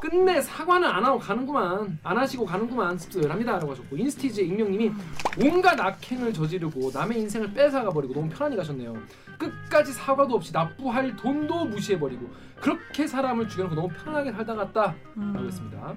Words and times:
끝내 0.00 0.40
사과는 0.40 0.88
안 0.88 1.04
하고 1.04 1.18
가는구만. 1.18 1.98
안 2.02 2.18
하시고 2.18 2.44
가는구만. 2.44 2.98
씁쓸합니다 2.98 3.52
라고 3.52 3.72
하셨고 3.72 3.96
인스티즈 3.96 4.40
익명님이 4.40 4.92
온갖 5.42 5.78
악행을 5.80 6.32
저지르고 6.32 6.90
남의 6.92 7.20
인생을 7.20 7.52
뺏어가 7.52 7.90
버리고 7.90 8.14
너무 8.14 8.28
편안히 8.28 8.56
가셨네요. 8.56 8.94
끝까지 9.38 9.92
사과도 9.92 10.34
없이 10.34 10.52
납부할 10.52 11.16
돈도 11.16 11.66
무시해버리고 11.66 12.30
그렇게 12.60 13.06
사람을 13.06 13.48
죽여놓고 13.48 13.74
너무 13.74 13.88
편하게 13.88 14.32
살다 14.32 14.54
갔다. 14.54 14.94
음. 15.16 15.32
라고 15.34 15.46
했습니다 15.46 15.94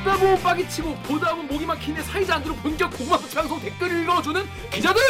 듣다 0.00 0.16
보면 0.16 0.42
빡이 0.42 0.68
치고 0.68 0.94
보다 1.02 1.30
보면 1.34 1.46
목이 1.46 1.66
막히네 1.66 2.02
사이즈 2.02 2.30
안 2.32 2.42
들어 2.42 2.54
본격 2.54 2.90
고구마 2.90 3.18
방송 3.18 3.60
댓글 3.60 4.02
읽어주는 4.02 4.42
기자들 4.70 5.00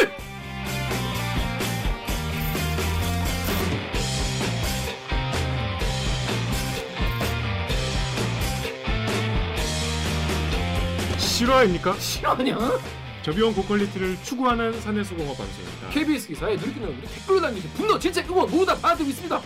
실화입니까? 11.17 11.97
실화냐? 11.97 12.57
저비용 13.23 13.53
고퀄리티를 13.53 14.17
추구하는 14.23 14.79
사내수공업 14.81 15.37
방송입니다. 15.37 15.89
KBS 15.89 16.27
기사에 16.27 16.55
누리끼는 16.55 17.01
댓글로 17.01 17.39
남기신 17.39 17.69
분노 17.71 17.97
진짜 17.97 18.21
응원 18.29 18.49
모두 18.49 18.65
다 18.65 18.75
받아들고 18.75 19.09
있습니다 19.09 19.41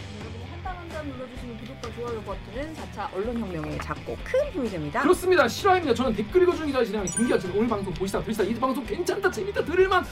한땀 1.06 1.10
눌러주시는 1.18 1.58
구독과 1.58 1.92
좋아요 1.96 2.22
버튼은 2.22 2.74
4차 2.74 3.14
언론혁명에 3.14 3.78
작고 3.80 4.18
큰 4.24 4.52
힘이 4.52 4.70
됩니다. 4.70 5.02
그렇습니다 5.02 5.48
실화입니다 5.48 5.94
저는 5.94 6.16
댓글 6.16 6.42
읽어주는 6.44 6.68
기자 6.68 6.84
진행하는 6.84 7.12
김기아 7.12 7.38
오늘 7.56 7.68
방송 7.68 7.94
보시다 7.94 8.22
들으시다 8.22 8.44
이 8.44 8.54
방송 8.56 8.86
괜찮다 8.86 9.30
재밌다 9.32 9.64
들을만 9.64 10.04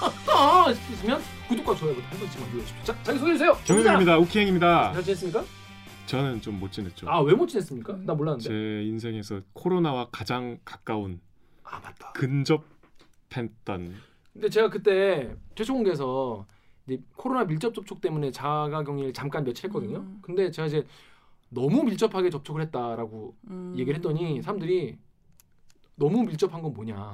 하다 0.00 0.74
싶으시면 0.74 1.20
구독과 1.48 1.74
좋아요 1.74 1.94
버튼 1.94 2.08
한 2.08 2.18
번씩만 2.18 2.50
눌러주십시오 2.50 2.84
자 2.84 3.02
자기 3.02 3.18
소개해주세요 3.18 3.58
정유정입니다. 3.64 4.18
우키행입니다. 4.18 4.92
잘 4.94 5.02
지냈습니까? 5.02 5.44
저는 6.06 6.40
좀 6.40 6.58
못 6.58 6.72
지냈죠. 6.72 7.08
아 7.08 7.20
왜 7.22 7.34
못 7.34 7.46
지냈습니까? 7.48 7.98
나 8.04 8.14
몰랐는데 8.14 8.48
제 8.48 8.82
인생에서 8.88 9.40
코로나와 9.52 10.08
가장 10.10 10.58
가까운 10.64 11.20
아 11.64 11.78
맞다 11.80 12.12
근접했던 12.12 13.94
근데 14.32 14.48
제가 14.48 14.70
그때 14.70 15.34
최초공개에서 15.56 16.46
이제 16.46 16.57
코로나 17.16 17.44
밀접 17.44 17.74
접촉 17.74 18.00
때문에 18.00 18.30
자가 18.30 18.82
격리를 18.84 19.12
잠깐 19.12 19.44
며칠 19.44 19.66
했거든요. 19.66 19.98
음. 19.98 20.18
근데 20.22 20.50
제가 20.50 20.66
이제 20.66 20.86
너무 21.50 21.82
밀접하게 21.84 22.30
접촉을 22.30 22.62
했다라고 22.62 23.36
음. 23.50 23.74
얘기를 23.76 23.96
했더니 23.96 24.40
사람들이 24.42 24.98
너무 25.96 26.24
밀접한 26.24 26.62
건 26.62 26.72
뭐냐. 26.72 27.12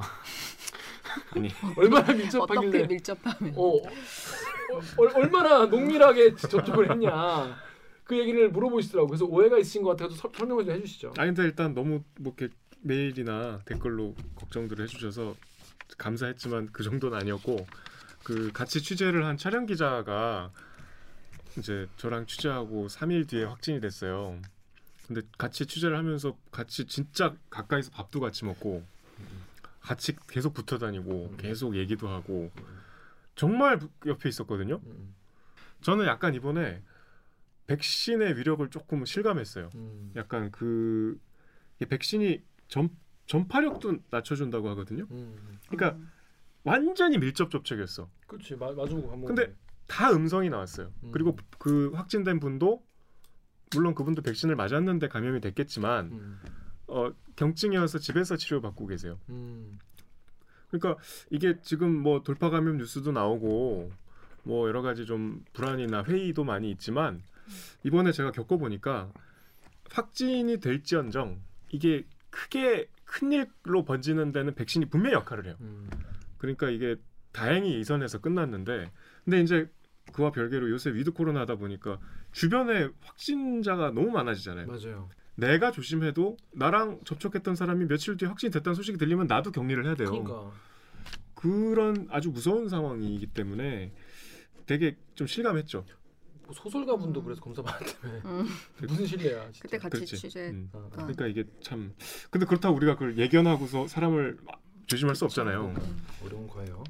아니 1.36 1.48
얼마나 1.76 2.00
어떻게 2.02 2.14
밀접하길래 2.22 2.86
밀접하면 2.86 3.54
어, 3.56 3.76
어, 3.76 3.78
어, 3.78 5.10
얼마나 5.14 5.66
농밀하게 5.66 6.34
접촉을 6.36 6.90
했냐. 6.90 7.56
그 8.04 8.18
얘기를 8.18 8.50
물어보시더라고. 8.50 9.08
그래서 9.08 9.24
오해가 9.24 9.56
있으신 9.58 9.82
것 9.82 9.96
같아서 9.96 10.14
서- 10.14 10.30
설명을 10.36 10.66
좀 10.66 10.74
해주시죠. 10.74 11.14
아니 11.16 11.28
근데 11.28 11.44
일단 11.44 11.72
너무 11.74 12.02
뭐 12.20 12.34
이렇게 12.36 12.54
메일이나 12.82 13.60
댓글로 13.64 14.14
걱정들을 14.34 14.84
해주셔서 14.84 15.34
감사했지만 15.96 16.68
그 16.72 16.82
정도는 16.82 17.16
아니었고 17.18 17.66
그 18.24 18.50
같이 18.52 18.82
취재를 18.82 19.24
한 19.24 19.36
촬영 19.36 19.66
기자가 19.66 20.50
이제 21.58 21.86
저랑 21.96 22.26
취재하고 22.26 22.88
3일 22.88 23.28
뒤에 23.28 23.44
확진이 23.44 23.80
됐어요. 23.80 24.40
근데 25.06 25.20
같이 25.38 25.66
취재를 25.66 25.96
하면서 25.96 26.36
같이 26.50 26.86
진짜 26.86 27.34
가까이서 27.50 27.90
밥도 27.90 28.20
같이 28.20 28.44
먹고 28.44 28.82
같이 29.80 30.16
계속 30.28 30.54
붙어 30.54 30.78
다니고 30.78 31.28
음. 31.32 31.36
계속 31.36 31.76
얘기도 31.76 32.08
하고 32.08 32.50
정말 33.34 33.78
옆에 34.06 34.28
있었거든요. 34.30 34.80
음, 34.84 35.14
저는 35.82 36.06
약간 36.06 36.34
이번에 36.34 36.82
백신의 37.66 38.38
위력을 38.38 38.66
조금 38.70 39.04
실감했어요. 39.04 39.70
음, 39.74 40.12
약간 40.16 40.50
그 40.50 41.20
백신이 41.86 42.42
전 42.68 42.88
전파력도 43.26 43.98
낮춰준다고 44.10 44.70
하거든요. 44.70 45.06
음. 45.10 45.58
그러니까 45.68 45.98
음. 45.98 46.10
완전히 46.64 47.18
밀접 47.18 47.50
접촉이었어. 47.50 48.08
그렇지 48.26 48.56
마, 48.56 48.72
마주보고 48.72 49.08
밥 49.08 49.18
먹는 49.18 49.26
근데 49.34 49.46
거. 49.46 49.52
다 49.86 50.10
음성이 50.10 50.48
나왔어요. 50.48 50.90
음. 51.04 51.10
그리고 51.12 51.36
그 51.58 51.90
확진된 51.94 52.40
분도 52.40 52.82
물론 53.74 53.94
그분도 53.94 54.22
백신을 54.22 54.56
맞았는데 54.56 55.08
감염이 55.08 55.40
됐겠지만 55.40 56.06
음, 56.06 56.40
어, 56.86 57.12
경증이어서 57.36 57.98
집에서 57.98 58.36
치료받고 58.36 58.86
계세요. 58.86 59.18
음, 59.28 59.78
그러니까 60.70 61.02
이게 61.30 61.58
지금 61.62 61.94
뭐 61.94 62.22
돌파 62.22 62.50
감염 62.50 62.78
뉴스도 62.78 63.12
나오고 63.12 63.90
뭐 64.44 64.68
여러 64.68 64.80
가지 64.82 65.06
좀 65.06 65.44
불안이나 65.52 66.04
회의도 66.04 66.44
많이 66.44 66.70
있지만 66.70 67.22
이번에 67.82 68.12
제가 68.12 68.30
겪어보니까 68.32 69.12
확진이 69.90 70.58
될지언정 70.60 71.40
이게 71.70 72.04
크게 72.30 72.88
큰 73.04 73.32
일로 73.32 73.84
번지는 73.84 74.32
데는 74.32 74.54
백신이 74.54 74.86
분명히 74.86 75.14
역할을 75.14 75.46
해요. 75.46 75.56
음. 75.60 75.88
그러니까 76.44 76.68
이게 76.68 76.96
다행히 77.32 77.80
이 77.80 77.84
선에서 77.84 78.20
끝났는데 78.20 78.90
근데 79.24 79.40
이제 79.40 79.70
그와 80.12 80.30
별개로 80.30 80.70
요새 80.70 80.92
위드 80.92 81.12
코로나 81.12 81.40
하다 81.40 81.56
보니까 81.56 81.98
주변에 82.32 82.90
확진자가 83.00 83.90
너무 83.90 84.10
많아지잖아요. 84.10 84.66
맞아요. 84.66 85.08
내가 85.36 85.72
조심해도 85.72 86.36
나랑 86.52 87.00
접촉했던 87.04 87.56
사람이 87.56 87.86
며칠 87.86 88.16
뒤에 88.16 88.28
확진이 88.28 88.52
됐다는 88.52 88.74
소식이 88.74 88.98
들리면 88.98 89.26
나도 89.26 89.50
격리를 89.50 89.84
해야 89.84 89.94
돼요. 89.94 90.10
그러니까 90.10 90.52
그런 91.34 92.06
아주 92.10 92.30
무서운 92.30 92.68
상황이기 92.68 93.28
때문에 93.28 93.92
되게 94.66 94.96
좀 95.14 95.26
실감했죠. 95.26 95.84
뭐 96.44 96.52
소설가 96.52 96.96
분도 96.96 97.22
그래서 97.22 97.40
검사 97.40 97.62
받았다며 97.62 98.20
음. 98.26 98.46
무슨 98.86 99.06
실례야 99.06 99.44
진짜. 99.50 99.60
그때 99.62 99.78
같이 99.78 99.96
그렇지. 99.96 100.16
취재 100.16 100.50
음. 100.50 100.68
어. 100.72 100.88
그러니까 100.92 101.26
이게 101.26 101.44
참 101.62 101.94
근데 102.30 102.44
그렇다고 102.46 102.76
우리가 102.76 102.94
그걸 102.94 103.16
예견하고서 103.16 103.88
사람을 103.88 104.36
조심할 104.86 105.14
수 105.16 105.24
없잖아요. 105.24 105.74
어려운 106.24 106.46
거예요. 106.46 106.82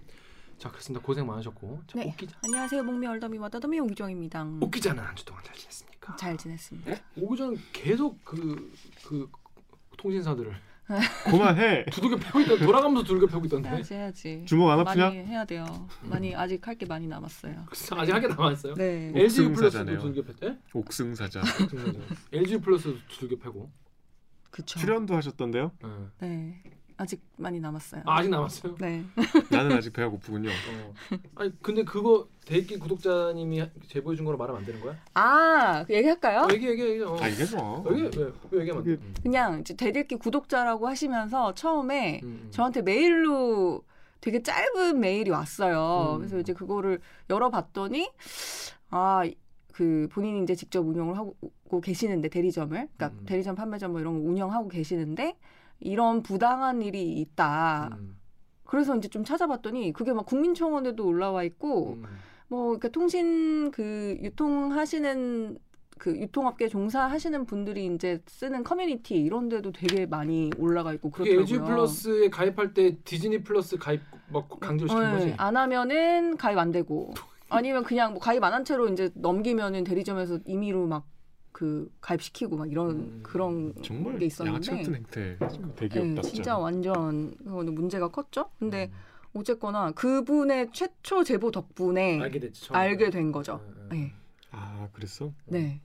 자 0.58 0.68
그렇습니다. 0.70 1.04
고생 1.04 1.26
많으셨고 1.26 1.80
자, 1.86 1.98
네. 1.98 2.06
오기자 2.06 2.36
안녕하세요 2.44 2.82
목미 2.84 3.06
얼더미 3.06 3.38
와 3.38 3.48
더더미 3.48 3.80
오기정입니다. 3.80 4.44
오기자는 4.60 5.02
한 5.02 5.14
주 5.16 5.24
동안 5.24 5.42
잘 5.44 5.54
지냈습니까? 5.56 6.16
잘 6.16 6.36
지냈습니다. 6.36 6.92
오기자는 7.16 7.56
계속 7.72 8.24
그 8.24 8.70
그 9.04 9.28
통신사들을 9.98 10.54
그만해. 11.24 11.86
두들겨 11.86 12.16
패고 12.16 12.40
있던 12.40 12.58
돌아가면서 12.58 13.04
두들겨 13.04 13.26
패고 13.26 13.46
있던데 13.46 13.68
해야지 13.70 13.94
해야지. 13.94 14.42
주먹 14.46 14.70
안 14.70 14.80
아프냐? 14.80 15.06
많이 15.06 15.18
해야 15.18 15.44
돼요. 15.44 15.88
많이 16.02 16.34
아직 16.34 16.66
할 16.66 16.76
게 16.76 16.84
많이 16.86 17.06
남았어요. 17.06 17.66
아직 17.92 18.12
하게 18.12 18.26
남았어요. 18.28 18.74
네. 18.74 19.12
LG 19.14 19.48
플러스도. 19.52 19.84
두들겨 19.98 20.22
팼대. 20.22 20.58
옥승사자. 20.74 21.42
LG 22.32 22.58
플러스도 22.58 22.96
두들겨 23.08 23.42
패고. 23.42 23.70
그쵸. 24.50 24.78
출연도 24.78 25.16
하셨던데요? 25.16 25.72
네. 25.82 25.88
네. 26.28 26.62
아직 26.96 27.20
많이 27.36 27.58
남았어요. 27.60 28.02
아, 28.06 28.18
아직 28.18 28.28
남았어요. 28.28 28.76
네. 28.76 29.04
나는 29.50 29.76
아직 29.76 29.92
배가 29.92 30.08
고프군요. 30.08 30.48
어. 30.48 30.94
아니 31.34 31.52
근데 31.60 31.84
그거 31.84 32.28
대기 32.44 32.78
구독자님이 32.78 33.64
제보해 33.88 34.16
준 34.16 34.24
거로 34.24 34.36
말하면 34.36 34.60
안 34.60 34.66
되는 34.66 34.80
거야? 34.80 34.96
아, 35.14 35.84
그 35.86 35.94
얘기할까요? 35.94 36.42
어, 36.42 36.48
얘기 36.52 36.68
얘기 36.68 36.82
얘기. 36.82 37.02
어. 37.02 37.16
아 37.20 37.28
이게 37.28 37.44
좋아. 37.44 37.82
여기 37.86 38.02
왜, 38.02 38.32
왜 38.50 38.60
얘기하면 38.60 38.76
안 38.78 38.84
돼? 38.84 38.90
음. 38.92 39.14
그냥 39.22 39.60
이제 39.60 39.74
대들기 39.74 40.16
구독자라고 40.16 40.86
하시면서 40.86 41.54
처음에 41.54 42.20
음, 42.22 42.42
음. 42.44 42.48
저한테 42.50 42.82
메일로 42.82 43.82
되게 44.20 44.42
짧은 44.42 45.00
메일이 45.00 45.30
왔어요. 45.30 46.14
음. 46.14 46.18
그래서 46.18 46.38
이제 46.38 46.52
그거를 46.52 47.00
열어봤더니 47.28 48.10
아. 48.90 49.22
그 49.72 50.06
본인이 50.12 50.40
이제 50.44 50.54
직접 50.54 50.86
운영을 50.86 51.18
하고 51.18 51.34
계시는데 51.82 52.28
대리점을 52.28 52.68
그러니까 52.70 53.06
음. 53.08 53.26
대리점 53.26 53.56
판매점 53.56 53.90
뭐 53.90 54.00
이런 54.00 54.22
거 54.22 54.28
운영하고 54.30 54.68
계시는데 54.68 55.36
이런 55.80 56.22
부당한 56.22 56.82
일이 56.82 57.12
있다. 57.20 57.90
음. 57.98 58.16
그래서 58.64 58.96
이제 58.96 59.08
좀 59.08 59.24
찾아봤더니 59.24 59.92
그게 59.92 60.12
막 60.12 60.26
국민청원에도 60.26 61.06
올라와 61.06 61.42
있고 61.44 61.94
음. 61.94 62.04
뭐 62.48 62.64
그러니까 62.66 62.88
통신 62.88 63.70
그 63.70 64.16
유통하시는 64.22 65.58
그 65.98 66.10
유통업계 66.18 66.68
종사하시는 66.68 67.46
분들이 67.46 67.86
이제 67.86 68.20
쓰는 68.26 68.64
커뮤니티 68.64 69.14
이런 69.14 69.48
데도 69.48 69.70
되게 69.72 70.06
많이 70.06 70.50
올라가 70.58 70.92
있고 70.94 71.10
그렇더라고요. 71.10 71.40
LG 71.42 71.58
플러스에 71.60 72.30
가입할 72.30 72.74
때 72.74 72.96
디즈니 73.04 73.44
플러스 73.44 73.76
가입 73.76 74.00
막 74.32 74.48
강제로 74.60 74.88
시킨 74.88 75.02
네, 75.04 75.12
거지. 75.12 75.34
안 75.36 75.56
하면은 75.56 76.36
가입 76.36 76.58
안 76.58 76.72
되고 76.72 77.14
아니면 77.48 77.84
그냥 77.84 78.12
뭐 78.12 78.20
가입 78.20 78.42
안 78.42 78.52
한 78.52 78.64
채로 78.64 78.88
이제 78.88 79.10
넘기면은 79.14 79.84
대리점에서 79.84 80.40
임의로 80.46 80.86
막 80.88 81.06
그 81.54 81.88
가입시키고 82.00 82.56
막 82.56 82.68
이런 82.70 82.90
음. 82.90 83.20
그런 83.22 83.72
정말 83.80 84.18
게 84.18 84.26
있었는데 84.26 84.72
행태 84.72 85.38
네. 85.38 86.20
진짜 86.22 86.58
완전 86.58 87.32
그거는 87.36 87.76
문제가 87.76 88.08
컸죠. 88.08 88.50
근데 88.58 88.90
음. 88.92 89.38
어쨌거나 89.40 89.92
그분의 89.92 90.70
최초 90.72 91.22
제보 91.22 91.52
덕분에 91.52 92.20
알게. 92.20 92.50
처음에. 92.50 92.78
알게 92.80 93.10
된 93.10 93.30
거죠. 93.30 93.60
음, 93.68 93.74
음. 93.76 93.88
네. 93.92 94.12
아 94.50 94.88
그랬어? 94.92 95.32
네. 95.46 95.80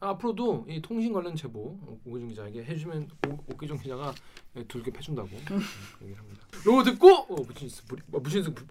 앞으로도 0.00 0.66
이 0.68 0.82
통신 0.82 1.14
관련 1.14 1.34
제보 1.34 1.78
어, 1.80 1.98
오기정 2.04 2.28
기자에게 2.28 2.64
해주면 2.64 3.08
오- 3.28 3.52
오기정 3.54 3.78
기자가 3.78 4.14
예, 4.56 4.64
둘게 4.64 4.92
해준다고 4.94 5.28
음, 5.50 5.60
얘기를 6.02 6.20
합니다. 6.20 6.42
요거 6.66 6.84
듣고 6.84 7.08
어, 7.08 7.36
무신스 7.42 7.84
어, 8.12 8.18
무신스 8.20 8.52
부- 8.52 8.66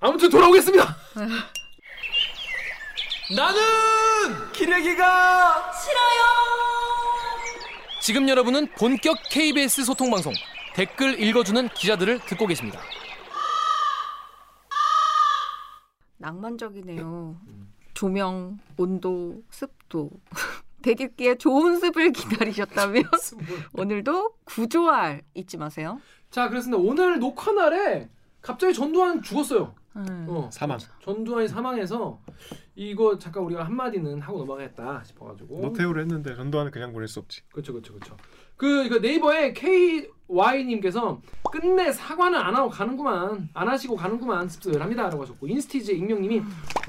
아무튼 0.00 0.28
돌아오겠습니다. 0.30 0.96
나는 3.34 3.60
기레기가 4.52 5.72
지금 8.02 8.28
여러분은 8.28 8.66
본격 8.76 9.16
KBS 9.30 9.84
소통 9.84 10.10
방송 10.10 10.32
댓글 10.74 11.18
읽어주는 11.20 11.68
기자들을 11.68 12.18
듣고 12.26 12.46
계십니다. 12.46 12.80
낭만적이네요. 16.18 17.36
음. 17.46 17.72
조명, 17.94 18.58
온도, 18.76 19.42
습도. 19.50 20.10
대기기에 20.82 21.36
좋은 21.36 21.78
습을 21.78 22.10
기다리셨다면 22.12 23.04
오늘도 23.74 24.34
구조알 24.44 25.22
잊지 25.34 25.56
마세요. 25.56 26.00
자 26.30 26.48
그렇습니다. 26.48 26.82
오늘 26.82 27.20
녹화 27.20 27.52
날에 27.52 28.08
갑자기 28.40 28.74
전두환 28.74 29.22
죽었어요. 29.22 29.76
음. 29.96 30.26
어, 30.28 30.48
사망. 30.50 30.78
전두환이 31.02 31.48
사망해서 31.48 32.20
이거 32.74 33.18
잠깐 33.18 33.42
우리가 33.44 33.64
한 33.64 33.74
마디는 33.74 34.20
하고 34.20 34.38
넘어가겠다 34.38 35.02
싶어가지고 35.04 35.60
노태우를 35.60 36.02
했는데 36.02 36.34
전두환은 36.34 36.72
그냥 36.72 36.92
보낼 36.92 37.08
수 37.08 37.20
없지. 37.20 37.42
그렇죠, 37.50 37.72
그렇죠, 37.72 37.92
그렇죠. 37.94 38.16
그 38.56 38.84
이거 38.84 38.98
네이버에 38.98 39.52
KY님께서 39.54 41.20
끝내 41.50 41.90
사과는 41.92 42.38
안 42.38 42.54
하고 42.54 42.70
가는구만, 42.70 43.48
안 43.52 43.68
하시고 43.68 43.96
가는구만 43.96 44.48
씁쓸합니다라고 44.48 45.22
하셨고 45.22 45.48
인스티즈 45.48 45.90
익명님이 45.92 46.42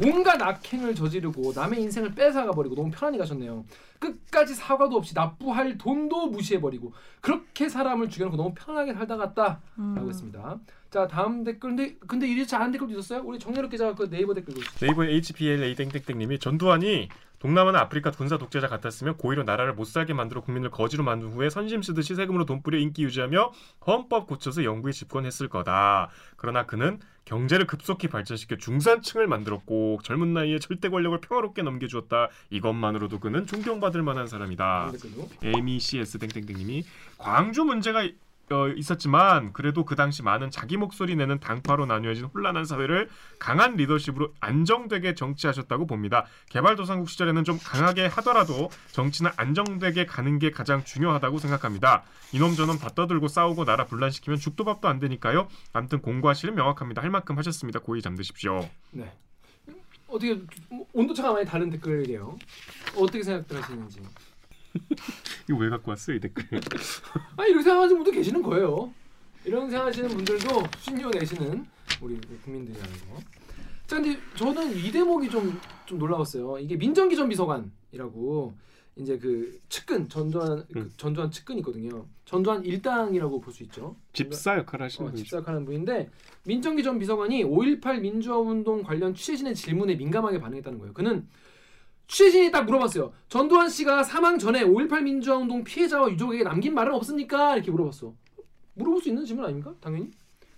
온갖 0.05 0.41
악행을 0.41 0.95
저지르고 0.95 1.51
남의 1.53 1.81
인생을 1.81 2.13
뺏어가 2.13 2.51
버리고 2.51 2.75
너무 2.75 2.91
편안히 2.91 3.17
가셨네요. 3.17 3.65
끝까지 3.99 4.53
사과도 4.53 4.95
없이 4.97 5.13
납부할 5.15 5.77
돈도 5.77 6.27
무시해 6.27 6.61
버리고 6.61 6.93
그렇게 7.21 7.67
사람을 7.67 8.09
죽여놓고 8.09 8.37
너무 8.37 8.53
편하게 8.53 8.93
살다 8.93 9.17
갔다라고 9.17 9.61
음. 9.79 10.07
했습니다. 10.07 10.59
자 10.93 11.07
다음 11.07 11.43
댓글 11.43 11.69
근데 11.71 11.95
근데 12.05 12.27
이렇지 12.27 12.55
않은 12.55 12.71
댓글도 12.71 12.93
있었어요? 12.93 13.23
우리 13.25 13.39
정렬욱 13.39 13.71
기자가 13.71 13.95
그 13.95 14.07
네이버 14.07 14.35
댓글 14.35 14.53
보시죠. 14.53 14.85
네이버 14.85 15.03
HPLA 15.03 15.73
땡땡땡님이 15.73 16.37
전두환이 16.37 17.09
동남아나 17.39 17.79
아프리카 17.79 18.11
군사 18.11 18.37
독재자 18.37 18.67
같았으면 18.67 19.17
고의로 19.17 19.41
나라를 19.41 19.73
못 19.73 19.85
살게 19.85 20.13
만들어 20.13 20.41
국민을 20.41 20.69
거지로 20.69 21.03
만든 21.03 21.29
후에 21.29 21.49
선심 21.49 21.81
쓰듯이 21.81 22.13
세금으로 22.13 22.45
돈 22.45 22.61
뿌려 22.61 22.77
인기 22.77 23.03
유지하며 23.05 23.51
헌법 23.87 24.27
고쳐서 24.27 24.63
영구히 24.63 24.93
집권했을 24.93 25.49
거다. 25.49 26.09
그러나 26.37 26.67
그는 26.67 26.99
경제를 27.25 27.65
급속히 27.65 28.07
발전시켜 28.07 28.57
중산층을 28.57 29.27
만들었고 29.27 29.99
젊은 30.03 30.33
나이에 30.33 30.59
절대 30.59 30.89
권력을 30.89 31.19
평화롭게 31.21 31.63
넘겨주었다. 31.63 32.29
이것만으로도 32.51 33.19
그는 33.19 33.47
존경받을 33.47 34.03
만한 34.03 34.27
사람이다. 34.27 34.63
다음 34.63 34.91
댓글도. 34.91 35.29
MECS 35.41 36.19
땡땡땡님이 36.19 36.83
광주 37.17 37.63
문제가 37.63 38.07
어, 38.51 38.67
있었지만 38.67 39.53
그래도 39.53 39.85
그 39.85 39.95
당시 39.95 40.21
많은 40.21 40.51
자기 40.51 40.75
목소리 40.77 41.15
내는 41.15 41.39
당파로 41.39 41.85
나뉘어진 41.85 42.25
혼란한 42.25 42.65
사회를 42.65 43.09
강한 43.39 43.75
리더십으로 43.75 44.33
안정되게 44.41 45.15
정치하셨다고 45.15 45.87
봅니다. 45.87 46.25
개발도상국 46.49 47.09
시절에는 47.09 47.43
좀 47.45 47.57
강하게 47.63 48.05
하더라도 48.07 48.69
정치는 48.91 49.31
안정되게 49.37 50.05
가는 50.05 50.39
게 50.39 50.51
가장 50.51 50.83
중요하다고 50.83 51.39
생각합니다. 51.39 52.03
이놈 52.33 52.55
저놈 52.55 52.79
다 52.79 52.89
떠들고 52.89 53.27
싸우고 53.27 53.65
나라 53.65 53.85
분란시키면 53.85 54.39
죽도 54.39 54.65
밥도 54.65 54.87
안 54.87 54.99
되니까요. 54.99 55.47
아무튼 55.71 56.01
공과 56.01 56.33
실은 56.33 56.55
명확합니다. 56.55 57.01
할 57.01 57.09
만큼 57.09 57.37
하셨습니다. 57.37 57.79
고이 57.79 58.01
잠드십시오. 58.01 58.69
네. 58.91 59.11
어떻게 60.07 60.39
뭐, 60.69 60.85
온도차가 60.93 61.31
많이 61.33 61.45
다른 61.45 61.69
댓글이에요. 61.71 62.37
어떻게 62.97 63.23
생각들 63.23 63.61
하시는지. 63.61 64.01
이거 65.49 65.57
왜 65.59 65.69
갖고 65.69 65.91
왔어요 65.91 66.17
이 66.17 66.19
댓글? 66.19 66.45
아 67.37 67.45
이렇게 67.45 67.63
생각하시는 67.63 67.95
분도 68.03 68.11
계시는 68.11 68.41
거예요. 68.41 68.93
이런 69.45 69.69
생각하시는 69.69 70.09
분들도 70.09 70.63
수신료 70.77 71.09
내시는 71.09 71.65
우리 72.01 72.19
국민들이라는 72.43 72.93
거. 73.09 73.19
자 73.87 73.97
근데 74.01 74.17
저는 74.35 74.75
이 74.77 74.91
대목이 74.91 75.29
좀 75.29 75.59
좀 75.85 75.99
놀라웠어요. 75.99 76.59
이게 76.59 76.75
민정기 76.75 77.15
전 77.15 77.29
비서관이라고 77.29 78.53
이제 78.95 79.17
그 79.17 79.59
측근 79.69 80.07
전두환 80.07 80.65
그 80.71 80.79
음. 80.79 80.93
전두환 80.97 81.31
측근이 81.31 81.59
있거든요. 81.59 82.05
전두환 82.25 82.63
일당이라고 82.63 83.41
볼 83.41 83.53
수 83.53 83.63
있죠. 83.63 83.95
집사 84.13 84.57
역할 84.57 84.81
하시는 84.81 85.07
어, 85.07 85.11
분이죠. 85.11 85.23
집사하는 85.25 85.65
분인데 85.65 86.09
민정기 86.45 86.83
전 86.83 86.99
비서관이 86.99 87.43
5.18 87.43 88.01
민주화 88.01 88.37
운동 88.37 88.83
관련 88.83 89.13
취재진의 89.13 89.55
질문에 89.55 89.95
민감하게 89.95 90.39
반응했다는 90.39 90.79
거예요. 90.79 90.93
그는 90.93 91.27
취재진이 92.07 92.51
딱 92.51 92.65
물어봤어요. 92.65 93.13
전두환 93.27 93.69
씨가 93.69 94.03
사망 94.03 94.37
전에 94.37 94.63
5.18 94.63 95.03
민주화 95.03 95.37
운동 95.37 95.63
피해자와 95.63 96.11
유족에게 96.11 96.43
남긴 96.43 96.73
말은 96.73 96.93
없습니까? 96.93 97.55
이렇게 97.55 97.71
물어봤어. 97.71 98.13
물어볼 98.75 99.01
수 99.01 99.09
있는 99.09 99.25
질문 99.25 99.45
아닙니까? 99.45 99.73
당연히. 99.79 100.11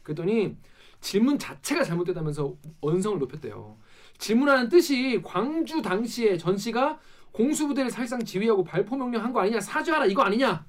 그랬더니 0.03 0.55
질문 1.01 1.37
자체가 1.37 1.83
잘못됐다면서 1.83 2.55
언성을 2.81 3.19
높였대요. 3.19 3.77
질문하는 4.17 4.69
뜻이 4.69 5.21
광주 5.23 5.81
당시에 5.81 6.37
전 6.37 6.57
씨가 6.57 6.99
공수부대를 7.31 7.91
사실상 7.91 8.23
지휘하고 8.23 8.63
발포 8.63 8.95
명령한 8.95 9.33
거 9.33 9.41
아니냐 9.41 9.59
사죄하라 9.59 10.05
이거 10.05 10.21
아니냐 10.21 10.65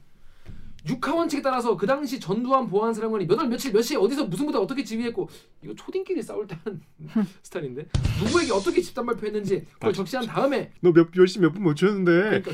육하 0.88 1.14
원칙에 1.14 1.42
따라서 1.42 1.76
그 1.76 1.86
당시 1.86 2.20
전두환 2.20 2.68
보안 2.68 2.94
사령관이 2.94 3.26
몇 3.26 3.38
월 3.38 3.48
며칠 3.48 3.72
몇 3.72 3.82
시에 3.82 3.96
어디서 3.96 4.26
무슨 4.26 4.46
부대 4.46 4.58
어떻게 4.58 4.84
지휘했고 4.84 5.28
이거 5.62 5.74
초딩끼리 5.74 6.22
싸울 6.22 6.46
때 6.46 6.56
하는 6.64 6.80
스타일인데 7.42 7.86
누구에게 8.22 8.52
어떻게 8.52 8.80
집단 8.80 9.04
발표했는지 9.06 9.66
그걸 9.74 9.92
적시한 9.92 10.26
다음에 10.26 10.72
너몇 10.80 11.08
열심히 11.16 11.46
몇분못 11.46 11.76
쳤는데 11.76 12.42
그러니까. 12.42 12.52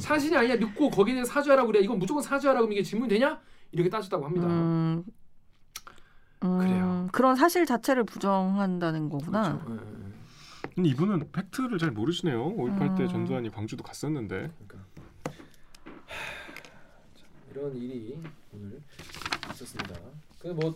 사실이 0.00 0.36
아니냐 0.36 0.56
믿고 0.56 0.90
거기에 0.90 1.14
대해 1.14 1.24
사죄하라고 1.24 1.68
그래 1.68 1.80
이건 1.80 1.98
무조건 1.98 2.22
사죄하라고 2.22 2.64
하면 2.66 2.72
이게 2.72 2.82
질문이 2.82 3.08
되냐 3.10 3.40
이렇게 3.70 3.88
따졌다고 3.90 4.24
합니다. 4.24 4.46
음, 4.46 5.04
음, 6.44 6.58
그래요. 6.58 7.08
그런 7.12 7.36
사실 7.36 7.64
자체를 7.66 8.04
부정한다는 8.04 9.08
거구나. 9.08 9.58
그렇죠. 9.64 9.82
예. 9.84 10.02
근데 10.74 10.88
이분은 10.88 11.30
팩트를 11.32 11.78
잘 11.78 11.90
모르시네요. 11.90 12.54
5.18때 12.56 13.00
음. 13.00 13.08
전두환이 13.08 13.50
광주도 13.50 13.82
갔었는데 13.84 14.50
그러니까 14.66 14.76
자, 14.91 14.91
이런 17.54 17.76
일이 17.76 18.18
오늘 18.54 18.80
있었습니다. 19.52 19.94
그뭐 20.38 20.74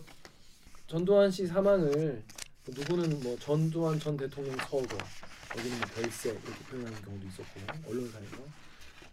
전두환 0.85 1.31
씨 1.31 1.47
사망을 1.47 2.23
누구는 2.67 3.21
뭐 3.23 3.35
전두환 3.39 3.99
전 3.99 4.15
대통령 4.15 4.55
서거 4.57 4.85
여기는 5.57 5.77
뭐 5.79 5.87
별세 5.95 6.29
이렇게 6.29 6.63
표현하는 6.69 7.01
경우도 7.01 7.27
있었고 7.27 7.89
언론사에서 7.89 8.37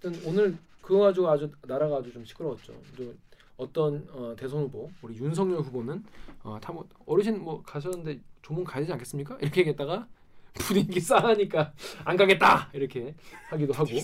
하여튼 0.02 0.22
오늘 0.26 0.58
그거 0.82 1.00
가지고 1.00 1.30
아주 1.30 1.50
나라가 1.62 1.96
아주 1.96 2.12
좀 2.12 2.24
시끄러웠죠. 2.24 2.74
또 2.96 3.14
어떤 3.56 4.06
어, 4.10 4.34
대선 4.36 4.62
후보 4.64 4.90
우리 5.00 5.16
윤석열 5.16 5.60
후보는 5.60 6.04
어, 6.42 6.58
타모 6.60 6.84
어르신 7.06 7.42
뭐 7.42 7.62
가셨는데 7.62 8.20
조문 8.42 8.64
가야 8.64 8.80
되지 8.80 8.92
않겠습니까? 8.92 9.38
이렇게 9.40 9.60
얘기했다가 9.60 10.06
분위기 10.54 11.00
싸하니까 11.00 11.72
안 12.04 12.16
가겠다 12.16 12.70
이렇게 12.74 13.14
하기도 13.48 13.72
하고 13.72 13.90
예. 13.92 14.02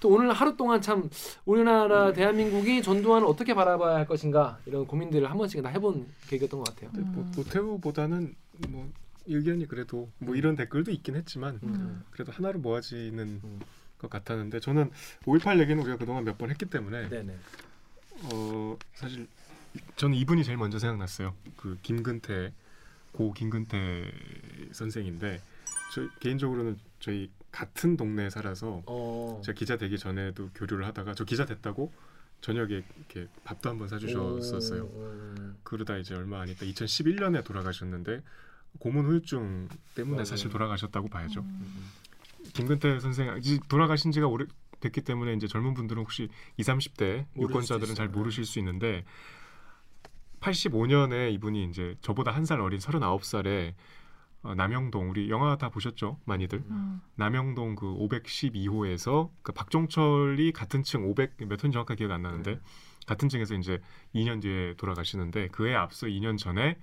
또 0.00 0.10
오늘 0.10 0.32
하루 0.32 0.56
동안 0.56 0.80
참 0.82 1.08
우리나라 1.44 2.12
대한민국이 2.12 2.82
전두환을 2.82 3.26
어떻게 3.26 3.54
바라봐야 3.54 3.96
할 3.96 4.06
것인가 4.06 4.58
이런 4.66 4.86
고민들을 4.86 5.30
한 5.30 5.38
번씩은 5.38 5.62
다 5.62 5.70
해본 5.70 6.06
계기였던 6.28 6.60
것 6.62 6.74
같아요. 6.74 6.90
뭐 6.92 7.24
음. 7.24 7.32
노태우보다는 7.36 8.34
뭐 8.68 8.90
의견이 9.26 9.66
그래도 9.66 10.08
뭐 10.18 10.34
이런 10.36 10.54
댓글도 10.56 10.90
있긴 10.92 11.16
했지만 11.16 11.58
음. 11.62 12.04
그래도 12.10 12.32
하나로 12.32 12.58
모아지는 12.60 13.40
음. 13.42 13.60
것 13.98 14.10
같았는데 14.10 14.60
저는 14.60 14.90
5.18 15.24 15.58
얘기는 15.60 15.82
우리가 15.82 15.96
그동안 15.96 16.24
몇 16.24 16.36
번 16.38 16.50
했기 16.50 16.66
때문에 16.66 17.08
네네. 17.08 17.34
어 18.32 18.76
사실 18.94 19.26
저는 19.96 20.14
이분이 20.16 20.44
제일 20.44 20.58
먼저 20.58 20.78
생각났어요. 20.78 21.34
그 21.56 21.78
김근태 21.82 22.52
고 23.12 23.32
김근태 23.32 24.10
선생인데 24.72 25.40
저 25.94 26.06
개인적으로는 26.20 26.78
저희 27.00 27.30
같은 27.56 27.96
동네에 27.96 28.28
살아서 28.28 28.82
어. 28.84 29.40
제가 29.42 29.56
기자 29.56 29.78
되기 29.78 29.96
전에도 29.98 30.50
교류를 30.54 30.84
하다가 30.86 31.14
저 31.14 31.24
기자 31.24 31.46
됐다고 31.46 31.90
저녁에 32.42 32.82
이렇게 32.98 33.28
밥도 33.44 33.70
한번 33.70 33.88
사주셨었어요. 33.88 34.82
오, 34.84 35.02
음. 35.38 35.56
그러다 35.62 35.96
이제 35.96 36.14
얼마 36.14 36.42
안 36.42 36.48
있다 36.50 36.66
2011년에 36.66 37.42
돌아가셨는데 37.44 38.22
고문 38.78 39.06
후유증 39.06 39.68
때문에 39.94 40.16
맞아요. 40.16 40.24
사실 40.26 40.50
돌아가셨다고 40.50 41.08
봐야죠. 41.08 41.40
음. 41.40 41.90
김근태 42.52 43.00
선생 43.00 43.40
돌아가신 43.68 44.12
지가 44.12 44.26
오래 44.26 44.44
됐기 44.80 45.00
때문에 45.00 45.32
이제 45.32 45.46
젊은 45.46 45.72
분들은 45.72 46.02
혹시 46.02 46.28
20, 46.58 46.74
30대 46.74 47.24
모르실 47.32 47.42
유권자들은 47.42 47.86
수 47.88 47.94
잘. 47.94 48.08
모르실 48.08 48.44
수 48.44 48.58
있는데 48.58 49.06
85년에 50.40 51.32
이분이 51.32 51.64
이제 51.70 51.96
저보다 52.02 52.32
한 52.32 52.44
살 52.44 52.60
어린 52.60 52.78
39살에 52.80 53.72
어, 54.42 54.54
남영동 54.54 55.10
우리 55.10 55.28
영화 55.30 55.56
다 55.56 55.68
보셨죠 55.70 56.18
많이들 56.24 56.62
음. 56.70 57.00
남영동 57.16 57.74
그 57.74 57.86
512호에서 57.86 59.30
그 59.42 59.52
박종철이 59.52 60.52
같은 60.52 60.82
층 60.82 61.04
500 61.04 61.36
몇 61.48 61.56
톤 61.56 61.72
정확하게 61.72 61.98
기억 61.98 62.12
안 62.12 62.22
나는데 62.22 62.54
네. 62.54 62.60
같은 63.06 63.28
층에서 63.28 63.54
이제 63.54 63.80
2년 64.14 64.40
뒤에 64.42 64.74
돌아가시는데 64.76 65.48
그에 65.48 65.74
앞서 65.74 66.06
2년 66.06 66.38
전에 66.38 66.76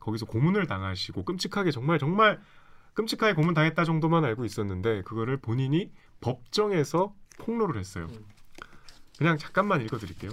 거기서 0.00 0.26
고문을 0.26 0.66
당하시고 0.66 1.24
끔찍하게 1.24 1.70
정말 1.70 1.98
정말 1.98 2.40
끔찍하게 2.94 3.34
고문 3.34 3.54
당했다 3.54 3.84
정도만 3.84 4.24
알고 4.24 4.44
있었는데 4.44 5.02
그거를 5.02 5.38
본인이 5.38 5.90
법정에서 6.20 7.14
폭로를 7.38 7.78
했어요. 7.80 8.06
음. 8.10 8.24
그냥 9.18 9.38
잠깐만 9.38 9.80
읽어드릴게요. 9.82 10.30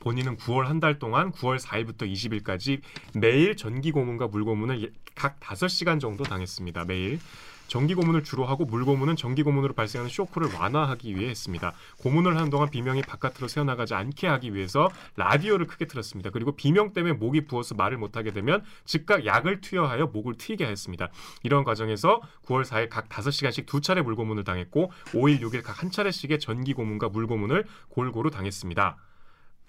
본인은 0.00 0.36
9월 0.36 0.64
한 0.64 0.78
달 0.80 0.98
동안 0.98 1.32
9월 1.32 1.58
4일부터 1.58 2.02
20일까지 2.10 2.80
매일 3.14 3.56
전기 3.56 3.90
고문과 3.90 4.28
물 4.28 4.44
고문을 4.44 4.82
예- 4.82 4.90
각 5.16 5.40
5시간 5.40 5.98
정도 6.00 6.22
당했습니다. 6.24 6.84
매일. 6.84 7.18
전기 7.66 7.94
고문을 7.94 8.22
주로 8.24 8.46
하고 8.46 8.64
물 8.64 8.84
고문은 8.86 9.16
전기 9.16 9.42
고문으로 9.42 9.74
발생하는 9.74 10.08
쇼크를 10.08 10.54
완화하기 10.54 11.16
위해 11.16 11.28
했습니다. 11.28 11.74
고문을 11.98 12.34
하는 12.38 12.48
동안 12.48 12.70
비명이 12.70 13.02
바깥으로 13.02 13.46
새어나가지 13.48 13.92
않게 13.92 14.26
하기 14.26 14.54
위해서 14.54 14.88
라디오를 15.16 15.66
크게 15.66 15.86
틀었습니다. 15.86 16.30
그리고 16.30 16.52
비명 16.56 16.94
때문에 16.94 17.12
목이 17.14 17.42
부어서 17.44 17.74
말을 17.74 17.98
못하게 17.98 18.30
되면 18.32 18.62
즉각 18.86 19.26
약을 19.26 19.60
투여하여 19.60 20.06
목을 20.06 20.36
트이게 20.38 20.64
했습니다. 20.64 21.08
이런 21.42 21.62
과정에서 21.64 22.22
9월 22.46 22.64
4일 22.64 22.88
각 22.88 23.08
5시간씩 23.10 23.66
두 23.66 23.82
차례 23.82 24.00
물 24.00 24.14
고문을 24.16 24.44
당했고 24.44 24.90
5일, 25.08 25.40
6일 25.42 25.62
각 25.62 25.82
한 25.82 25.90
차례씩의 25.90 26.38
전기 26.40 26.72
고문과 26.72 27.10
물 27.10 27.26
고문을 27.26 27.66
골고루 27.90 28.30
당했습니다. 28.30 28.96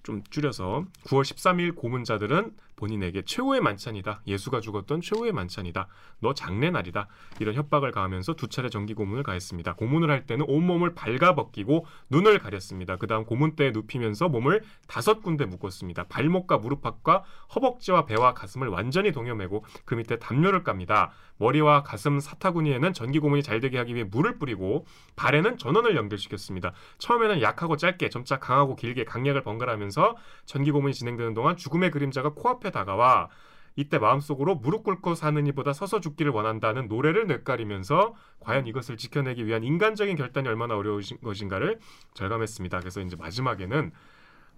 좀 0.04 0.24
줄여서 0.30 0.86
9월 1.06 1.24
13일 1.24 1.76
고문자들은 1.76 2.54
본인에게 2.80 3.24
최후의 3.24 3.60
만찬이다. 3.60 4.22
예수가 4.26 4.62
죽었던 4.62 5.02
최후의 5.02 5.34
만찬이다. 5.34 5.88
너 6.22 6.34
장례 6.34 6.70
날이다. 6.70 7.08
이런 7.40 7.54
협박을 7.54 7.92
가하면서 7.92 8.36
두 8.36 8.48
차례 8.48 8.70
정기 8.70 8.94
고문을 8.94 9.24
가했습니다. 9.24 9.76
고문을 9.76 10.10
할 10.10 10.26
때는 10.26 10.46
온몸을 10.48 10.96
발가벗기고 10.96 11.86
눈을 12.10 12.40
가렸습니다. 12.40 12.96
그다음 12.96 13.26
고문대에 13.26 13.72
눕히면서 13.72 14.30
몸을 14.30 14.64
다섯 14.88 15.22
군데 15.22 15.46
묶었습니다. 15.46 16.06
발목과 16.06 16.58
무릎팍과 16.58 17.24
허벅지와 17.56 18.06
배와 18.06 18.34
가슴을 18.34 18.70
완전히 18.70 19.12
동여매고 19.12 19.66
그 19.84 19.96
밑에 19.96 20.18
담요를 20.18 20.64
깝니다. 20.64 21.12
머리와 21.38 21.84
가슴 21.84 22.20
사타구니에는 22.20 22.94
전기 22.94 23.20
고문이 23.20 23.44
잘 23.44 23.60
되게 23.60 23.78
하기 23.78 23.96
위해 23.96 24.04
물을 24.04 24.38
뿌리고 24.38 24.86
발에는 25.16 25.58
전원을 25.58 25.96
연결시켰습니다. 25.96 26.74
처음에는 26.98 27.42
약하고 27.42 27.78
짧게 27.78 28.10
점차 28.10 28.40
강하고 28.40 28.76
길게 28.76 29.06
강약을 29.06 29.44
번갈아가면서 29.44 30.16
전기 30.46 30.72
고문이 30.72 30.94
진행되는 30.94 31.34
동안 31.34 31.56
죽음의 31.56 31.92
그림자가 31.92 32.34
코앞에 32.34 32.69
다가와 32.72 33.30
이때 33.76 33.98
마음속으로 33.98 34.56
무릎 34.56 34.84
꿇고 34.84 35.16
사는 35.16 35.48
이보다 35.48 35.72
서서 35.72 36.02
죽기를 36.02 36.32
원한다는 36.32 36.88
노래를 36.88 37.28
뇌까리면서 37.28 38.14
과연 38.42 38.68
이것을 38.68 38.98
지켜내기 38.98 39.46
위한 39.46 39.64
인간적인 39.64 40.18
결단이 40.18 40.48
얼마나 40.50 40.76
어려운 40.76 41.02
것인가를 41.24 41.80
절감했습니다. 42.14 42.80
그래서 42.80 43.00
이제 43.00 43.16
마지막에는 43.16 43.92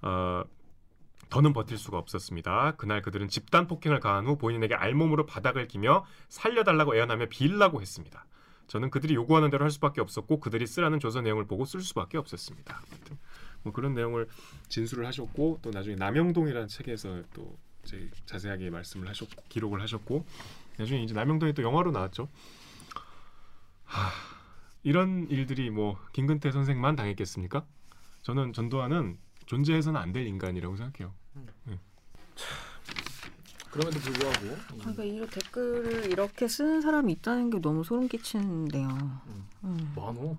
어, 0.02 0.44
더는 1.30 1.54
버틸 1.54 1.78
수가 1.78 1.98
없었습니다. 1.98 2.74
그날 2.78 3.02
그들은 3.02 3.30
집단 3.30 3.68
폭행을 3.68 4.00
가한 4.00 4.26
후 4.26 4.38
본인에게 4.38 4.76
알몸으로 4.76 5.26
바닥을 5.26 5.68
기며 5.68 6.04
살려달라고 6.30 6.96
애원하며 6.96 7.28
빌라고 7.30 7.80
했습니다. 7.80 8.26
저는 8.68 8.90
그들이 8.90 9.16
요구하는 9.16 9.50
대로 9.50 9.64
할 9.64 9.72
수밖에 9.72 10.02
없었고 10.02 10.40
그들이 10.40 10.66
쓰라는 10.66 11.00
조서 11.00 11.22
내용을 11.22 11.46
보고 11.46 11.66
쓸 11.66 11.82
수밖에 11.82 12.18
없었습니다. 12.18 12.82
뭐 13.64 13.74
그런 13.74 13.94
내용을 13.94 14.28
진술을 14.70 15.06
하셨고 15.06 15.60
또 15.62 15.72
나중에 15.72 15.96
남영동이라는 15.96 16.68
책에서 16.68 17.22
또 17.34 17.58
이제 17.86 18.10
자세하게 18.26 18.70
말씀을 18.70 19.08
하셨고 19.10 19.44
기록을 19.50 19.82
하셨고 19.82 20.26
나중에 20.78 21.04
이제 21.04 21.14
남영동이 21.14 21.54
또 21.54 21.64
영화로 21.64 21.92
나왔죠. 21.92 22.28
하, 23.86 24.10
이런 24.84 25.28
일들이 25.30 25.70
뭐 25.70 25.98
김근태 26.14 26.52
선생만 26.52 26.96
당했겠습니까? 26.96 27.66
저는 28.22 28.54
전두환은 28.54 29.18
존재해서는 29.46 30.00
안 30.00 30.14
될 30.14 30.28
인간이라고 30.28 30.76
생각해요. 30.78 31.14
그럼에도 33.72 34.00
불구하고 34.00 34.46
음. 34.48 34.78
그러니까 34.80 35.04
이 35.06 35.28
댓글을 35.30 36.12
이렇게 36.12 36.48
쓰는 36.48 36.82
사람이 36.82 37.12
있다는 37.14 37.50
게 37.50 37.60
너무 37.60 37.84
소름 37.86 38.08
끼치는데요. 38.10 38.88
음. 39.64 39.94
많어. 39.96 40.36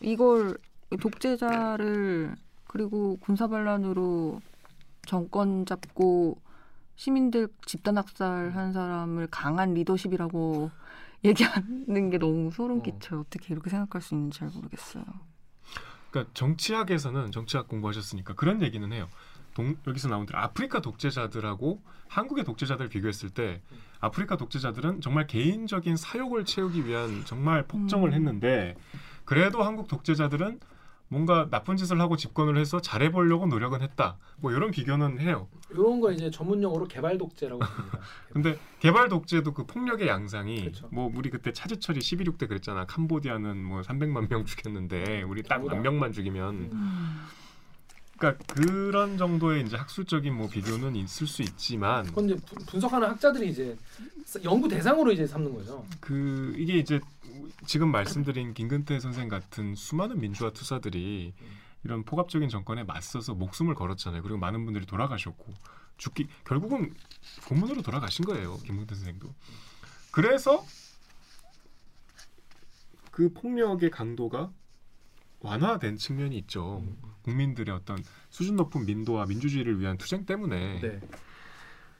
이걸 0.00 0.58
독재자를 1.00 2.34
그리고 2.66 3.16
군사반란으로 3.18 4.40
정권 5.06 5.64
잡고 5.64 6.38
시민들 7.02 7.48
집단 7.66 7.98
학살한 7.98 8.72
사람을 8.72 9.26
강한 9.28 9.74
리더십이라고 9.74 10.70
얘기하는 11.24 12.10
게 12.10 12.18
너무 12.18 12.52
소름 12.52 12.78
어. 12.78 12.82
끼쳐요. 12.82 13.20
어떻게 13.20 13.52
이렇게 13.52 13.70
생각할 13.70 14.00
수 14.00 14.14
있는지 14.14 14.38
잘 14.38 14.48
모르겠어요. 14.54 15.04
그러니까 16.10 16.32
정치학에서는 16.34 17.32
정치학 17.32 17.66
공부하셨으니까 17.66 18.34
그런 18.34 18.62
얘기는 18.62 18.92
해요. 18.92 19.08
동, 19.52 19.74
여기서 19.84 20.10
나온 20.10 20.26
대로 20.26 20.38
아프리카 20.38 20.80
독재자들하고 20.80 21.82
한국의 22.06 22.44
독재자들 22.44 22.84
을 22.84 22.88
비교했을 22.88 23.30
때 23.30 23.62
아프리카 23.98 24.36
독재자들은 24.36 25.00
정말 25.00 25.26
개인적인 25.26 25.96
사욕을 25.96 26.44
채우기 26.44 26.86
위한 26.86 27.24
정말 27.24 27.66
폭정을 27.66 28.10
음. 28.10 28.14
했는데 28.14 28.76
그래도 29.24 29.64
한국 29.64 29.88
독재자들은 29.88 30.60
뭔가 31.12 31.46
나쁜 31.50 31.76
짓을 31.76 32.00
하고 32.00 32.16
집권을 32.16 32.56
해서 32.56 32.80
잘해보려고 32.80 33.46
노력은 33.46 33.82
했다. 33.82 34.16
뭐 34.38 34.50
이런 34.50 34.70
비교는 34.70 35.20
해요. 35.20 35.46
이런 35.70 36.00
거 36.00 36.10
이제 36.10 36.30
전문 36.30 36.62
용어로 36.62 36.86
개발 36.86 37.18
독재라고 37.18 37.62
합니다. 37.62 37.98
근데 38.32 38.58
개발 38.80 39.10
독재도 39.10 39.52
그 39.52 39.66
폭력의 39.66 40.08
양상이 40.08 40.64
그쵸. 40.64 40.88
뭐 40.90 41.12
우리 41.14 41.28
그때 41.28 41.52
차지철이 41.52 42.00
11.6대 42.00 42.48
그랬잖아. 42.48 42.86
캄보디아는 42.86 43.62
뭐 43.62 43.82
300만 43.82 44.30
명 44.30 44.46
죽였는데 44.46 45.20
우리 45.24 45.42
딱. 45.42 45.62
만 45.62 45.82
명만 45.82 46.12
죽이면 46.12 46.54
음. 46.72 47.26
그러니까 48.22 48.44
그런 48.46 49.18
정도의 49.18 49.64
이제 49.64 49.76
학술적인 49.76 50.32
뭐 50.32 50.48
비교는 50.48 50.94
있을 50.94 51.26
수 51.26 51.42
있지만 51.42 52.04
그건 52.06 52.26
이제 52.26 52.36
분- 52.36 52.64
분석하는 52.66 53.08
학자들이 53.08 53.50
이제 53.50 53.76
연구 54.44 54.68
대상으로 54.68 55.10
이제 55.10 55.26
삼는 55.26 55.52
거죠. 55.52 55.84
그 56.00 56.54
이게 56.56 56.78
이제 56.78 57.00
지금 57.66 57.90
말씀드린 57.90 58.54
김근태 58.54 59.00
선생 59.00 59.28
같은 59.28 59.74
수많은 59.74 60.20
민주화 60.20 60.50
투사들이 60.52 61.34
이런 61.82 62.04
포갑적인 62.04 62.48
정권에 62.48 62.84
맞서서 62.84 63.34
목숨을 63.34 63.74
걸었잖아요. 63.74 64.22
그리고 64.22 64.38
많은 64.38 64.64
분들이 64.64 64.86
돌아가셨고 64.86 65.52
죽기 65.96 66.28
결국은 66.44 66.94
고문으로 67.48 67.82
돌아가신 67.82 68.24
거예요. 68.24 68.56
김근태 68.58 68.94
선생도. 68.94 69.34
그래서 70.12 70.64
그 73.10 73.32
폭력의 73.32 73.90
강도가 73.90 74.52
완화된 75.42 75.96
측면이 75.96 76.36
있죠. 76.38 76.82
국민들의 77.22 77.74
어떤 77.74 77.98
수준 78.30 78.56
높은 78.56 78.84
민도와 78.86 79.26
민주주의를 79.26 79.78
위한 79.80 79.96
투쟁 79.98 80.24
때문에 80.24 80.80
네. 80.80 81.00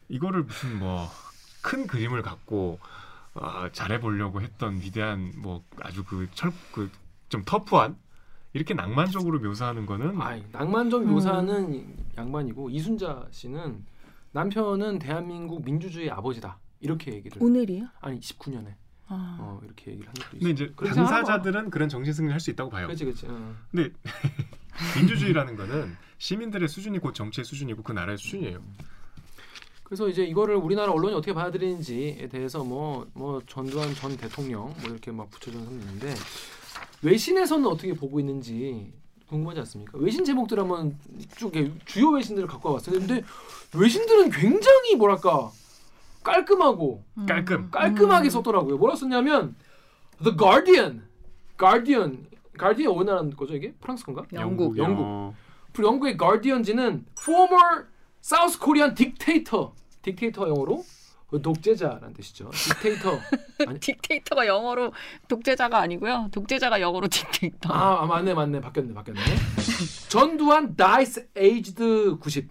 이거를 0.08 0.42
무슨 0.44 0.78
뭐 0.78 1.08
큰 1.62 1.86
그림을 1.86 2.22
갖고 2.22 2.80
아, 3.34 3.70
잘해보려고 3.72 4.40
했던 4.42 4.80
위대한 4.80 5.32
뭐 5.36 5.64
아주 5.80 6.04
그 6.04 6.28
철 6.34 6.52
그 6.72 6.90
좀 7.28 7.42
터프한 7.46 7.96
이렇게 8.52 8.74
낭만적으로 8.74 9.38
묘사하는 9.40 9.86
거는 9.86 10.20
아이, 10.20 10.44
낭만적 10.52 11.02
음. 11.02 11.12
묘사는 11.12 11.96
양반이고 12.18 12.68
이순자 12.68 13.28
씨는 13.30 13.86
남편은 14.32 14.98
대한민국 14.98 15.64
민주주의 15.64 16.10
아버지다 16.10 16.58
이렇게 16.80 17.14
얘기를 17.14 17.40
오늘이요? 17.42 17.86
아니 18.00 18.18
19년에 18.20 18.74
아. 19.12 19.36
어, 19.40 19.60
이렇게 19.64 19.90
얘기를 19.92 20.08
한 20.08 20.14
있어. 20.16 20.30
근데 20.32 20.50
이제 20.50 20.72
그렇게 20.76 20.94
생각하나 20.94 21.22
봐. 21.22 21.26
당사자들은 21.26 21.70
그런 21.70 21.88
정신 21.88 22.12
승리를 22.12 22.32
할 22.32 22.40
수 22.40 22.50
있다고 22.50 22.70
봐요. 22.70 22.86
그렇지 22.86 23.04
그렇지. 23.04 23.26
어. 23.28 23.54
근데 23.70 23.90
민주주의라는 24.96 25.56
거는 25.56 25.96
시민들의 26.18 26.68
수준이 26.68 26.98
곧 26.98 27.14
정치의 27.14 27.44
수준이고 27.44 27.82
그 27.82 27.92
나라의 27.92 28.18
수준이에요. 28.18 28.62
그래서 29.84 30.08
이제 30.08 30.24
이거를 30.24 30.56
우리나라 30.56 30.92
언론이 30.92 31.14
어떻게 31.14 31.34
받아들이는지에 31.34 32.28
대해서 32.30 32.64
뭐 32.64 33.06
뭐 33.14 33.42
전두환 33.46 33.94
전 33.94 34.16
대통령 34.16 34.62
뭐 34.80 34.90
이렇게 34.90 35.10
막 35.12 35.30
붙여주는 35.30 35.64
사람도 35.64 35.84
있는데 35.86 36.14
외신에서는 37.02 37.66
어떻게 37.66 37.92
보고 37.92 38.18
있는지 38.20 38.92
궁금하지 39.28 39.60
않습니까? 39.60 39.98
외신 39.98 40.24
제목들 40.24 40.58
한번 40.58 40.96
쭉 41.36 41.54
이렇게 41.54 41.72
주요 41.84 42.10
외신들을 42.10 42.48
갖고 42.48 42.70
와봤어요. 42.70 42.98
근데 42.98 43.22
외신들은 43.74 44.30
굉장히 44.30 44.96
뭐랄까 44.96 45.50
깔끔하고 46.22 47.04
음. 47.18 47.26
깔끔. 47.26 47.70
깔끔하게 47.70 48.28
음. 48.28 48.30
썼더라고요. 48.30 48.76
뭐라 48.78 48.96
썼냐면 48.96 49.54
The 50.22 50.36
Guardian, 50.36 51.02
Guardian, 51.58 52.26
Guardian 52.58 52.96
어느 52.98 53.10
나라 53.10 53.22
거죠 53.36 53.54
이게? 53.54 53.72
프랑스 53.80 54.04
건가? 54.04 54.24
영국. 54.32 54.76
영국이요. 54.78 55.34
그리고 55.72 55.88
영국의 55.88 56.16
가디언지는 56.16 57.06
former 57.18 57.86
South 58.22 58.58
Korean 58.58 58.94
dictator, 58.94 59.70
딕테이터 60.02 60.48
영어로 60.48 60.84
독재자라는 61.40 62.12
뜻이죠. 62.12 62.50
딕테이터. 62.50 63.18
딕테이터가 63.80 64.44
영어로 64.46 64.92
독재자가 65.28 65.78
아니고요. 65.78 66.28
독재자가 66.30 66.80
영어로 66.80 67.08
딕테이터. 67.08 67.70
아, 67.70 68.02
아 68.02 68.06
맞네 68.06 68.34
맞네 68.34 68.60
바뀌었네 68.60 68.92
바뀌었네. 68.92 69.20
전두환 70.10 70.76
dies 70.76 71.26
aged 71.36 72.18
90. 72.20 72.48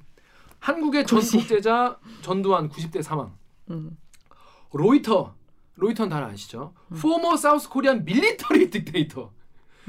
한국의 0.59 1.05
전 1.05 1.19
90. 1.19 1.39
독재자 1.41 1.99
전두환 2.21 2.69
90대 2.69 3.03
사망. 3.03 3.33
음. 3.73 3.97
로이터 4.73 5.33
로이터는 5.75 6.09
다 6.09 6.25
아시죠? 6.25 6.73
former 6.93 7.35
South 7.37 7.69
Korean 7.71 8.03
military 8.07 8.69
dictator. 8.69 9.29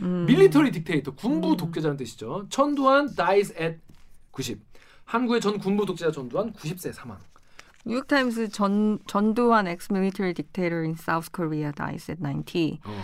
음. 0.01 0.25
밀리터리 0.27 0.71
딕테이터 0.73 1.15
군부 1.17 1.51
음. 1.53 1.57
독재자라는 1.57 1.97
뜻이죠. 1.99 2.47
전두환 2.49 3.15
dies 3.15 3.53
at 3.61 3.79
90. 4.33 4.61
한국의 5.05 5.41
전 5.41 5.59
군부 5.59 5.85
독재자 5.85 6.11
전두환 6.11 6.53
90세 6.55 6.93
사망. 6.93 7.19
뉴욕타임스 7.85 8.49
전 8.49 8.99
전두환 9.07 9.67
ex 9.67 9.89
military 9.91 10.33
dictator 10.33 10.83
in 10.83 10.95
South 10.99 11.31
Korea 11.33 11.73
dies 11.73 12.11
at 12.11 12.23
90. 12.23 12.81
어. 12.85 13.03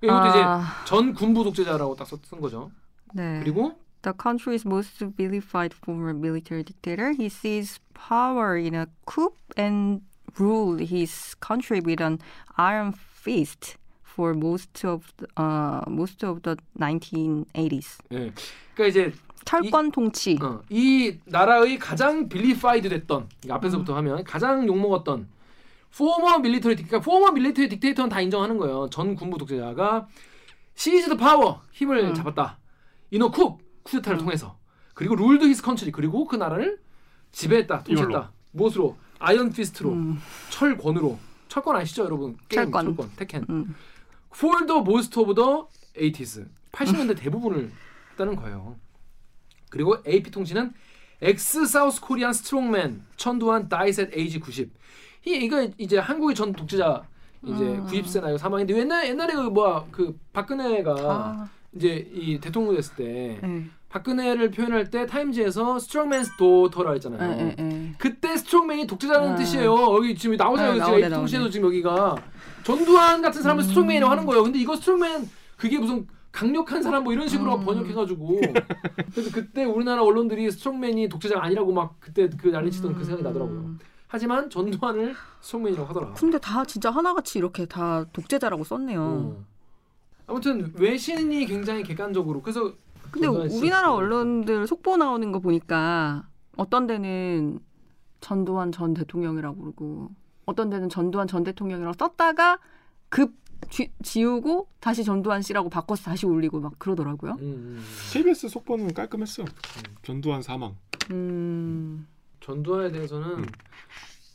이것도 0.00 0.28
이제 0.30 0.38
아, 0.42 0.84
전 0.86 1.12
군부 1.14 1.44
독재자라고 1.44 1.94
딱 1.96 2.06
쓴 2.22 2.40
거죠. 2.40 2.70
네. 3.12 3.40
그리고 3.40 3.78
The 4.04 4.12
country's 4.12 4.66
most 4.66 5.00
vilified 5.00 5.72
former 5.72 6.12
military 6.12 6.62
dictator. 6.62 7.12
He 7.12 7.30
seized 7.30 7.80
power 7.94 8.54
in 8.58 8.74
a 8.74 8.86
coup 9.06 9.32
and 9.56 10.02
ruled 10.38 10.80
his 10.80 11.34
country 11.40 11.80
with 11.80 12.02
an 12.02 12.20
iron 12.58 12.92
fist 12.92 13.78
for 14.02 14.34
most 14.34 14.84
of 14.84 15.10
the, 15.16 15.26
uh, 15.40 15.88
most 15.88 16.22
of 16.22 16.42
the 16.42 16.56
1980s. 16.78 17.98
예. 18.12 18.30
그러니까 18.74 18.86
이제 18.88 19.12
철권 19.46 19.90
통치. 19.90 20.38
어, 20.42 20.60
이 20.68 21.16
나라의 21.24 21.78
가장 21.78 22.28
빌리파이드 22.28 22.90
됐던 22.90 23.30
이 23.46 23.50
앞에서부터 23.50 23.96
하면 23.96 24.22
가장 24.24 24.66
욕 24.66 24.78
먹었던 24.78 25.26
포머 25.96 26.38
밀리터리 26.40 26.74
딕 26.74 26.88
그러니까 26.88 27.00
포머 27.00 27.30
밀리터리 27.30 27.70
딕테이터는 27.70 28.10
다 28.10 28.20
인정하는 28.20 28.58
거예요. 28.58 28.90
전 28.90 29.14
군부 29.14 29.38
독재자가 29.38 30.08
Seized 30.74 31.16
power 31.16 31.62
힘을 31.72 32.04
음. 32.04 32.14
잡았다. 32.14 32.58
in 33.10 33.30
a 33.30 33.37
coup 33.37 33.63
쿠데타를 33.84 34.18
통해서 34.18 34.58
그리고 34.94 35.14
ruled 35.14 35.44
his 35.44 35.62
country 35.62 35.92
그리고 35.92 36.26
그 36.26 36.36
나라를 36.36 36.78
지배했다, 37.32 37.82
통치했다. 37.84 38.10
이걸로. 38.10 38.26
무엇으로? 38.52 38.96
iron 39.18 39.52
fist로, 39.52 39.92
음, 39.92 40.20
철권으로. 40.50 41.18
철권 41.48 41.76
아시죠, 41.76 42.04
여러분? 42.04 42.36
게임 42.48 42.64
철권. 42.64 42.84
철권, 42.84 43.10
테켄. 43.16 43.46
음. 43.48 43.74
The 44.66 44.80
most 44.80 45.18
of 45.18 45.34
the 45.34 46.12
80s. 46.12 46.48
80년대 46.72 47.16
대부분을 47.16 47.70
했다는 48.12 48.36
거예요. 48.36 48.76
그리고 49.70 49.96
AP 50.06 50.30
통신은 50.30 50.72
ex 51.22 51.66
South 51.66 52.00
Korean 52.00 52.32
strongman 52.32 53.04
Chun 53.16 53.33
Doo-hwan 53.33 53.68
dies 53.68 54.02
at 54.02 54.10
age 54.12 54.40
90. 54.40 54.72
이 55.26 55.30
이거 55.30 55.68
이제 55.78 55.98
한국의 55.98 56.34
전 56.34 56.52
독재자 56.52 57.02
이제 57.42 57.64
음. 57.64 57.86
90세 57.86 58.20
나 58.20 58.28
이거 58.28 58.38
사망인데 58.38 58.76
옛날 58.76 59.06
옛날에 59.08 59.34
그 59.34 59.40
뭐야 59.42 59.86
그 59.90 60.18
박근혜가 60.32 60.92
아, 60.98 61.48
이제 61.76 62.08
이 62.12 62.38
대통령 62.40 62.74
됐을 62.74 62.94
때 62.96 63.38
네. 63.42 63.66
박근혜를 63.88 64.50
표현할 64.50 64.90
때 64.90 65.06
타임즈에서 65.06 65.78
strongman's 65.78 66.32
daughter라 66.36 66.92
했잖아요. 66.92 67.36
네, 67.36 67.44
네, 67.44 67.62
네. 67.62 67.92
그때 67.98 68.36
strongman이 68.36 68.86
독재자라는 68.86 69.32
아. 69.32 69.36
뜻이에요. 69.36 69.94
여기 69.94 70.16
지금 70.16 70.36
나오잖아요. 70.36 70.72
네, 70.72 70.84
지금 70.84 71.10
나오네. 71.10 71.50
지금 71.50 71.66
여기가 71.66 72.16
전두환 72.64 73.22
같은 73.22 73.42
사람을 73.42 73.62
음. 73.62 73.68
strongman이라고 73.68 74.10
하는 74.10 74.26
거예요. 74.26 74.42
근데 74.42 74.58
이거 74.58 74.74
strongman 74.74 75.28
그게 75.56 75.78
무슨 75.78 76.06
강력한 76.32 76.82
사람 76.82 77.04
뭐 77.04 77.12
이런 77.12 77.28
식으로 77.28 77.54
음. 77.54 77.64
번역해가지고 77.64 78.40
그래서 79.14 79.30
그때 79.32 79.64
우리나라 79.64 80.02
언론들이 80.02 80.50
strongman이 80.50 81.08
독재자가 81.08 81.44
아니라고 81.44 81.72
막 81.72 81.96
그때 82.00 82.28
그 82.28 82.48
난리치던 82.48 82.94
그 82.94 83.04
생각이 83.04 83.22
나더라고요. 83.22 83.58
음. 83.58 83.78
하지만 84.08 84.50
전두환을 84.50 85.14
스트롱맨이라고 85.40 85.88
하더라. 85.88 86.12
근데 86.14 86.38
다 86.38 86.64
진짜 86.64 86.90
하나같이 86.90 87.38
이렇게 87.38 87.66
다 87.66 88.04
독재자라고 88.12 88.64
썼네요. 88.64 89.44
어. 90.26 90.32
아무튼 90.32 90.72
외신이 90.76 91.46
굉장히 91.46 91.82
객관적으로 91.82 92.42
그래서 92.42 92.72
근데 93.10 93.26
우리나라 93.28 93.88
그- 93.90 93.94
언론들 93.96 94.66
속보 94.66 94.96
나오는 94.96 95.30
거 95.32 95.38
보니까 95.38 96.28
어떤 96.56 96.86
데는 96.86 97.60
전두환 98.20 98.72
전 98.72 98.94
대통령이라고 98.94 99.60
그러고 99.60 100.10
어떤 100.46 100.70
데는 100.70 100.88
전두환 100.88 101.26
전 101.26 101.44
대통령이라고 101.44 101.94
썼다가 101.98 102.58
급 103.08 103.32
쥐- 103.70 103.92
지우고 104.02 104.68
다시 104.80 105.04
전두환 105.04 105.40
씨라고 105.42 105.68
바꿔서 105.70 106.04
다시 106.04 106.26
올리고 106.26 106.60
막 106.60 106.78
그러더라고요. 106.78 107.32
음, 107.32 107.42
음. 107.42 107.84
KBS 108.12 108.48
속보는 108.48 108.92
깔끔했어. 108.92 109.44
전두환 110.02 110.42
사망. 110.42 110.74
음. 111.10 112.06
전두환에 112.40 112.90
대해서는 112.90 113.38
음. 113.38 113.46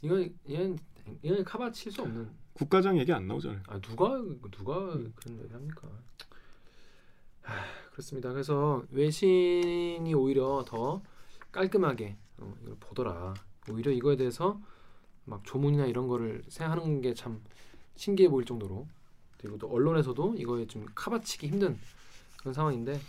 이건 0.02 0.34
이건 0.48 0.78
이건 1.22 1.44
카바 1.44 1.72
칠수 1.72 2.02
없는 2.02 2.28
국가장 2.60 2.98
얘기 3.00 3.12
안 3.14 3.26
나오잖아요. 3.28 3.62
아 3.68 3.80
누가 3.80 4.10
누가 4.52 4.78
음. 4.94 5.14
그런 5.16 5.40
얘기 5.40 5.54
합니까? 5.54 5.88
하, 7.42 7.54
그렇습니다. 7.92 8.32
그래서 8.34 8.84
외신이 8.92 10.14
오히려 10.14 10.66
더 10.68 11.02
깔끔하게 11.54 12.18
어, 12.38 12.54
이걸 12.62 12.76
보더라. 12.80 13.34
오히려 13.72 13.92
이거에 13.92 14.18
대해서 14.18 14.60
막 15.26 15.42
조문이나 15.46 15.86
이런 15.86 16.08
거를 16.08 16.44
생각하는 16.50 17.02
게 17.02 17.14
참 17.14 17.42
신기해 17.96 18.30
보일 18.30 18.46
정도로 18.46 18.88
그리고 19.38 19.58
또 19.58 19.70
언론에서도 19.70 20.36
이거에 20.38 20.66
좀 20.68 20.86
카바치기 20.96 21.48
힘든 21.48 21.78
그런 22.38 22.54
상황인데 22.54 23.00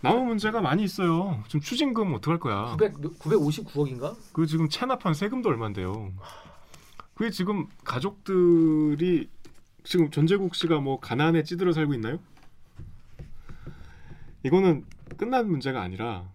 남은 0.00 0.26
문제가 0.26 0.60
많이 0.60 0.84
있어요. 0.84 1.42
지금 1.48 1.60
추징금 1.60 2.14
어떡할 2.14 2.38
거야? 2.40 2.76
900 2.78 2.94
959억인가? 3.18 4.16
그 4.32 4.46
지금 4.46 4.68
체납한 4.68 5.12
세금도 5.14 5.48
얼마인데요. 5.48 6.12
그게 7.18 7.30
지금 7.30 7.66
가족들이 7.82 9.28
지금 9.82 10.08
전재국 10.08 10.54
씨가 10.54 10.78
뭐 10.78 11.00
가난에 11.00 11.42
찌들어 11.42 11.72
살고 11.72 11.94
있나요? 11.94 12.20
이거는 14.44 14.84
끝난 15.16 15.48
문제가 15.48 15.82
아니라 15.82 16.30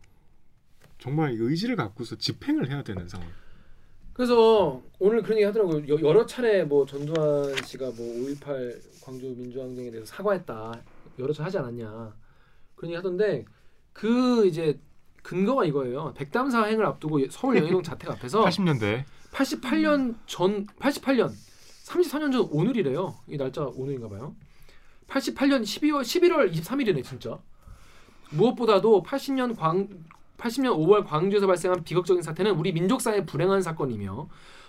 정말 0.99 1.37
의지를 1.39 1.77
갖고서 1.77 2.17
집행을 2.17 2.69
해야 2.69 2.83
되는 2.83 3.07
상황. 3.07 3.25
그래서 4.11 4.81
오늘 4.99 5.23
그런 5.23 5.37
얘기 5.37 5.45
하더라고요. 5.45 5.87
여, 5.87 6.01
여러 6.01 6.25
차례 6.25 6.65
뭐 6.65 6.85
전두환 6.85 7.55
씨가 7.63 7.85
뭐 7.85 7.95
5.18 7.95 9.05
광주 9.05 9.27
민주항쟁에 9.37 9.89
대해서 9.89 10.05
사과했다. 10.05 10.81
여러 11.17 11.31
차례 11.31 11.45
하지 11.45 11.59
않았냐. 11.59 12.13
그런 12.75 12.89
얘기 12.89 12.95
하던데 12.97 13.45
그 13.93 14.45
이제 14.47 14.77
근거가 15.21 15.63
이거예요. 15.63 16.13
백담사 16.13 16.65
행을 16.65 16.85
앞두고 16.85 17.21
서울 17.29 17.55
영희동 17.63 17.83
자택 17.83 18.11
앞에서 18.11 18.43
80년대 18.43 19.05
88년 19.33 20.15
전 20.27 20.67
88년 20.79 21.31
34년 21.85 22.31
전 22.31 22.47
오늘이래요. 22.49 23.15
이 23.27 23.37
날짜가 23.37 23.71
오늘인가 23.75 24.07
봐요. 24.07 24.35
88년 25.07 25.63
12월 25.63 26.01
11월 26.01 26.53
23일이네 26.53 27.03
진짜. 27.03 27.37
무엇보다도 28.31 29.03
80년 29.03 29.57
광 29.57 29.89
80년 30.37 30.75
5월 30.77 31.05
광주에서 31.05 31.47
발생한 31.47 31.83
비극적인 31.83 32.21
사태는 32.21 32.51
우리 32.51 32.71
민족사의 32.73 33.25
불행한 33.25 33.61
사건이며 33.61 34.27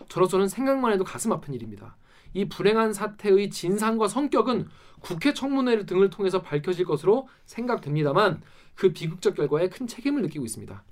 저로서는 0.09 0.49
생각만 0.49 0.93
해도 0.93 1.05
가슴 1.05 1.33
아픈 1.33 1.55
일입니다. 1.55 1.97
이 2.33 2.49
불행한 2.49 2.93
사태의 2.93 3.51
진상과 3.51 4.09
성격은 4.09 4.69
국회 5.01 5.35
청문회 5.35 5.87
등을 5.87 6.11
통해서 6.11 6.43
밝혀질 6.43 6.85
것으로 6.85 7.29
생각됩니다만 7.47 8.43
그 8.75 8.93
비극적 8.93 9.37
결과에 9.37 9.69
큰 9.69 9.87
책임을 9.87 10.23
느끼고 10.23 10.45
있습니다. 10.45 10.83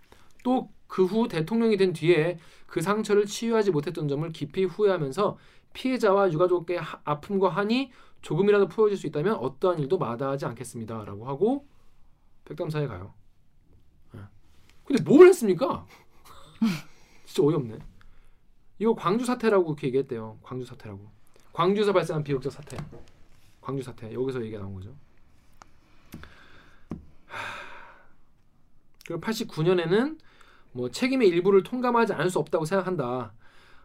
또 0.43 0.69
그 0.93 1.07
후 1.07 1.27
대통령이 1.27 1.79
된 1.79 1.95
뒤에 1.95 2.39
그 2.67 2.83
상처를 2.83 3.25
치유하지 3.25 3.71
못했던 3.71 4.09
점을 4.09 4.29
깊이 4.31 4.65
후회하면서 4.65 5.39
피해자와 5.73 6.31
유가족의 6.33 6.79
하- 6.79 7.01
아픔과 7.05 7.49
한이 7.49 7.91
조금이라도 8.21 8.69
풀어질 8.69 8.99
수 8.99 9.07
있다면 9.07 9.37
어떠한 9.37 9.79
일도 9.79 9.97
마다하지 9.97 10.45
않겠습니다라고 10.45 11.27
하고 11.27 11.67
백담사에 12.45 12.87
가요. 12.89 13.15
예. 14.17 14.21
근데 14.85 15.03
뭘 15.03 15.29
했습니까? 15.29 15.87
진짜 17.25 17.43
어이없네. 17.43 17.79
이거 18.79 18.95
광주 18.95 19.25
사태라고 19.25 19.65
그렇게 19.65 19.87
얘기했대요. 19.87 20.39
광주 20.43 20.67
사태라고. 20.67 21.11
광주에서 21.55 21.95
발생한 21.95 22.23
비극적 22.23 22.53
사태. 22.53 22.77
광주 23.63 23.83
사태. 23.83 24.13
여기서 24.13 24.43
얘기가 24.43 24.59
나온 24.61 24.75
거죠. 24.75 24.95
하... 27.27 27.39
그리고 29.07 29.23
89년에는 29.23 30.19
뭐 30.73 30.91
책임의 30.91 31.29
일부를 31.29 31.63
통감하지 31.63 32.13
않을 32.15 32.31
수 32.31 32.39
없다고 32.39 32.65
생각한다. 32.65 33.33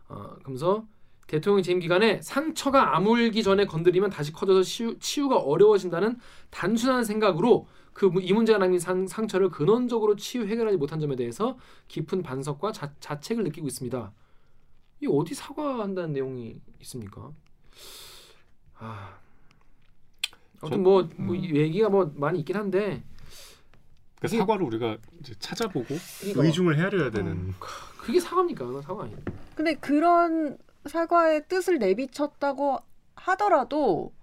어, 0.10 0.36
그러면서 0.40 0.86
대통령 1.28 1.62
재임 1.62 1.80
기간에 1.80 2.22
상처가 2.22 2.96
아물기 2.96 3.44
전에 3.44 3.66
건드리면 3.66 4.10
다시 4.10 4.32
커져서 4.32 4.64
치유, 4.64 4.98
치유가 5.00 5.38
어려워진다는 5.38 6.18
단순한 6.50 7.04
생각으로 7.04 7.68
그 7.94 8.10
이 8.22 8.32
문제가 8.32 8.60
남긴 8.60 8.80
상, 8.80 9.08
상처를 9.08 9.50
근원적으로 9.50 10.16
치유 10.16 10.46
해결하지 10.46 10.78
못한 10.78 11.00
점에 11.00 11.16
대해서 11.16 11.58
깊은 11.88 12.22
반성과 12.22 12.72
자, 12.72 12.94
자책을 13.00 13.44
느끼고 13.46 13.68
있습니다. 13.68 14.14
이 15.02 15.08
어디 15.08 15.34
사과한다는 15.34 16.14
내용이 16.14 16.62
있습니까? 16.82 17.32
아, 18.78 19.18
아무튼 20.62 20.84
뭐, 20.84 21.10
뭐이 21.18 21.56
얘기가 21.56 21.90
뭐 21.90 22.12
많이 22.16 22.40
있긴 22.40 22.56
한데 22.56 23.04
그 24.20 24.28
이게- 24.28 24.38
사과를 24.38 24.66
우리가 24.66 24.98
이제 25.20 25.34
찾아보고 25.40 25.86
이거- 26.26 26.44
의중을 26.44 26.78
헤아려야 26.78 27.12
되는 27.12 27.54
그게 27.60 28.20
사과입니까? 28.20 28.66
그건 28.66 28.82
사과 28.82 29.04
아니에요. 29.04 29.20
근데 29.56 29.76
그런 29.76 30.58
사과의 30.86 31.48
뜻을 31.48 31.78
내비쳤다고 31.80 32.78
하더라도 33.16 34.14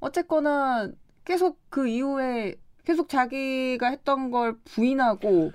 어쨌거나 0.00 0.90
계속 1.24 1.58
그 1.68 1.86
이후에 1.88 2.54
계속 2.84 3.08
자기가 3.08 3.88
했던 3.88 4.30
걸 4.30 4.56
부인하고 4.64 5.52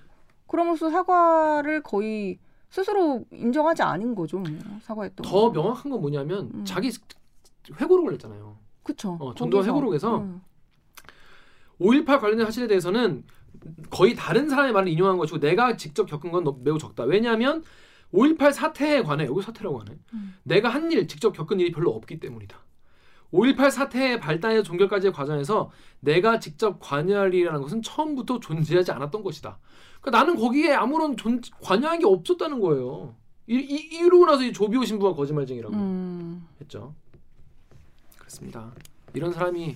그럼으로써 0.48 0.90
사과를 0.90 1.82
거의 1.82 2.38
스스로 2.70 3.24
인정하지 3.32 3.82
않은 3.84 4.16
거죠. 4.16 4.40
뭐, 4.40 4.50
사과했던 4.84 5.26
더 5.26 5.32
거. 5.32 5.52
명확한 5.52 5.92
건 5.92 6.02
뭐냐면 6.02 6.52
음. 6.54 6.66
자기 6.66 6.92
회고록을 7.80 8.14
했잖아요. 8.14 8.58
그쵸. 8.84 9.18
어, 9.20 9.34
전두환. 9.34 9.66
회고록에서 9.66 10.18
음. 10.20 10.42
5.18 11.80 12.20
관련된 12.20 12.46
사실에 12.46 12.68
대해서는 12.68 13.24
거의 13.90 14.16
다른 14.16 14.50
사람의 14.50 14.72
말을 14.74 14.88
인용한 14.90 15.18
것이고 15.18 15.40
내가 15.40 15.78
직접 15.78 16.06
겪은 16.06 16.32
건 16.32 16.44
너- 16.44 16.58
매우 16.64 16.78
적다. 16.78 17.04
왜냐하면 17.04 17.64
5.18 18.14 18.52
사태에 18.54 19.04
관해 19.04 19.26
여기 19.26 19.42
사태라고 19.42 19.80
하네. 19.80 19.98
음. 20.14 20.36
내가 20.44 20.70
한 20.70 20.92
일, 20.92 21.08
직접 21.08 21.32
겪은 21.32 21.60
일이 21.60 21.72
별로 21.72 21.92
없기 21.92 22.20
때문이다. 22.20 22.58
5.18 23.32 23.72
사태의 23.72 24.20
발단에서 24.20 24.64
종결까지의 24.64 25.14
과정에서 25.14 25.72
내가 26.02 26.40
직접 26.40 26.80
관여할 26.82 27.34
일이라는 27.34 27.62
것은 27.62 27.82
처음부터 27.82 28.40
존재하지 28.42 28.92
않았던 28.92 29.24
것이다. 29.24 29.58
그러니까 30.02 30.20
나는 30.20 30.36
거기에 30.36 30.74
아무런 30.74 31.16
존, 31.16 31.40
관여한 31.62 32.00
게 32.00 32.06
없었다는 32.06 32.60
거예요. 32.60 33.16
이, 33.48 33.56
이, 33.56 33.98
이러고 33.98 34.26
나서 34.26 34.44
이 34.44 34.52
조비오 34.52 34.84
신부가 34.84 35.14
거짓말쟁이라고 35.16 35.74
음. 35.74 36.46
했죠. 36.60 36.94
그렇습니다. 38.18 38.72
이런 39.14 39.32
사람이 39.32 39.76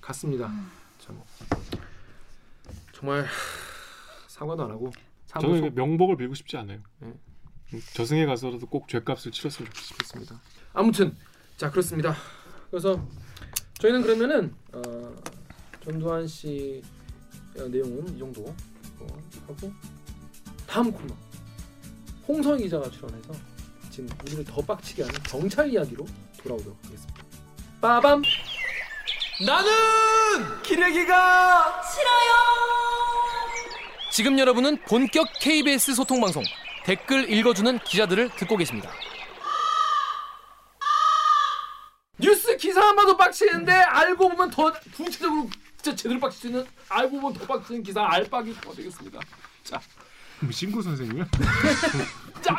같습니다. 0.00 0.46
참 0.48 0.70
정말 2.96 3.24
하, 3.24 3.28
사과도 4.26 4.64
안 4.64 4.70
하고 4.70 4.90
저는 5.26 5.58
이게 5.58 5.70
명복을 5.70 6.16
빌고 6.16 6.34
싶지 6.34 6.56
않아요. 6.56 6.80
네. 7.00 7.12
음, 7.74 7.82
저승에 7.92 8.24
가서라도 8.24 8.66
꼭 8.66 8.88
죄값을 8.88 9.32
치렀으면 9.32 9.70
좋겠습니다. 9.70 10.40
아무튼 10.72 11.14
자 11.58 11.70
그렇습니다. 11.70 12.16
그래서 12.70 13.06
저희는 13.80 14.00
그러면은 14.00 14.54
어, 14.72 15.14
전두환 15.84 16.26
씨 16.26 16.82
어, 17.58 17.64
내용은 17.64 18.16
이 18.16 18.18
정도 18.18 18.46
어, 19.00 19.06
하고 19.46 19.70
다음 20.66 20.90
코너 20.90 21.14
홍성희 22.26 22.62
기자가 22.62 22.88
출연해서 22.88 23.34
지금 23.90 24.08
우리를 24.24 24.44
더 24.44 24.62
빡치게 24.62 25.02
하는 25.02 25.20
경찰 25.24 25.68
이야기로 25.68 26.06
돌아오도록 26.38 26.78
하겠습니다. 26.82 27.22
빠밤 27.78 28.22
나는 29.44 30.62
기레기가 30.62 31.82
지금 34.16 34.38
여러분은 34.38 34.78
본격 34.88 35.28
KBS 35.42 35.94
소통 35.94 36.22
방송 36.22 36.42
댓글 36.84 37.30
읽어주는 37.30 37.78
기자들을 37.80 38.30
듣고 38.30 38.56
계십니다. 38.56 38.90
뉴스 42.18 42.56
기사만 42.56 42.96
봐도 42.96 43.14
빡치는데 43.14 43.70
알고 43.70 44.30
보면 44.30 44.48
더 44.48 44.72
구체적으로 44.94 45.50
진짜 45.82 45.94
제대로 45.94 46.18
빡칠 46.18 46.40
수 46.40 46.46
있는 46.46 46.64
알고 46.88 47.20
보면 47.20 47.38
더 47.38 47.46
빡치는 47.46 47.82
기사 47.82 48.06
알빡이 48.06 48.54
더 48.58 48.72
되겠습니다. 48.72 49.20
자, 49.62 49.78
뭐 50.40 50.50
신고 50.50 50.80
선생님이야? 50.80 51.26
짱! 52.40 52.56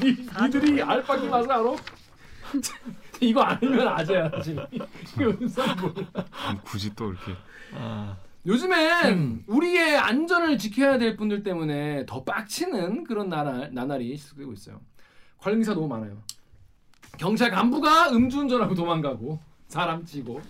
니, 0.00 0.16
니들이 0.44 0.80
알빡이 0.80 1.26
맛을 1.26 1.50
알아? 1.50 1.74
이거 3.18 3.42
아니면 3.42 3.88
아재야 3.88 4.30
지금. 4.44 4.64
이거. 4.70 4.86
음, 5.24 6.60
굳이 6.62 6.94
또 6.94 7.10
이렇게 7.10 7.36
요즘엔 8.46 9.44
우리의 9.46 9.96
안전을 9.96 10.58
지켜야 10.58 10.98
될 10.98 11.16
분들 11.16 11.42
때문에 11.42 12.04
더 12.06 12.24
빡치는 12.24 13.04
그런 13.04 13.28
나날, 13.28 13.70
나날이 13.72 14.16
시작되고 14.16 14.52
있어요. 14.52 14.80
관련 15.38 15.60
기사 15.60 15.72
너무 15.72 15.88
많아요. 15.88 16.22
경찰 17.16 17.50
간부가 17.50 18.10
음주운전하고 18.10 18.74
도망가고 18.74 19.38
사람 19.68 20.04
찌고 20.04 20.40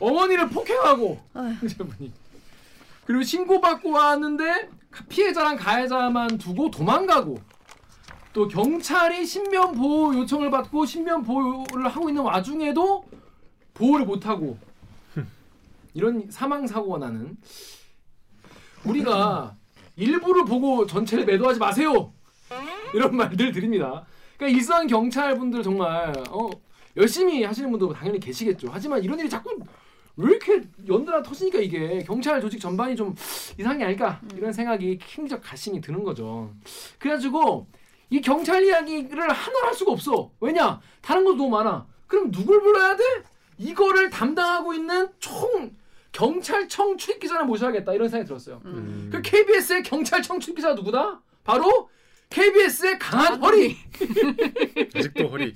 어머니를 0.00 0.48
폭행하고. 0.48 1.20
형제분이 1.34 2.12
그리고 3.04 3.22
신고받고 3.22 3.90
왔는데 3.90 4.68
피해자랑 5.08 5.56
가해자만 5.56 6.38
두고 6.38 6.70
도망가고 6.70 7.40
또 8.32 8.46
경찰이 8.46 9.24
신변 9.26 9.72
보호 9.72 10.14
요청을 10.14 10.50
받고 10.50 10.84
신변 10.84 11.24
보호를 11.24 11.88
하고 11.88 12.08
있는 12.08 12.22
와중에도 12.22 13.04
보호를 13.74 14.06
못하고 14.06 14.58
이런 15.98 16.30
사망 16.30 16.64
사고가 16.64 16.98
나는 16.98 17.36
우리가 18.84 19.56
일부를 19.96 20.44
보고 20.44 20.86
전체를 20.86 21.24
매도하지 21.24 21.58
마세요 21.58 22.12
이런 22.94 23.16
말들 23.16 23.50
드립니다. 23.50 24.06
그러니까 24.36 24.56
일선 24.56 24.86
경찰 24.86 25.36
분들 25.36 25.64
정말 25.64 26.12
어, 26.30 26.50
열심히 26.96 27.42
하시는 27.42 27.68
분도 27.68 27.92
당연히 27.92 28.20
계시겠죠. 28.20 28.68
하지만 28.70 29.02
이런 29.02 29.18
일이 29.18 29.28
자꾸 29.28 29.58
왜 30.16 30.30
이렇게 30.30 30.62
연달아 30.88 31.24
터지니까 31.24 31.58
이게 31.58 32.04
경찰 32.04 32.40
조직 32.40 32.60
전반이 32.60 32.94
좀 32.94 33.16
이상이 33.58 33.82
아닐까 33.82 34.20
이런 34.36 34.52
생각이 34.52 34.98
킹적 34.98 35.42
가심이 35.42 35.80
드는 35.80 36.04
거죠. 36.04 36.54
그래가지고 37.00 37.66
이 38.10 38.20
경찰 38.20 38.64
이야기를 38.64 39.20
하나로 39.20 39.66
할 39.66 39.74
수가 39.74 39.90
없어. 39.90 40.30
왜냐? 40.40 40.80
다른 41.02 41.24
것도 41.24 41.36
너무 41.36 41.50
많아. 41.50 41.86
그럼 42.06 42.30
누굴 42.30 42.62
불러야 42.62 42.96
돼? 42.96 43.02
이거를 43.58 44.10
담당하고 44.10 44.72
있는 44.72 45.08
총 45.18 45.76
경찰청 46.12 46.96
출입 46.96 47.20
기자를 47.20 47.44
모셔야겠다. 47.46 47.92
이런 47.92 48.08
생각이 48.08 48.26
들었어요. 48.28 48.60
음, 48.64 49.08
그 49.12 49.20
KBS의 49.22 49.82
경찰청 49.82 50.40
출입 50.40 50.56
기자가 50.56 50.74
누구다? 50.74 51.20
바로 51.44 51.90
KBS의 52.30 52.98
강한 52.98 53.40
허리, 53.42 53.76
아직도 54.94 55.28
허리. 55.28 55.54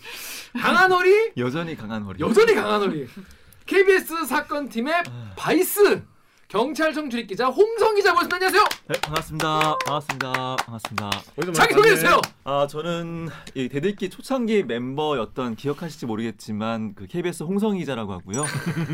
강한 0.59 0.91
허리, 0.93 1.33
여전히 1.37 1.77
강한 1.77 2.03
허리. 2.03 2.21
여전히 2.21 2.55
강한 2.55 2.81
허리. 2.81 3.07
KBS 3.67 4.25
사건 4.27 4.69
팀의 4.69 5.03
vice 5.37 6.03
경찰청 6.53 7.09
출입 7.09 7.29
기자 7.29 7.47
홍성희 7.47 7.95
기자 7.95 8.13
모셨습니다. 8.13 8.37
안녕하세요. 8.37 8.65
네, 8.89 9.01
반갑습니다. 9.01 9.79
반갑습니다. 9.87 10.57
반갑습니다. 10.57 11.07
어디서 11.09 11.53
자기 11.53 11.73
만났네. 11.73 11.73
소개해 11.73 11.95
주세요. 11.95 12.21
아 12.45 12.67
저는 12.67 13.31
이 13.55 13.71
댓읽기 13.71 14.11
초창기 14.11 14.65
멤버였던 14.65 15.57
기억하실지 15.57 16.05
모르겠지만 16.05 16.95
그 16.95 17.07
KBS 17.07 17.45
홍성희 17.45 17.79
기자라고 17.79 18.13
하고요. 18.13 18.45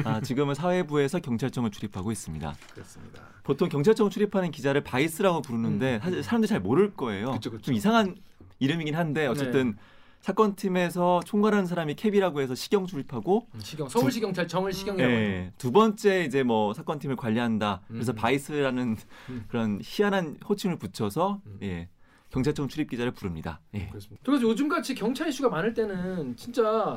아, 0.05 0.21
지금은 0.21 0.55
사회부에서 0.55 1.19
경찰청을 1.19 1.73
출입하고 1.73 2.13
있습니다. 2.13 2.55
그렇습니다. 2.75 3.23
보통 3.43 3.69
경찰청 3.69 4.09
출입하는 4.09 4.53
기자를 4.53 4.85
vice라고 4.85 5.43
부르는데 5.43 5.97
음. 5.97 6.01
사실 6.01 6.23
사람들이 6.23 6.49
잘 6.49 6.61
모를 6.61 6.95
거예요. 6.95 7.33
그쵸, 7.33 7.51
그쵸. 7.51 7.63
좀 7.63 7.75
이상한 7.75 8.15
이름이긴 8.61 8.95
한데 8.95 9.27
어쨌든 9.27 9.73
네. 9.73 9.77
사건 10.21 10.57
팀에서 10.57 11.21
총괄하는 11.25 11.67
사람이 11.67 11.95
캡이라고 11.95 12.41
해서 12.41 12.55
시경 12.55 12.87
출입하고 12.87 13.49
시경 13.61 13.89
서울시 13.89 14.21
경찰청을 14.21 14.73
시경이라고. 14.73 15.13
예, 15.13 15.53
두 15.59 15.73
번째 15.73 16.25
이제 16.25 16.43
뭐 16.43 16.75
사건 16.75 16.99
팀을 16.99 17.17
관리한다. 17.17 17.83
그래서 17.89 18.13
음. 18.13 18.17
바이스라는 18.17 18.97
음. 19.31 19.45
그런 19.49 19.81
희한한 19.83 20.39
호칭을 20.49 20.79
붙여서 20.79 21.41
음. 21.47 21.59
예, 21.63 21.89
경찰청 22.31 22.69
출입 22.69 22.91
기자를 22.91 23.13
부릅니다. 23.13 23.61
예. 23.75 23.89
그렇습니다. 23.89 24.23
그래서 24.25 24.43
요즘 24.45 24.69
같이 24.69 24.95
경찰 24.95 25.29
이슈가 25.29 25.49
많을 25.49 25.73
때는 25.73 26.37
진짜 26.37 26.97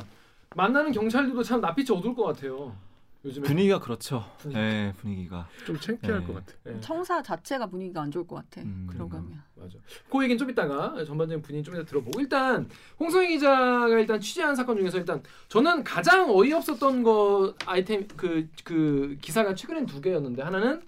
만나는 0.56 0.92
경찰들도 0.92 1.44
참 1.44 1.62
낯빛이 1.62 1.98
어두울 1.98 2.16
것 2.16 2.24
같아요. 2.24 2.76
요즘에 3.24 3.46
분위기가 3.48 3.80
그렇죠. 3.80 4.26
분위기. 4.40 4.60
예, 4.60 4.94
분위기가. 4.98 5.48
좀 5.66 5.80
창피할 5.80 6.22
네. 6.22 6.26
것 6.26 6.34
같아. 6.34 6.54
네. 6.64 6.80
청사 6.82 7.22
자체가 7.22 7.68
분위기가 7.68 8.02
안 8.02 8.10
좋을 8.10 8.26
것 8.26 8.36
같아. 8.38 8.62
음. 8.62 8.88
들어가면. 8.92 9.44
맞아. 9.56 9.78
그 10.10 10.24
얘기는 10.24 10.38
좀 10.40 10.50
이따가 10.50 10.96
전반적인 11.06 11.42
분위기 11.44 11.64
좀 11.64 11.76
이따 11.76 11.84
들어보고 11.86 12.20
일단 12.20 12.68
홍성희 13.00 13.30
기자가 13.30 13.88
일단 13.90 14.20
취재한 14.20 14.56
사건 14.56 14.78
중에서 14.78 14.98
일단 14.98 15.22
저는 15.50 15.84
가장 15.84 16.32
어이없었던 16.36 17.04
거 17.04 17.54
아이템 17.68 18.08
그그 18.08 19.18
기사가 19.22 19.54
최근엔 19.54 19.86
두 19.86 20.02
개였는데 20.02 20.42
하나는 20.42 20.82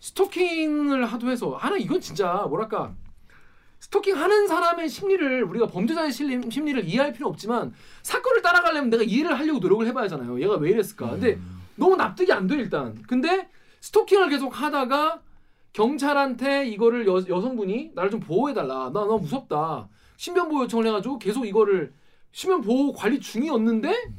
스토킹을 0.00 1.04
하도 1.04 1.30
해서 1.30 1.54
하나 1.54 1.76
이건 1.76 2.00
진짜 2.00 2.46
뭐랄까 2.48 2.94
스토킹 3.82 4.16
하는 4.16 4.46
사람의 4.46 4.88
심리를 4.88 5.42
우리가 5.42 5.66
범죄자의 5.66 6.12
심리, 6.12 6.48
심리를 6.48 6.84
이해할 6.84 7.12
필요 7.12 7.26
없지만 7.28 7.74
사건을 8.04 8.40
따라가려면 8.40 8.90
내가 8.90 9.02
이해를 9.02 9.36
하려고 9.36 9.58
노력을 9.58 9.84
해봐야 9.88 10.04
하잖아요. 10.04 10.40
얘가 10.40 10.54
왜 10.56 10.70
이랬을까? 10.70 11.10
근데 11.10 11.34
음. 11.34 11.62
너무 11.74 11.96
납득이 11.96 12.32
안 12.32 12.46
돼 12.46 12.54
일단. 12.54 12.94
근데 13.08 13.50
스토킹을 13.80 14.28
계속 14.28 14.50
하다가 14.50 15.20
경찰한테 15.72 16.68
이거를 16.68 17.08
여, 17.08 17.24
여성분이 17.28 17.90
나를 17.96 18.08
좀 18.12 18.20
보호해달라. 18.20 18.90
나나 18.94 19.16
무섭다. 19.16 19.88
신변 20.16 20.48
보호 20.48 20.62
요청을 20.62 20.86
해가지고 20.86 21.18
계속 21.18 21.44
이거를 21.44 21.92
신변 22.30 22.60
보호 22.60 22.92
관리 22.92 23.18
중이었는데 23.18 24.12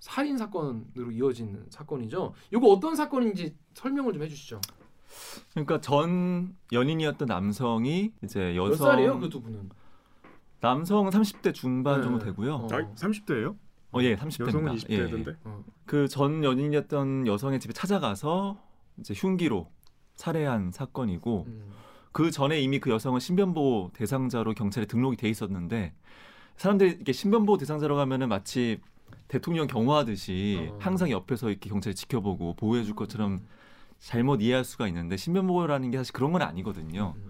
살인 0.00 0.36
사건으로 0.36 1.12
이어지는 1.12 1.64
사건이죠. 1.70 2.34
이거 2.52 2.66
어떤 2.68 2.94
사건인지 2.94 3.56
설명을 3.72 4.12
좀 4.12 4.22
해주시죠. 4.22 4.60
그러니까 5.52 5.80
전 5.80 6.56
연인이었던 6.72 7.26
남성이 7.28 8.12
이제 8.22 8.52
몇 8.54 8.70
여성 8.70 8.88
살이에요 8.88 9.18
그 9.18 9.28
두 9.28 9.40
분은? 9.40 9.70
남성 10.64 11.10
30대 11.10 11.52
중반 11.52 12.00
네. 12.00 12.04
정도 12.04 12.24
되고요. 12.24 12.54
어. 12.54 12.68
아, 12.72 12.94
30대예요? 12.94 13.54
어, 13.92 14.00
예, 14.00 14.16
30대입니다. 14.16 14.46
여성은 14.46 14.76
20대던데. 14.76 15.36
그전 15.84 16.42
연인이었던 16.42 17.26
여성의 17.26 17.60
집에 17.60 17.74
찾아가서 17.74 18.58
이제 18.98 19.12
흉기로 19.14 19.70
살해한 20.14 20.70
사건이고 20.72 21.44
음. 21.48 21.70
그 22.12 22.30
전에 22.30 22.60
이미 22.60 22.78
그 22.80 22.90
여성은 22.90 23.20
신변보호 23.20 23.90
대상자로 23.92 24.54
경찰에 24.54 24.86
등록이 24.86 25.18
돼 25.18 25.28
있었는데 25.28 25.92
사람들이 26.56 26.92
이렇게 26.92 27.12
신변보호 27.12 27.58
대상자로 27.58 27.94
가면은 27.96 28.30
마치 28.30 28.80
대통령 29.28 29.66
경호하듯이 29.66 30.70
어. 30.72 30.78
항상 30.80 31.10
옆에서 31.10 31.50
이렇게 31.50 31.68
경찰이 31.68 31.94
지켜보고 31.94 32.54
보호해줄 32.54 32.94
것처럼 32.94 33.42
잘못 34.04 34.42
이해할 34.42 34.64
수가 34.64 34.86
있는데 34.88 35.16
신변보호라는 35.16 35.90
게 35.90 35.96
사실 35.96 36.12
그런 36.12 36.32
건 36.32 36.42
아니거든요. 36.42 37.14
음. 37.16 37.22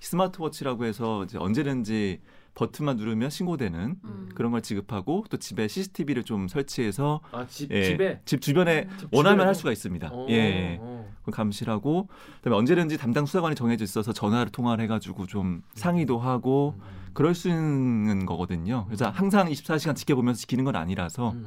스마트워치라고 0.00 0.84
해서 0.84 1.24
이제 1.24 1.38
언제든지 1.38 2.20
버튼만 2.54 2.96
누르면 2.96 3.30
신고되는 3.30 3.96
음. 4.02 4.28
그런 4.34 4.50
걸 4.50 4.60
지급하고 4.60 5.24
또 5.30 5.36
집에 5.36 5.68
CCTV를 5.68 6.24
좀 6.24 6.48
설치해서 6.48 7.20
아, 7.30 7.46
집 7.46 7.70
예, 7.70 7.84
집에 7.84 8.20
집 8.24 8.40
주변에 8.40 8.88
집 8.98 9.08
원하면? 9.14 9.46
할 9.46 9.54
수가 9.54 9.70
있습니다. 9.70 10.08
어, 10.10 10.26
예. 10.30 10.78
어. 10.80 11.14
그 11.22 11.30
감시하고 11.30 12.08
그다음에 12.38 12.56
언제든지 12.56 12.98
담당 12.98 13.24
수사관이 13.24 13.54
정해져 13.54 13.84
있어서 13.84 14.12
전화를 14.12 14.50
통화를 14.50 14.82
해가지고 14.84 15.26
좀 15.26 15.62
상의도 15.74 16.18
하고 16.18 16.74
음. 16.76 16.82
그럴 17.12 17.34
수 17.34 17.48
있는 17.48 18.26
거거든요. 18.26 18.84
그래서 18.86 19.08
항상 19.10 19.48
24시간 19.48 19.94
지켜보면서 19.94 20.40
지키는 20.40 20.64
건 20.64 20.74
아니라서 20.74 21.32
음. 21.32 21.46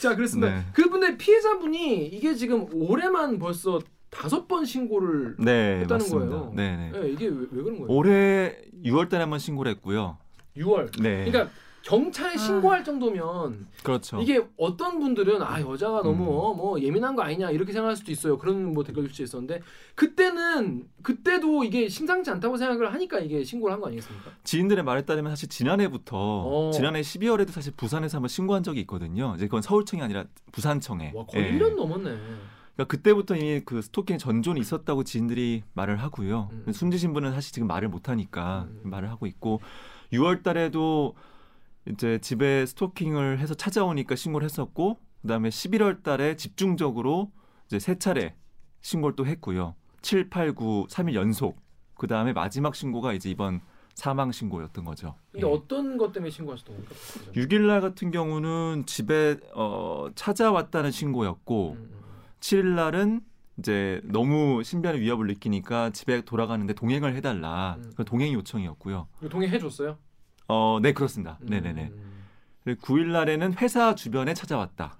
자 0.00 0.14
그렇습니다. 0.16 0.54
네. 0.54 0.64
그 0.72 0.88
분의 1.02 1.18
피해자분이 1.18 2.06
이게 2.06 2.34
지금 2.34 2.66
올해만 2.72 3.38
벌써 3.38 3.80
다섯 4.08 4.46
번 4.46 4.64
신고를 4.64 5.36
네 5.38 5.80
했다는 5.80 5.88
맞습니다. 6.04 6.28
거예요. 6.38 6.52
네 6.54 6.76
네. 6.76 7.00
네, 7.00 7.08
이게 7.10 7.26
왜, 7.26 7.34
왜 7.50 7.62
그런 7.62 7.78
거예요? 7.78 7.86
올해 7.88 8.56
6월 8.84 9.08
달에 9.08 9.22
한번 9.22 9.38
신고를 9.38 9.72
했고요. 9.72 10.18
6월. 10.56 11.02
네. 11.02 11.24
그러니까 11.24 11.50
경찰에 11.82 12.36
신고할 12.36 12.84
정도면 12.84 13.66
그렇죠. 13.82 14.20
이게 14.20 14.40
어떤 14.56 14.98
분들은 15.00 15.42
아 15.42 15.60
여자가 15.60 16.02
너무 16.02 16.24
음. 16.24 16.28
어, 16.28 16.54
뭐 16.54 16.80
예민한 16.80 17.16
거 17.16 17.22
아니냐 17.22 17.50
이렇게 17.50 17.72
생각할 17.72 17.96
수도 17.96 18.12
있어요. 18.12 18.38
그런 18.38 18.72
뭐 18.72 18.84
댓글 18.84 19.08
수도 19.08 19.22
있었는데 19.22 19.60
그때는 19.94 20.86
그때도 21.02 21.64
이게 21.64 21.88
심상치 21.88 22.30
않다고 22.30 22.56
생각을 22.56 22.92
하니까 22.92 23.18
이게 23.20 23.42
신고를 23.44 23.72
한 23.74 23.80
거 23.80 23.88
아니겠습니까? 23.88 24.30
지인들의 24.44 24.84
말에 24.84 25.02
따르면 25.04 25.32
사실 25.32 25.48
지난해부터 25.48 26.16
어. 26.16 26.70
지난해 26.72 27.00
12월에도 27.00 27.50
사실 27.50 27.72
부산에서 27.76 28.18
한번 28.18 28.28
신고한 28.28 28.62
적이 28.62 28.80
있거든요. 28.82 29.34
이제 29.36 29.46
그건 29.46 29.62
서울청이 29.62 30.02
아니라 30.02 30.24
부산청에. 30.52 31.12
와 31.14 31.24
거의 31.26 31.44
예. 31.46 31.58
1년 31.58 31.74
넘었네. 31.74 32.10
그러니까 32.74 32.84
그때부터 32.86 33.36
이미 33.36 33.60
그 33.64 33.82
스토킹 33.82 34.18
전존이 34.18 34.60
있었다고 34.60 35.04
지인들이 35.04 35.62
말을 35.74 35.96
하고요. 35.96 36.48
음. 36.66 36.72
숨지신 36.72 37.12
분은 37.12 37.32
사실 37.32 37.52
지금 37.52 37.66
말을 37.68 37.88
못 37.88 38.08
하니까 38.08 38.66
음. 38.68 38.80
말을 38.90 39.10
하고 39.10 39.26
있고 39.26 39.60
6월 40.12 40.42
달에도 40.42 41.14
이제 41.86 42.18
집에 42.18 42.64
스토킹을 42.66 43.38
해서 43.38 43.54
찾아오니까 43.54 44.16
신고를 44.16 44.44
했었고 44.44 44.98
그다음에 45.22 45.48
11월 45.48 46.02
달에 46.02 46.36
집중적으로 46.36 47.32
이제 47.66 47.78
세 47.78 47.98
차례 47.98 48.34
신고를 48.80 49.16
또 49.16 49.26
했고요. 49.26 49.74
7, 50.02 50.30
8, 50.30 50.54
9, 50.54 50.86
3일 50.88 51.14
연속. 51.14 51.60
그다음에 51.96 52.32
마지막 52.32 52.74
신고가 52.74 53.12
이제 53.12 53.30
이번 53.30 53.60
사망 53.94 54.32
신고였던 54.32 54.84
거죠. 54.84 55.14
근데 55.30 55.46
예. 55.46 55.50
어떤 55.50 55.96
것 55.98 56.12
때문에 56.12 56.30
신고하셨던 56.30 56.74
겁니까? 56.74 56.94
6일 57.34 57.66
날 57.66 57.80
같은 57.80 58.10
경우는 58.10 58.84
집에 58.86 59.36
어, 59.54 60.08
찾아왔다는 60.14 60.90
신고였고 60.90 61.72
음, 61.72 61.76
음. 61.76 62.02
7일 62.40 62.74
날은 62.74 63.20
이제 63.58 64.00
너무 64.04 64.62
신변의 64.64 65.00
위협을 65.02 65.26
느끼니까 65.26 65.90
집에 65.90 66.22
돌아가는데 66.22 66.72
동행을 66.72 67.14
해달라. 67.14 67.76
음. 67.78 67.92
그 67.94 68.04
동행 68.04 68.32
요청이었고요. 68.32 69.08
이거 69.20 69.28
동의해 69.28 69.58
줬어요? 69.58 69.98
어, 70.52 70.78
네 70.82 70.92
그렇습니다. 70.92 71.38
네네네. 71.40 71.90
음. 71.92 72.12
그리고 72.64 72.80
9일 72.82 73.06
날에는 73.06 73.54
회사 73.54 73.94
주변에 73.94 74.34
찾아왔다라는 74.34 74.98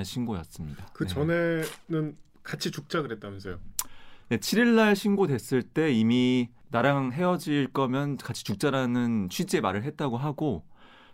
아, 0.00 0.04
신고였습니다. 0.04 0.86
그 0.92 1.04
네. 1.06 1.14
전에는 1.14 2.16
같이 2.42 2.70
죽자 2.70 3.00
그랬다면서요. 3.02 3.58
네, 4.28 4.36
7일 4.36 4.74
날 4.74 4.94
신고됐을 4.94 5.62
때 5.62 5.90
이미 5.92 6.50
나랑 6.68 7.12
헤어질 7.12 7.68
거면 7.68 8.18
같이 8.18 8.44
죽자라는 8.44 9.28
취지의 9.30 9.60
말을 9.62 9.84
했다고 9.84 10.18
하고 10.18 10.64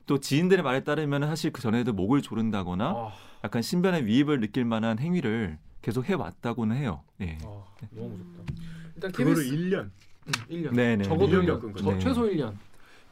또 0.06 0.18
지인들의 0.18 0.64
말에 0.64 0.83
따르면 0.83 1.22
사실 1.22 1.52
그 1.52 1.62
전에도 1.62 1.92
목을 1.92 2.22
조른다거나 2.22 2.88
아, 2.90 3.12
약간 3.44 3.62
신변의 3.62 4.06
위협을 4.06 4.40
느낄 4.40 4.64
만한 4.64 4.98
행위를 4.98 5.59
계속 5.83 6.09
해왔다고는 6.09 6.76
해요. 6.76 7.02
네. 7.18 7.38
아, 7.44 7.62
너무 7.92 8.09
무섭다. 8.16 8.52
일단 8.96 9.12
그거를 9.12 9.35
KBS 9.44 9.54
1년. 9.54 9.80
음, 10.26 10.33
1년. 10.50 10.74
네네. 10.74 11.04
적어도 11.04 11.26
1년 11.28 11.42
1년. 11.44 11.46
겪은 11.46 11.72
거죠. 11.72 11.85
저- 11.85 11.92
네. 11.92 11.98
최소 12.00 12.22
1년. 12.22 12.54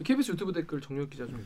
KBS 0.04 0.32
유튜브 0.32 0.52
댓글 0.52 0.80
정력 0.80 1.10
기자 1.10 1.26
좀. 1.26 1.44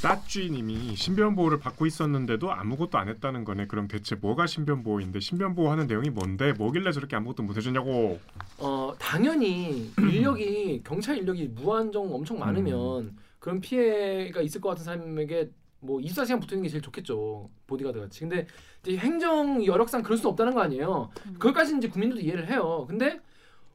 따쥐님이 0.00 0.96
신변 0.96 1.36
보호를 1.36 1.58
받고 1.58 1.84
있었는데도 1.86 2.50
아무것도 2.50 2.96
안 2.96 3.08
했다는 3.08 3.44
거네. 3.44 3.66
그럼 3.66 3.88
대체 3.88 4.14
뭐가 4.14 4.46
신변 4.46 4.82
보호인데? 4.82 5.20
신변 5.20 5.54
보호하는 5.54 5.86
내용이 5.86 6.08
뭔데? 6.08 6.52
뭐길래 6.52 6.92
저렇게 6.92 7.14
아무것도 7.16 7.42
못 7.42 7.56
해줬냐고. 7.56 8.18
어 8.58 8.94
당연히 8.98 9.92
인력이 9.98 10.82
경찰 10.84 11.18
인력이 11.18 11.48
무한정 11.48 12.14
엄청 12.14 12.38
많으면 12.38 13.16
그런 13.38 13.60
피해가 13.60 14.40
있을 14.40 14.60
것 14.60 14.70
같은 14.70 14.84
사람에게 14.84 15.50
뭐 15.80 15.98
24시간 16.00 16.40
붙는 16.40 16.62
게 16.62 16.68
제일 16.68 16.80
좋겠죠. 16.80 17.50
보디가드 17.66 17.98
같이. 18.00 18.20
근데 18.20 18.46
이제 18.82 18.96
행정 18.96 19.64
여력상 19.66 20.02
그럴 20.02 20.16
수는 20.16 20.30
없다는 20.30 20.54
거 20.54 20.62
아니에요. 20.62 21.10
그것까지는 21.34 21.78
이제 21.80 21.88
국민들도 21.88 22.22
이해를 22.22 22.48
해요. 22.48 22.86
근데 22.88 23.20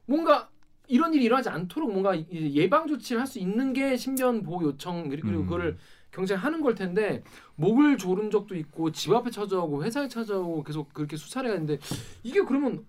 뭔가 0.05 0.49
이런 0.87 1.13
일이 1.13 1.25
일어나지 1.25 1.49
않도록 1.49 1.91
뭔가 1.91 2.17
예방 2.31 2.87
조치를 2.87 3.19
할 3.21 3.27
수 3.27 3.39
있는 3.39 3.73
게 3.73 3.97
신변 3.97 4.41
보호 4.43 4.63
요청 4.63 5.09
그리고 5.09 5.27
음. 5.29 5.43
그거를 5.43 5.77
경찰이 6.11 6.39
하는 6.39 6.61
걸 6.61 6.75
텐데 6.75 7.23
목을 7.55 7.97
조른 7.97 8.31
적도 8.31 8.55
있고 8.55 8.91
집 8.91 9.11
앞에 9.13 9.29
찾아오고 9.29 9.83
회사에 9.83 10.07
찾아오고 10.07 10.63
계속 10.63 10.93
그렇게 10.93 11.17
수사를 11.17 11.49
했는데 11.49 11.77
이게 12.23 12.41
그러면 12.41 12.85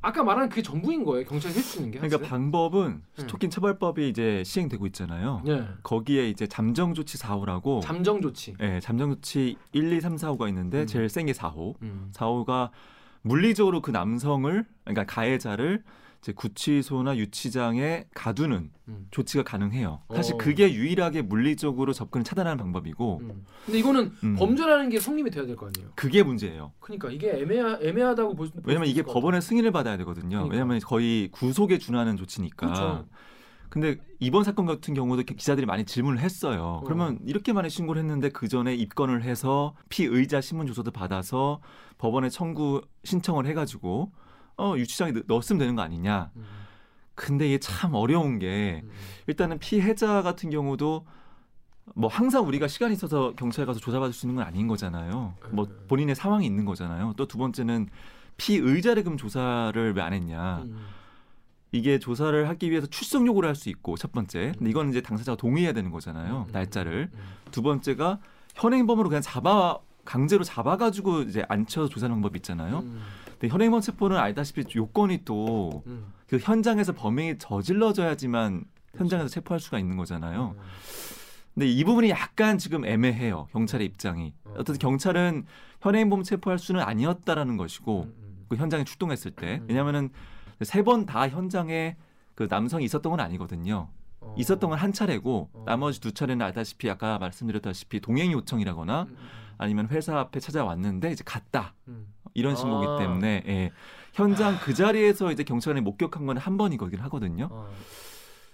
아까 0.00 0.22
말한 0.22 0.48
그게 0.50 0.62
전부인 0.62 1.02
거예요 1.04 1.24
경찰이 1.26 1.54
있는 1.76 1.90
게 1.90 1.98
그러니까? 1.98 2.28
방법은 2.28 3.02
스토킹 3.16 3.50
처벌법이 3.50 4.08
이제 4.08 4.44
시행되고 4.44 4.86
있잖아요. 4.88 5.42
예 5.48 5.66
거기에 5.82 6.28
이제 6.28 6.46
잠정 6.46 6.94
조치 6.94 7.16
4호라고 7.18 7.80
잠정 7.80 8.20
조치 8.20 8.54
예, 8.60 8.78
잠정 8.80 9.10
조치 9.14 9.56
1, 9.72 9.92
2, 9.94 10.00
3, 10.00 10.14
4호가 10.16 10.46
있는데 10.48 10.82
음. 10.82 10.86
제일 10.86 11.08
센 11.08 11.26
게 11.26 11.32
4호. 11.32 11.74
음. 11.82 12.12
4호가 12.14 12.70
물리적으로 13.22 13.80
그 13.80 13.90
남성을 13.90 14.64
그러니까 14.84 15.04
가해자를 15.06 15.82
이제 16.20 16.32
구치소나 16.32 17.16
유치장에 17.16 18.06
가두는 18.14 18.70
음. 18.88 19.06
조치가 19.12 19.44
가능해요. 19.44 20.00
사실 20.14 20.34
어. 20.34 20.38
그게 20.38 20.72
유일하게 20.74 21.22
물리적으로 21.22 21.92
접근을 21.92 22.24
차단하는 22.24 22.56
방법이고 22.58 23.18
음. 23.22 23.44
근데 23.64 23.78
이거는 23.78 24.12
음. 24.24 24.34
범죄라는 24.36 24.88
게 24.90 24.98
성립이 24.98 25.30
돼야 25.30 25.46
될 25.46 25.54
거 25.54 25.66
아니에요 25.68 25.90
그게 25.94 26.22
문제예요. 26.24 26.72
그러니까 26.80 27.10
이게 27.10 27.30
애매하, 27.30 27.78
애매하다고 27.80 28.34
볼 28.34 28.46
수, 28.48 28.52
볼 28.54 28.62
왜냐면 28.66 28.86
수 28.86 28.92
이게 28.92 29.02
법원의 29.02 29.42
승인을 29.42 29.70
받아야 29.70 29.96
되거든요. 29.98 30.28
그러니까. 30.38 30.52
왜냐면 30.52 30.80
거의 30.80 31.28
구속에 31.30 31.78
준하는 31.78 32.16
조치니까. 32.16 32.66
그렇죠. 32.66 33.06
근데 33.68 33.98
이번 34.18 34.44
사건 34.44 34.64
같은 34.64 34.94
경우도 34.94 35.22
기- 35.24 35.36
기자들이 35.36 35.66
많이 35.66 35.84
질문을 35.84 36.18
했어요. 36.20 36.80
어. 36.80 36.84
그러면 36.84 37.18
이렇게 37.26 37.52
많이 37.52 37.68
신고를 37.70 38.00
했는데 38.02 38.30
그 38.30 38.48
전에 38.48 38.74
입건을 38.74 39.22
해서 39.22 39.76
피의자 39.90 40.40
신문 40.40 40.66
조서도 40.66 40.90
받아서 40.90 41.60
법원에 41.98 42.30
청구 42.30 42.80
신청을 43.04 43.46
해가지고 43.46 44.10
어 44.58 44.74
유치장에 44.76 45.12
넣- 45.12 45.22
넣었으면 45.26 45.58
되는 45.58 45.74
거 45.76 45.82
아니냐. 45.82 46.30
음. 46.36 46.44
근데 47.14 47.46
이게 47.48 47.58
참 47.58 47.94
어려운 47.94 48.38
게 48.38 48.82
음. 48.84 48.90
일단은 49.26 49.58
피해자 49.58 50.22
같은 50.22 50.50
경우도 50.50 51.04
뭐 51.94 52.08
항상 52.10 52.46
우리가 52.46 52.68
시간이 52.68 52.92
있어서 52.92 53.32
경찰에 53.34 53.64
가서 53.66 53.80
조사받을 53.80 54.12
수 54.12 54.26
있는 54.26 54.36
건 54.36 54.44
아닌 54.46 54.68
거잖아요. 54.68 55.34
뭐 55.50 55.64
음. 55.64 55.84
본인의 55.88 56.14
상황이 56.14 56.44
있는 56.46 56.64
거잖아요. 56.64 57.14
또 57.16 57.26
두 57.26 57.38
번째는 57.38 57.88
피의자를 58.36 59.02
그럼 59.04 59.16
조사를 59.16 59.94
왜 59.96 60.02
안 60.02 60.12
했냐. 60.12 60.58
음. 60.64 60.78
이게 61.72 61.98
조사를 61.98 62.48
하기 62.48 62.70
위해서 62.70 62.86
출석 62.86 63.26
요구를 63.26 63.48
할 63.48 63.54
수 63.56 63.68
있고 63.68 63.96
첫 63.96 64.12
번째. 64.12 64.52
근데 64.56 64.70
이거는 64.70 64.90
이제 64.90 65.00
당사자가 65.02 65.36
동의해야 65.36 65.72
되는 65.72 65.90
거잖아요. 65.90 66.46
음. 66.48 66.52
날짜를. 66.52 67.10
음. 67.12 67.18
두 67.50 67.62
번째가 67.62 68.20
현행범으로 68.54 69.08
그냥 69.08 69.22
잡아 69.22 69.78
강제로 70.04 70.42
잡아가지고 70.44 71.22
이제 71.22 71.44
앉혀서 71.48 71.88
조사하는 71.90 72.14
방법이 72.16 72.38
있잖아요. 72.38 72.78
음. 72.78 73.00
근데 73.38 73.48
현행범 73.52 73.80
체포는 73.80 74.16
알다시피 74.16 74.64
요건이 74.76 75.22
또 75.24 75.82
음. 75.86 76.12
그 76.26 76.38
현장에서 76.38 76.92
범행이 76.92 77.38
저질러져야지만 77.38 78.64
현장에서 78.96 79.28
체포할 79.28 79.60
수가 79.60 79.78
있는 79.78 79.96
거잖아요. 79.96 80.54
음. 80.56 80.62
근데 81.54 81.66
이 81.68 81.84
부분이 81.84 82.10
약간 82.10 82.58
지금 82.58 82.84
애매해요. 82.84 83.46
경찰의 83.52 83.86
입장이. 83.86 84.32
어. 84.44 84.50
어쨌든 84.54 84.78
경찰은 84.78 85.44
현행범 85.80 86.22
체포할 86.22 86.58
수는 86.58 86.80
아니었다라는 86.82 87.56
것이고 87.56 88.02
음. 88.02 88.14
음. 88.16 88.46
그 88.48 88.56
현장에 88.56 88.84
출동했을 88.84 89.30
때 89.32 89.58
음. 89.62 89.66
왜냐하면은 89.68 90.10
세 90.62 90.82
번 90.82 91.06
다 91.06 91.28
현장에 91.28 91.96
그 92.34 92.46
남성이 92.50 92.84
있었던 92.84 93.10
건 93.10 93.20
아니거든요. 93.20 93.88
어. 94.20 94.34
있었던 94.36 94.70
건 94.70 94.78
한 94.78 94.92
차례고 94.92 95.50
어. 95.52 95.62
나머지 95.66 96.00
두 96.00 96.12
차례는 96.12 96.44
알다시피 96.44 96.90
아까 96.90 97.18
말씀드렸다시피 97.18 98.00
동행 98.00 98.32
요청이라거나 98.32 99.02
음. 99.08 99.16
아니면 99.58 99.88
회사 99.90 100.18
앞에 100.18 100.38
찾아왔는데 100.40 101.10
이제 101.12 101.22
갔다 101.24 101.74
음. 101.88 102.06
이런 102.38 102.52
아. 102.52 102.56
신고기 102.56 102.86
때문에 103.02 103.42
예. 103.46 103.70
현장 104.12 104.56
그 104.60 104.72
자리에서 104.74 105.30
이제 105.32 105.42
경찰이 105.44 105.80
목격한 105.80 106.24
건 106.26 106.38
한 106.38 106.56
번이거든 106.56 106.98
하거든요. 107.00 107.48
어. 107.50 107.68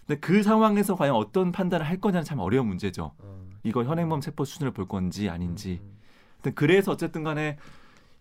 근데 0.07 0.21
그 0.21 0.43
상황에서 0.43 0.95
과연 0.97 1.15
어떤 1.15 1.53
판단을 1.53 1.87
할 1.87 2.01
거냐는 2.01 2.25
참 2.25 2.39
어려운 2.39 2.67
문제죠. 2.67 3.13
어. 3.19 3.45
이거 3.63 3.85
현행범 3.85 4.21
체포 4.21 4.45
수준을 4.45 4.73
볼 4.73 4.87
건지 4.89 5.29
아닌지. 5.29 5.81
음. 5.83 6.53
그래서 6.55 6.93
어쨌든 6.93 7.25
간에 7.25 7.57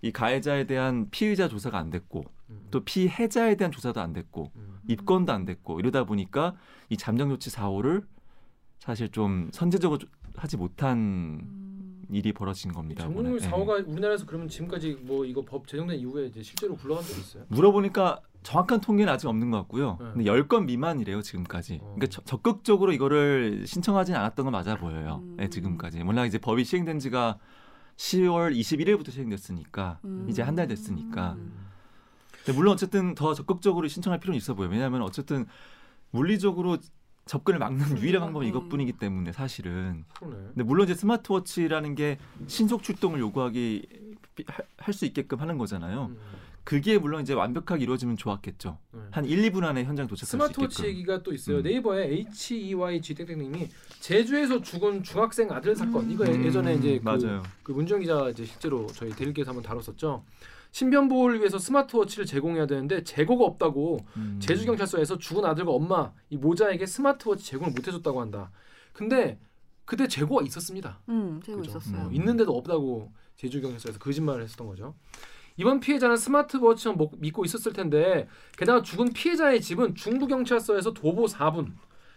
이 0.02 0.12
가해자에 0.12 0.66
대한 0.66 1.08
피의자 1.12 1.48
조사가 1.48 1.78
안 1.78 1.90
됐고 1.90 2.24
음. 2.50 2.68
또 2.72 2.84
피해자에 2.84 3.56
대한 3.56 3.72
조사도 3.72 4.00
안 4.02 4.14
됐고 4.14 4.52
음. 4.56 4.80
입건도 4.88 5.32
안 5.34 5.46
됐고 5.46 5.80
이러다 5.80 6.04
보니까 6.06 6.56
이 6.90 6.98
잠정 6.98 7.30
조치 7.30 7.50
4호를 7.50 8.06
사실 8.80 9.10
좀 9.10 9.50
선제적으로 9.54 9.98
조- 9.98 10.08
하지 10.36 10.56
못한 10.58 11.42
일이 12.16 12.32
벌어진 12.34 12.72
겁니다. 12.72 13.08
예. 13.10 13.40
사호가 13.40 13.74
우리나라에서 13.86 14.26
그러면 14.26 14.48
지금까지 14.48 15.00
뭐 15.02 15.26
이거 15.26 15.42
법 15.44 15.68
제정된 15.68 15.98
이후에 16.00 16.28
이제 16.28 16.42
실제로 16.44 16.76
굴러간 16.76 17.04
적 17.04 17.18
있어요? 17.18 17.44
물어보니까 17.50 18.20
정확한 18.44 18.82
통계는 18.82 19.12
아직 19.12 19.28
없는 19.28 19.52
것 19.52 19.58
같고요. 19.60 19.98
네. 20.00 20.06
근데 20.14 20.26
10건 20.32 20.66
미만이래요, 20.66 21.22
지금까지. 21.22 21.76
어. 21.82 21.94
그러니까 21.96 22.08
저- 22.08 22.22
적극적으로 22.24 22.92
이거를 22.92 23.66
신청하진 23.66 24.16
않았던 24.16 24.46
건 24.46 24.52
맞아 24.52 24.76
보여요. 24.76 25.22
음. 25.24 25.36
네, 25.38 25.50
지금까지. 25.50 26.04
몰라 26.04 26.26
이제 26.26 26.38
법이 26.38 26.64
시행된 26.66 27.00
지가 27.00 27.38
10월 27.96 28.54
21일부터 28.58 29.12
시행됐으니까 29.12 30.00
음. 30.06 30.28
이제 30.30 30.42
한 30.42 30.56
달 30.56 30.68
됐으니까. 30.68 31.34
음. 31.34 31.54
근데 32.44 32.58
물론 32.58 32.74
어쨌든 32.74 33.16
더 33.16 33.34
적극적으로 33.34 33.88
신청할 33.88 34.20
필요는 34.20 34.38
있어 34.38 34.54
보여요. 34.56 34.72
왜냐하면 34.72 35.02
어쨌든 35.04 35.46
물리적으로 36.12 36.78
접근을 37.26 37.60
막는 37.60 37.98
유일한 38.00 38.22
방법이 38.22 38.46
음. 38.46 38.50
이것뿐이기 38.50 38.94
때문에 38.94 39.32
사실은. 39.32 40.04
그러네. 40.20 40.36
근데 40.48 40.64
물론 40.64 40.86
이제 40.86 40.96
스마트워치라는 40.96 41.96
게 41.96 42.18
신속 42.48 42.84
출동을 42.84 43.20
요구하기 43.20 43.88
할 44.78 44.94
수 44.94 45.06
있게끔 45.06 45.40
하는 45.40 45.58
거잖아요. 45.58 46.08
음. 46.08 46.18
그게 46.64 46.98
물론 46.98 47.22
이제 47.22 47.34
완벽하게 47.34 47.84
이루어지면 47.84 48.16
좋았겠죠. 48.18 48.78
네. 48.94 49.00
한 49.12 49.26
1, 49.26 49.52
2분 49.52 49.64
안에 49.64 49.84
현장 49.84 50.08
도착할 50.08 50.26
수 50.26 50.32
스마트워치 50.32 50.82
있게끔. 50.82 50.90
얘기가 50.90 51.22
또 51.24 51.34
있어요. 51.34 51.58
음. 51.58 51.64
네이버에 51.64 52.26
HEYG 52.40 53.16
땡땡님이 53.16 53.70
제주에서 54.00 54.62
죽은 54.62 55.04
중학생 55.04 55.52
아들 55.52 55.76
사건 55.76 56.10
이거 56.10 56.24
음, 56.26 56.44
예전에 56.46 56.76
이제 56.76 57.00
그, 57.00 57.04
맞아요. 57.04 57.44
그 57.64 57.74
문정 57.74 58.00
기자 58.00 58.30
이제 58.30 58.46
실제로 58.46 58.88
저희 58.88 59.12
대일기에서 59.12 59.52
한번 59.52 59.64
다뤘었죠. 59.64 60.24
신변 60.74 61.08
보호를 61.08 61.38
위해서 61.40 61.60
스마트워치를 61.60 62.26
제공해야 62.26 62.66
되는데 62.66 63.04
재고가 63.04 63.46
없다고 63.46 64.00
음. 64.18 64.40
제주 64.42 64.66
경찰서에서 64.66 65.20
죽은 65.20 65.46
아들과 65.46 65.72
엄마 65.72 66.12
이 66.32 66.36
모자에게 66.36 66.88
스마트워치 66.88 67.46
제공을 67.46 67.74
못 67.74 67.88
해줬다고 67.88 68.20
한다. 68.20 68.52
근데 68.92 69.40
그때 69.86 70.08
재고가 70.08 70.44
있었습니다. 70.46 71.00
음, 71.10 71.40
재고 71.46 71.60
그죠? 71.62 71.78
있었어요. 71.78 72.08
어, 72.08 72.10
있는데도 72.14 72.58
없다고 72.58 73.14
제주 73.36 73.62
경찰서에서 73.62 74.00
거짓말을 74.00 74.42
했었던 74.44 74.66
거죠. 74.66 74.96
이번 75.58 75.80
피해자는 75.80 76.18
스마트워치만 76.18 76.98
먹- 76.98 77.20
믿고 77.20 77.46
있었을 77.46 77.72
텐데 77.72 78.28
게다가 78.58 78.82
죽은 78.82 79.14
피해자의 79.14 79.62
집은 79.62 79.94
중부 79.94 80.26
경찰서에서 80.26 80.94
도보 80.94 81.26
4분, 81.26 81.72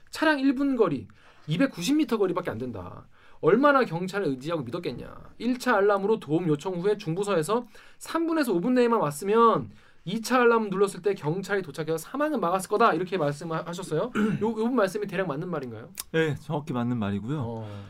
차량 0.08 0.38
1분 0.38 0.78
거리, 0.78 1.06
290m 1.46 2.18
거리밖에 2.18 2.50
안 2.50 2.56
된다. 2.56 3.06
얼마나 3.40 3.84
경찰을 3.84 4.28
의지하고 4.28 4.62
믿었겠냐. 4.62 5.14
1차 5.40 5.74
알람으로 5.74 6.20
도움 6.20 6.48
요청 6.48 6.74
후에 6.74 6.96
중부서에서 6.96 7.64
3분에서 7.98 8.48
5분 8.48 8.72
내에만 8.72 9.00
왔으면 9.00 9.70
2차 10.06 10.36
알람 10.40 10.70
눌렀을 10.70 11.02
때 11.02 11.14
경찰이 11.14 11.62
도착해서 11.62 11.98
사망은 11.98 12.40
막았을 12.40 12.68
거다 12.68 12.94
이렇게 12.94 13.18
말씀하셨어요. 13.18 14.12
요, 14.42 14.48
요분 14.48 14.74
말씀이 14.74 15.06
대략 15.06 15.26
맞는 15.26 15.48
말인가요? 15.50 15.90
네, 16.12 16.36
정확히 16.36 16.72
맞는 16.72 16.96
말이고요. 16.98 17.40
어. 17.40 17.86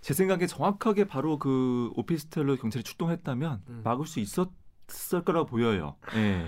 제 0.00 0.14
생각에 0.14 0.46
정확하게 0.46 1.04
바로 1.04 1.38
그 1.38 1.90
오피스텔로 1.96 2.56
경찰이 2.56 2.84
출동했다면 2.84 3.62
음. 3.68 3.80
막을 3.82 4.06
수 4.06 4.20
있었을 4.20 5.24
거라고 5.24 5.46
보여요. 5.46 5.96
예. 6.14 6.46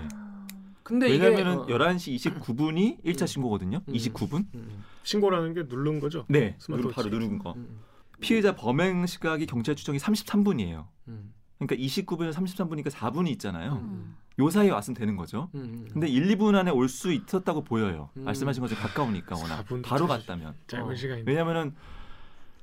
근데 0.83 1.07
왜냐면은 1.07 1.63
이게 1.65 1.73
어, 1.73 1.77
11시 1.77 2.15
29분이 2.15 3.03
1차 3.03 3.23
음. 3.23 3.27
신고거든요. 3.27 3.81
음. 3.85 3.93
29분? 3.93 4.45
음, 4.55 4.83
신고라는 5.03 5.53
게 5.53 5.63
누른 5.67 5.99
거죠. 5.99 6.25
네. 6.29 6.55
스마트워치. 6.57 6.95
바로 6.95 7.09
누른 7.09 7.37
거. 7.37 7.51
음, 7.57 7.81
피해자 8.19 8.55
범행 8.55 9.05
시각이 9.05 9.45
경찰 9.45 9.75
추정이 9.75 9.97
33분이에요. 9.97 10.85
음, 11.07 11.33
그러니까 11.57 11.75
29분에서 11.75 12.33
33분이니까 12.33 12.89
4분이 12.91 13.29
있잖아요. 13.31 13.73
음, 13.83 14.15
요 14.39 14.49
사이에 14.49 14.69
왔으면 14.71 14.95
되는 14.95 15.15
거죠. 15.15 15.49
음, 15.55 15.59
음. 15.61 15.87
근데 15.91 16.07
1, 16.07 16.27
2분 16.37 16.55
안에 16.55 16.71
올 16.71 16.87
수 16.89 17.11
있었다고 17.11 17.63
보여요. 17.63 18.09
음. 18.17 18.23
말씀하신 18.25 18.61
것처럼 18.61 18.83
가까우니까 18.83 19.35
워낙 19.35 19.65
4분 19.65 19.83
바로 19.83 20.01
도 20.01 20.07
갔다면. 20.07 20.53
짧은 20.67 20.91
어. 20.91 20.95
시간인데. 20.95 21.29
왜냐면은 21.31 21.73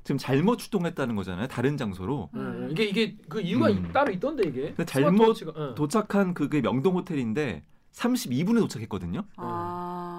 지금 0.04 0.18
잘못 0.18 0.58
출동했다는 0.58 1.16
거잖아요. 1.16 1.48
다른 1.48 1.76
장소로. 1.76 2.30
예, 2.36 2.40
예. 2.40 2.68
이게 2.70 2.84
이게 2.84 3.16
그 3.28 3.40
이유가 3.40 3.68
음. 3.70 3.90
따로 3.92 4.12
있던데 4.12 4.48
이게. 4.48 4.68
근데 4.74 4.84
잘못 4.84 5.36
예. 5.42 5.74
도착한 5.74 6.32
그게 6.32 6.60
명동 6.60 6.94
호텔인데 6.94 7.64
32분에 7.92 8.60
도착했거든요. 8.60 9.24
아. 9.36 10.15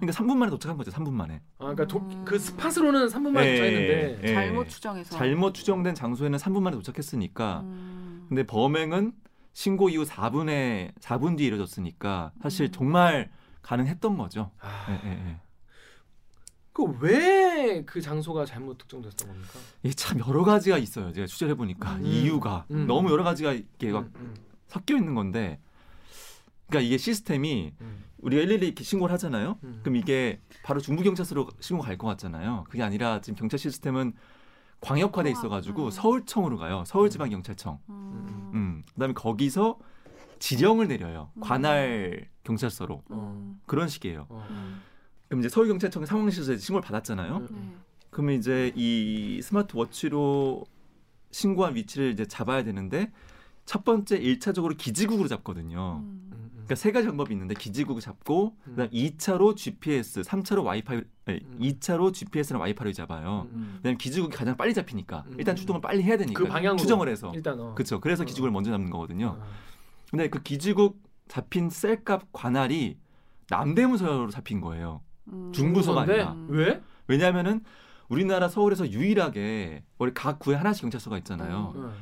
그러니까 0.00 0.22
3분 0.22 0.36
만에 0.36 0.50
도착한 0.50 0.76
거죠. 0.76 0.90
3분 0.90 1.12
만에. 1.12 1.40
아, 1.58 1.74
그러니까 1.74 1.86
도, 1.86 1.98
음. 1.98 2.24
그 2.24 2.38
스팟으로는 2.38 3.08
3분 3.08 3.30
만에 3.30 3.46
예, 3.46 3.56
도착했는데. 3.56 4.28
예. 4.28 4.34
잘못 4.34 4.68
추정해서. 4.68 5.16
잘못 5.16 5.54
추정된 5.54 5.94
장소에는 5.94 6.38
3분 6.38 6.62
만에 6.62 6.76
도착했으니까. 6.76 7.60
음. 7.60 8.26
근데 8.28 8.44
범행은 8.46 9.12
신고 9.52 9.88
이후 9.88 10.04
4분에 10.04 10.94
4분 10.96 11.36
뒤에 11.36 11.46
이뤄졌으니까 11.48 12.32
사실 12.42 12.66
음. 12.66 12.72
정말 12.72 13.30
가능했던 13.62 14.18
거죠. 14.18 14.50
아, 14.60 14.86
예, 14.90 15.08
예, 15.08 15.10
예. 15.10 15.40
그왜 16.74 17.84
그 17.86 18.00
장소가 18.00 18.44
잘못 18.44 18.78
특정됐던 18.78 19.28
겁니까? 19.28 19.52
이게 19.84 19.94
참 19.94 20.18
여러 20.26 20.42
가지가 20.42 20.76
있어요. 20.76 21.12
제가 21.12 21.26
취재를 21.26 21.52
해보니까 21.52 21.96
음. 21.96 22.04
이유가 22.04 22.66
음. 22.72 22.86
너무 22.86 23.10
여러 23.10 23.22
가지가 23.22 23.52
이렇게 23.52 23.92
막 23.92 24.02
음, 24.02 24.12
음, 24.16 24.34
섞여 24.66 24.96
있는 24.96 25.14
건데, 25.14 25.60
그러니까 26.66 26.86
이게 26.86 26.98
시스템이 26.98 27.74
음, 27.80 28.04
우리가 28.24 28.42
일일이 28.42 28.66
이렇게 28.66 28.82
신고를 28.84 29.12
하잖아요. 29.14 29.58
음. 29.64 29.80
그럼 29.82 29.96
이게 29.96 30.40
바로 30.62 30.80
중부 30.80 31.02
경찰서로 31.02 31.48
신고 31.60 31.82
갈 31.82 31.96
것 31.98 32.06
같잖아요. 32.08 32.64
그게 32.68 32.82
아니라 32.82 33.20
지금 33.20 33.36
경찰 33.36 33.58
시스템은 33.58 34.14
광역화돼 34.80 35.30
있어가지고 35.30 35.86
음. 35.86 35.90
서울청으로 35.90 36.56
가요. 36.58 36.84
서울지방경찰청. 36.86 37.78
음. 37.88 38.50
음. 38.54 38.82
그다음에 38.94 39.14
거기서 39.14 39.78
지령을 40.38 40.88
내려요. 40.88 41.30
음. 41.34 41.40
관할 41.40 42.28
경찰서로 42.42 43.02
음. 43.10 43.60
그런 43.66 43.88
식이에요. 43.88 44.26
어. 44.28 44.46
음. 44.50 44.80
그럼 45.28 45.40
이제 45.40 45.48
서울경찰청 45.48 46.04
상황실에서 46.06 46.56
신고를 46.56 46.84
받았잖아요. 46.84 47.36
음. 47.36 47.48
네. 47.50 47.76
그러면 48.10 48.36
이제 48.36 48.72
이 48.74 49.40
스마트워치로 49.42 50.64
신고한 51.30 51.74
위치를 51.74 52.12
이제 52.12 52.26
잡아야 52.26 52.62
되는데 52.64 53.12
첫 53.66 53.84
번째 53.84 54.20
1차적으로 54.20 54.76
기지국으로 54.76 55.28
잡거든요. 55.28 56.00
음. 56.04 56.30
음, 56.64 56.66
음. 56.66 56.66
그러니까 56.66 56.74
세 56.74 56.92
가지 56.92 57.06
방법이 57.06 57.32
있는데 57.32 57.54
기지국을 57.54 58.00
잡고 58.00 58.56
음. 58.66 58.70
그다음 58.70 58.90
2차로 58.90 59.56
GPS, 59.56 60.22
3차로 60.22 60.64
와이파이, 60.64 61.02
아니, 61.26 61.38
음. 61.44 61.58
2차로 61.60 62.12
GPS랑 62.12 62.60
와이파이를 62.60 62.92
잡아요. 62.92 63.46
음. 63.52 63.80
왜냐면 63.82 63.98
기지국이 63.98 64.34
가장 64.36 64.56
빨리 64.56 64.74
잡히니까 64.74 65.24
음. 65.28 65.34
일단 65.38 65.56
출동을 65.56 65.80
빨리 65.80 66.02
해야 66.02 66.16
되니까 66.16 66.42
그 66.42 66.48
방향으로 66.48 66.78
추정을 66.78 67.08
해서 67.08 67.32
일단 67.34 67.60
어. 67.60 67.74
그렇죠. 67.74 68.00
그래서 68.00 68.22
어. 68.22 68.26
기지국을 68.26 68.50
먼저 68.50 68.70
잡는 68.70 68.90
거거든요. 68.90 69.38
아. 69.40 69.46
근데 70.10 70.28
그 70.28 70.42
기지국 70.42 71.00
잡힌 71.28 71.70
셀값 71.70 72.32
관할이 72.32 72.98
남대문서로 73.50 74.30
잡힌 74.30 74.60
거예요. 74.60 75.02
음. 75.28 75.52
중부서가? 75.52 76.02
아니라. 76.02 76.36
왜? 76.48 76.82
왜냐하면은 77.06 77.62
우리나라 78.08 78.48
서울에서 78.48 78.90
유일하게 78.90 79.82
우리 79.98 80.14
각 80.14 80.38
구에 80.38 80.54
하나씩 80.54 80.82
경찰서가 80.82 81.18
있잖아요. 81.18 81.92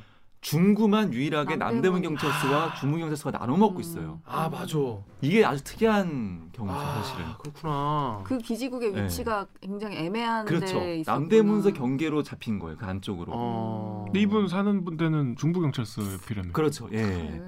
중구만 0.42 1.14
유일하게 1.14 1.54
남대문. 1.56 2.02
경찰서와 2.02 2.74
중부 2.74 2.98
경찰서가 2.98 3.38
나눠 3.38 3.56
먹고 3.56 3.76
음. 3.76 3.80
있어요. 3.80 4.20
아 4.24 4.48
맞아. 4.48 4.76
이게 5.20 5.44
아주 5.44 5.62
특이한 5.62 6.50
경우죠, 6.52 6.76
아 6.76 6.94
사실은. 7.02 7.24
그렇구나. 7.38 8.20
그 8.24 8.38
기지국의 8.38 8.92
네. 8.92 9.04
위치가 9.04 9.46
굉장히 9.60 9.98
애매한 9.98 10.44
그렇죠. 10.44 10.80
데 10.80 10.96
있었구나. 10.98 11.18
남대문서 11.20 11.72
경계로 11.72 12.24
잡힌 12.24 12.58
거예요, 12.58 12.76
그 12.76 12.84
안쪽으로. 12.84 13.32
어. 13.34 14.02
근데 14.06 14.20
이분 14.20 14.48
사는 14.48 14.84
분들은 14.84 15.36
중부 15.36 15.60
경찰서에 15.60 16.18
필요합니다. 16.26 16.52
그렇죠. 16.56 16.88
예. 16.92 17.40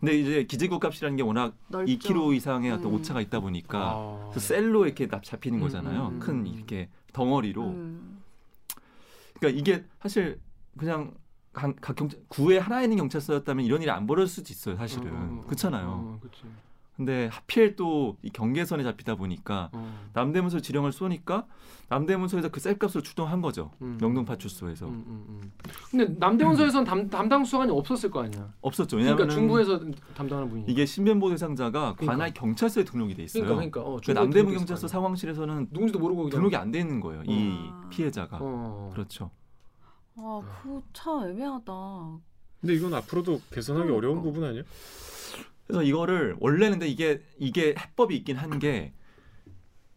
근데 0.00 0.18
이제 0.18 0.42
기지국 0.44 0.80
값이라는 0.84 1.16
게 1.16 1.22
워낙 1.22 1.54
넓죠. 1.68 1.90
2km 1.96 2.34
이상의 2.36 2.72
어떤 2.72 2.86
음. 2.88 2.94
오차가 2.96 3.20
있다 3.20 3.38
보니까 3.40 3.78
아. 3.94 4.30
그 4.34 4.40
셀로 4.40 4.86
이렇게 4.86 5.06
납- 5.06 5.22
잡히는 5.22 5.60
음, 5.60 5.62
거잖아요. 5.62 6.08
음, 6.08 6.14
음, 6.14 6.18
큰 6.18 6.34
음. 6.40 6.46
이렇게 6.48 6.88
덩어리로. 7.12 7.62
음. 7.62 8.18
그러니까 9.38 9.58
이게 9.60 9.84
사실 10.02 10.40
그냥 10.76 11.14
각, 11.54 11.74
각 11.80 11.96
경찰 11.96 12.20
구에 12.28 12.58
하나 12.58 12.82
있는 12.82 12.98
경찰서였다면 12.98 13.64
이런 13.64 13.80
일이 13.80 13.90
안 13.90 14.06
벌어질 14.06 14.28
수도 14.28 14.52
있어요, 14.52 14.76
사실은. 14.76 15.06
어, 15.12 15.40
어, 15.40 15.44
그렇잖아요. 15.46 15.86
어, 15.88 16.18
그치. 16.20 16.42
근데 16.96 17.28
하필 17.32 17.74
또 17.74 18.16
이 18.22 18.30
경계선에 18.30 18.84
잡히다 18.84 19.16
보니까 19.16 19.68
어. 19.72 19.98
남대문서 20.12 20.60
지령을 20.60 20.92
쏘니까 20.92 21.44
남대문서에서 21.88 22.50
그 22.50 22.60
셀값으로 22.60 23.02
출동한 23.02 23.40
거죠. 23.42 23.72
음. 23.82 23.98
명동파출소에서 24.00 24.86
음, 24.86 25.04
음, 25.08 25.24
음. 25.28 25.52
근데 25.90 26.06
남대문서에서는 26.20 26.84
담, 26.86 27.10
담당 27.10 27.44
수사관이 27.44 27.72
없었을 27.72 28.10
거 28.12 28.22
아니야. 28.22 28.48
없었죠. 28.60 28.96
그러니까 28.96 29.24
왜냐하면 29.24 29.28
중부에서 29.36 29.80
담당하는 30.16 30.48
분이. 30.50 30.64
이게 30.68 30.86
신변보 30.86 31.30
대상자가 31.30 31.94
그러니까. 31.96 32.06
관할 32.06 32.32
경찰서에 32.32 32.84
등록이 32.84 33.16
돼 33.16 33.24
있어요. 33.24 33.42
그러니까 33.44 33.80
그러니까. 33.80 33.82
어, 33.82 34.00
그 34.04 34.12
남대문 34.12 34.56
경찰서. 34.56 34.86
상황실에서는 34.86 35.68
누군지도 35.72 35.98
모르고. 35.98 36.30
등록이 36.30 36.54
안 36.54 36.70
돼 36.70 36.78
있는 36.78 37.00
거예요. 37.00 37.22
이 37.26 37.58
아. 37.72 37.88
피해자가. 37.90 38.38
어. 38.40 38.90
그렇죠. 38.92 39.30
아, 40.16 40.40
그거 40.62 40.82
참 40.92 41.28
애매하다. 41.30 41.72
근데 42.60 42.74
이건 42.74 42.94
앞으로도 42.94 43.40
개선하기 43.52 43.86
그러니까. 43.88 43.96
어려운 43.96 44.22
부분 44.22 44.44
아니에요? 44.44 44.64
그래서 45.66 45.82
이거를 45.82 46.36
원래는 46.40 46.78
근데 46.78 46.88
이게 46.88 47.22
이게 47.38 47.74
해법이 47.78 48.16
있긴 48.16 48.36
한 48.36 48.58
게 48.58 48.92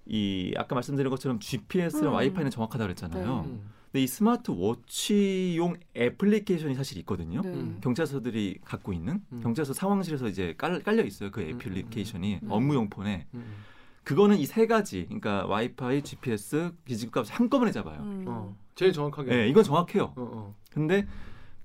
이 0.10 0.53
아까 0.56 0.73
말씀드린 0.73 1.10
것처럼 1.10 1.38
GPS랑 1.39 2.08
음. 2.08 2.13
와이파이는 2.13 2.49
정확하다고 2.49 2.88
그랬잖아요. 2.88 3.41
네. 3.43 3.49
음. 3.49 3.69
근데 3.91 4.03
이 4.03 4.08
스마트 4.08 4.51
워치용 4.51 5.75
애플리케이션이 5.97 6.75
사실 6.75 6.97
있거든요. 6.99 7.41
네. 7.41 7.49
음. 7.49 7.80
경찰서들이 7.84 8.59
갖고 8.63 8.93
있는 8.93 9.22
음. 9.34 9.41
경찰서 9.43 9.74
상황실에서 9.74 10.30
이제 10.30 10.55
깔, 10.57 10.82
깔려 10.82 11.03
있어요. 11.03 11.30
그 11.30 11.41
음, 11.41 11.49
애플리케이션이 11.49 12.39
음. 12.43 12.47
업무용 12.51 12.89
폰에. 12.89 13.28
음. 14.08 14.16
그거는 14.16 14.38
이 14.38 14.45
세 14.45 14.66
가지, 14.68 15.05
그러니까 15.05 15.45
와이파이, 15.47 16.01
GPS, 16.01 16.74
기지국값 16.86 17.26
한꺼번에 17.30 17.72
잡아요. 17.72 17.99
음. 18.01 18.26
어. 18.28 18.55
제일 18.76 18.93
정확하게. 18.93 19.30
네, 19.36 19.47
이건 19.49 19.64
정확해요. 19.64 20.05
어, 20.05 20.14
어. 20.16 20.55
근데 20.72 21.05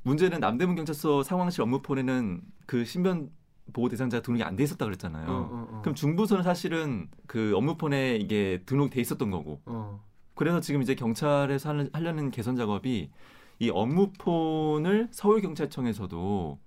문제는 0.02 0.40
남대문 0.40 0.74
경찰서 0.76 1.22
상황실 1.22 1.62
업무폰에는 1.62 2.40
그 2.66 2.84
신변 2.84 3.30
보호 3.72 3.88
대상자가 3.88 4.22
등록이 4.22 4.42
안 4.42 4.56
돼 4.56 4.64
있었다 4.64 4.84
그랬잖아요. 4.84 5.28
어, 5.30 5.32
어, 5.32 5.68
어. 5.70 5.80
그럼 5.82 5.94
중부서는 5.94 6.42
사실은 6.42 7.08
그 7.26 7.52
업무폰에 7.54 8.16
이게 8.16 8.62
등록돼 8.66 9.00
있었던 9.00 9.30
거고 9.30 9.60
어. 9.66 10.02
그래서 10.34 10.60
지금 10.60 10.82
이제 10.82 10.94
경찰에서 10.96 11.74
하려는 11.92 12.30
개선 12.32 12.56
작업이 12.56 13.10
이 13.60 13.70
업무폰을 13.70 15.08
서울경찰청에서도 15.12 16.58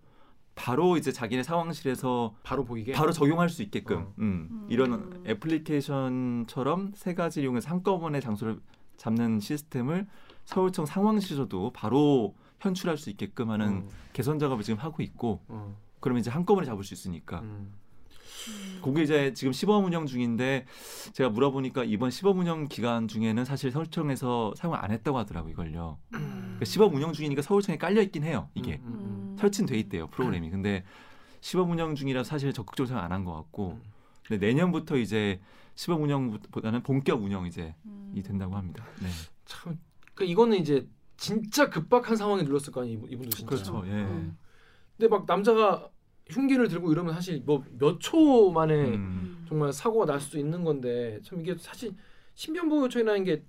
바로 0.55 0.97
이제 0.97 1.11
자기네 1.11 1.43
상황실에서 1.43 2.35
바로 2.43 2.63
보이게. 2.63 2.93
바로 2.93 3.11
적용할 3.11 3.49
수 3.49 3.61
있게끔 3.61 3.97
어. 3.97 4.13
음, 4.19 4.47
음. 4.49 4.67
이런 4.69 5.23
애플리케이션처럼 5.27 6.93
세 6.95 7.13
가지 7.13 7.41
이용해서 7.41 7.69
한꺼번에 7.69 8.21
장소를 8.21 8.59
잡는 8.97 9.41
시스템을 9.41 10.07
서울청 10.45 10.85
상황실에서도 10.85 11.71
바로 11.73 12.35
현출할 12.61 12.97
수 12.97 13.09
있게끔 13.09 13.51
하는 13.51 13.83
어, 13.85 13.89
개선 14.13 14.39
작업을 14.39 14.63
지금 14.63 14.79
하고 14.79 15.03
있고 15.03 15.41
어, 15.49 15.77
그러면 15.99 16.21
이제 16.21 16.31
한꺼번에 16.31 16.65
잡을 16.65 16.83
수 16.83 16.93
있으니까 16.93 17.41
음. 17.41 17.73
그게 18.81 19.03
이제 19.03 19.33
지금 19.33 19.51
시범 19.51 19.85
운영 19.85 20.05
중인데 20.05 20.65
제가 21.13 21.29
물어보니까 21.31 21.83
이번 21.83 22.11
시범 22.11 22.39
운영 22.39 22.67
기간 22.67 23.07
중에는 23.07 23.43
사실 23.43 23.71
서울청에서 23.71 24.53
사용을 24.55 24.79
안 24.83 24.91
했다고 24.91 25.17
하더라고 25.17 25.49
요 25.49 25.51
이걸요. 25.51 25.97
그러니까 26.09 26.65
시범 26.65 26.93
운영 26.93 27.11
중이니까 27.11 27.41
서울청에 27.41 27.77
깔려 27.77 28.01
있긴 28.03 28.23
해요. 28.23 28.49
이게 28.53 28.79
음, 28.83 28.87
음, 28.87 28.99
음. 28.99 29.14
설치는 29.37 29.67
돼 29.67 29.77
있대요 29.79 30.07
프로그램이. 30.07 30.49
근데 30.49 30.83
시범 31.41 31.69
운영 31.71 31.95
중이라 31.95 32.23
사실 32.23 32.53
적극적으로 32.53 32.87
생각 32.87 33.03
안 33.03 33.11
한 33.11 33.23
것 33.25 33.33
같고 33.33 33.79
음. 33.81 33.81
근데 34.27 34.45
내년부터 34.47 34.97
이제 34.97 35.39
시범 35.75 36.01
운영보다는 36.03 36.81
본격 36.83 37.23
운영 37.23 37.45
이제 37.45 37.75
음. 37.85 38.11
이 38.15 38.23
된다고 38.23 38.55
합니다. 38.55 38.83
네. 39.01 39.07
참. 39.45 39.77
그 40.15 40.23
이거는 40.23 40.57
이제 40.57 40.87
진짜 41.17 41.69
급박한 41.69 42.15
상황에 42.15 42.43
눌렀을 42.43 42.71
거 42.73 42.81
아니에요 42.81 42.97
이분- 42.97 43.11
이분도 43.11 43.29
진짜. 43.35 43.49
그렇죠. 43.49 43.83
예. 43.87 43.91
음. 43.91 44.37
근데 44.97 45.09
막 45.09 45.25
남자가 45.27 45.89
흉기를 46.29 46.67
들고 46.69 46.91
이러면 46.91 47.13
사실 47.13 47.41
뭐 47.45 47.63
몇 47.79 47.99
초 47.99 48.51
만에 48.51 48.73
음. 48.95 49.45
정말 49.47 49.71
사고가 49.71 50.05
날 50.05 50.19
수도 50.19 50.39
있는 50.39 50.63
건데 50.63 51.19
참 51.23 51.39
이게 51.41 51.55
사실 51.59 51.93
신변보호 52.33 52.85
요청이라는 52.85 53.23
게 53.25 53.43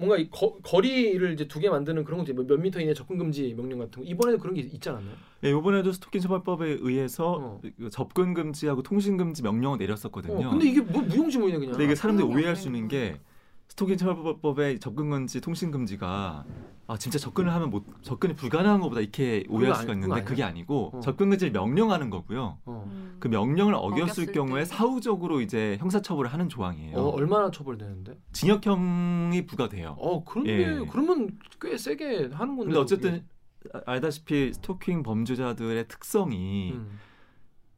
뭔가 0.00 0.16
이 0.16 0.28
거, 0.30 0.56
거리를 0.62 1.32
이제 1.32 1.46
두 1.46 1.60
개 1.60 1.68
만드는 1.68 2.04
그런 2.04 2.24
것도 2.24 2.34
몇 2.46 2.58
미터 2.60 2.80
이내 2.80 2.94
접근 2.94 3.18
금지 3.18 3.52
명령 3.54 3.78
같은 3.78 4.02
거 4.02 4.08
이번에도 4.08 4.38
그런 4.38 4.54
게 4.54 4.62
있지 4.62 4.88
않았나요? 4.88 5.14
예, 5.44 5.50
이번에도 5.50 5.92
스토킹 5.92 6.20
처벌법에 6.22 6.78
의해서 6.80 7.32
어. 7.32 7.60
그 7.78 7.90
접근 7.90 8.32
금지하고 8.34 8.82
통신 8.82 9.16
금지 9.16 9.42
명령을 9.42 9.78
내렸었거든요. 9.78 10.48
어, 10.48 10.50
근데 10.50 10.68
이게 10.68 10.80
뭐 10.80 11.02
무용지물이네 11.02 11.58
그냥. 11.58 11.72
근데 11.72 11.84
이게 11.84 11.94
사람들이 11.94 12.26
오해할 12.26 12.56
수 12.56 12.68
있는 12.68 12.88
게 12.88 13.20
스토킹 13.68 13.96
처벌법의 13.98 14.80
접근 14.80 15.10
금지, 15.10 15.40
통신 15.40 15.70
금지가 15.70 16.44
아 16.90 16.96
진짜 16.96 17.20
접근을 17.20 17.52
하면 17.54 17.70
못 17.70 17.84
접근이 18.02 18.34
불가능한 18.34 18.80
것보다 18.80 19.00
이렇게 19.00 19.44
오해할 19.48 19.74
아니- 19.74 19.80
수가 19.82 19.92
있는데 19.92 20.12
아니야? 20.14 20.24
그게 20.24 20.42
아니고 20.42 20.90
어. 20.94 21.00
접근 21.00 21.30
금지를 21.30 21.52
명령하는 21.52 22.10
거고요. 22.10 22.58
어. 22.64 22.84
음. 22.84 23.16
그 23.20 23.28
명령을 23.28 23.74
어겼을 23.76 24.02
어겼을 24.24 24.32
경우에 24.32 24.62
때. 24.62 24.64
사후적으로 24.64 25.40
이제 25.40 25.76
형사처벌을 25.78 26.32
하는 26.32 26.48
조항이에요. 26.48 26.96
어, 26.98 27.10
얼마나 27.10 27.52
처벌되는데? 27.52 28.18
징역형이 28.32 29.46
부과돼요. 29.46 29.94
어 30.00 30.24
그런데 30.24 30.80
예. 30.80 30.86
그러면 30.90 31.38
꽤 31.60 31.78
세게 31.78 32.30
하는 32.32 32.56
건데. 32.56 32.64
근데 32.64 32.78
어쨌든 32.80 33.24
아- 33.72 33.82
알다시피 33.86 34.52
스토킹 34.54 35.04
범죄자들의 35.04 35.86
특성이 35.86 36.72
음. 36.74 36.98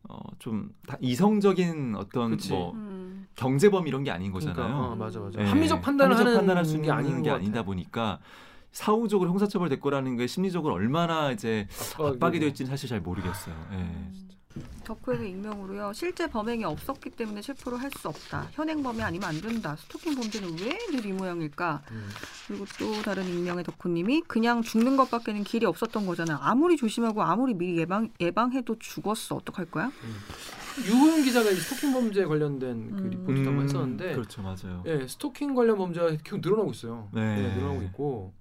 어, 0.09 0.17
좀다 0.39 0.97
이성적인 1.03 1.97
어떤 1.99 2.31
그치. 2.31 2.51
뭐 2.51 2.73
음. 2.73 3.27
경제범 3.35 3.87
이런 3.89 4.05
게 4.05 4.11
아닌 4.11 4.33
거잖아요. 4.33 4.57
그러니까, 4.57 4.87
어, 4.87 4.97
맞아 4.97 5.21
맞아. 5.21 5.39
예. 5.39 5.45
합리적 5.45 5.83
판단을 5.83 6.13
합리적 6.17 6.27
하는 6.29 6.39
판단할 6.39 6.65
수게 6.65 6.79
있는 6.85 6.95
아닌 6.95 7.23
게것 7.23 7.41
아니다. 7.41 7.63
보니까 7.63 8.21
사후적으로 8.73 9.31
형사처벌 9.31 9.69
될 9.69 9.81
거라는 9.81 10.17
게 10.17 10.27
심리적으로 10.27 10.75
얼마나 10.75 11.31
이제 11.31 11.69
압박이 11.99 12.41
될지는 12.41 12.71
사실 12.71 12.89
잘 12.89 13.01
모르겠어요. 13.01 13.55
예. 13.73 14.23
덕후에게 14.85 15.29
익명으로요. 15.31 15.93
실제 15.95 16.27
범행이 16.29 16.65
없었기 16.65 17.11
때문에 17.11 17.41
체포를 17.41 17.81
할 17.81 17.91
수 17.99 18.09
없다. 18.09 18.49
현행 18.53 18.83
범이 18.83 19.01
아니면 19.03 19.29
안 19.31 19.41
된다. 19.41 19.77
스토킹 19.77 20.15
범죄는 20.15 20.59
왜 20.59 20.77
늘 20.93 21.07
이 21.07 21.13
모양일까? 21.13 21.83
음. 21.91 22.09
그리고 22.47 22.67
또 22.79 23.01
다른 23.03 23.25
익명의 23.27 23.65
덕후님이 23.65 24.23
그냥 24.27 24.61
죽는 24.63 24.97
것밖에는 24.97 25.45
길이 25.45 25.65
없었던 25.65 26.05
거잖아. 26.07 26.39
아무리 26.43 26.77
조심하고 26.77 27.23
아무리 27.23 27.55
미리 27.55 27.79
예방 27.79 28.11
예방해도 28.21 28.77
죽었어. 28.79 29.37
어떡할 29.37 29.67
거야? 29.71 29.91
유호영 30.87 31.23
기자가 31.23 31.51
이 31.51 31.55
스토킹 31.55 31.93
범죄 31.93 32.25
관련된 32.27 32.91
그 32.97 33.03
음. 33.03 33.11
리포트도 33.11 33.49
한번 33.49 33.65
했었는데 33.65 34.13
그렇죠, 34.15 34.43
맞아요. 34.43 34.83
예, 34.87 35.07
스토킹 35.07 35.55
관련 35.55 35.79
범죄가 35.79 36.17
계속 36.25 36.41
늘어나고 36.41 36.73
있어요. 36.73 37.09
네. 37.13 37.37
네, 37.41 37.55
늘어나고 37.57 37.83
있고. 37.85 38.35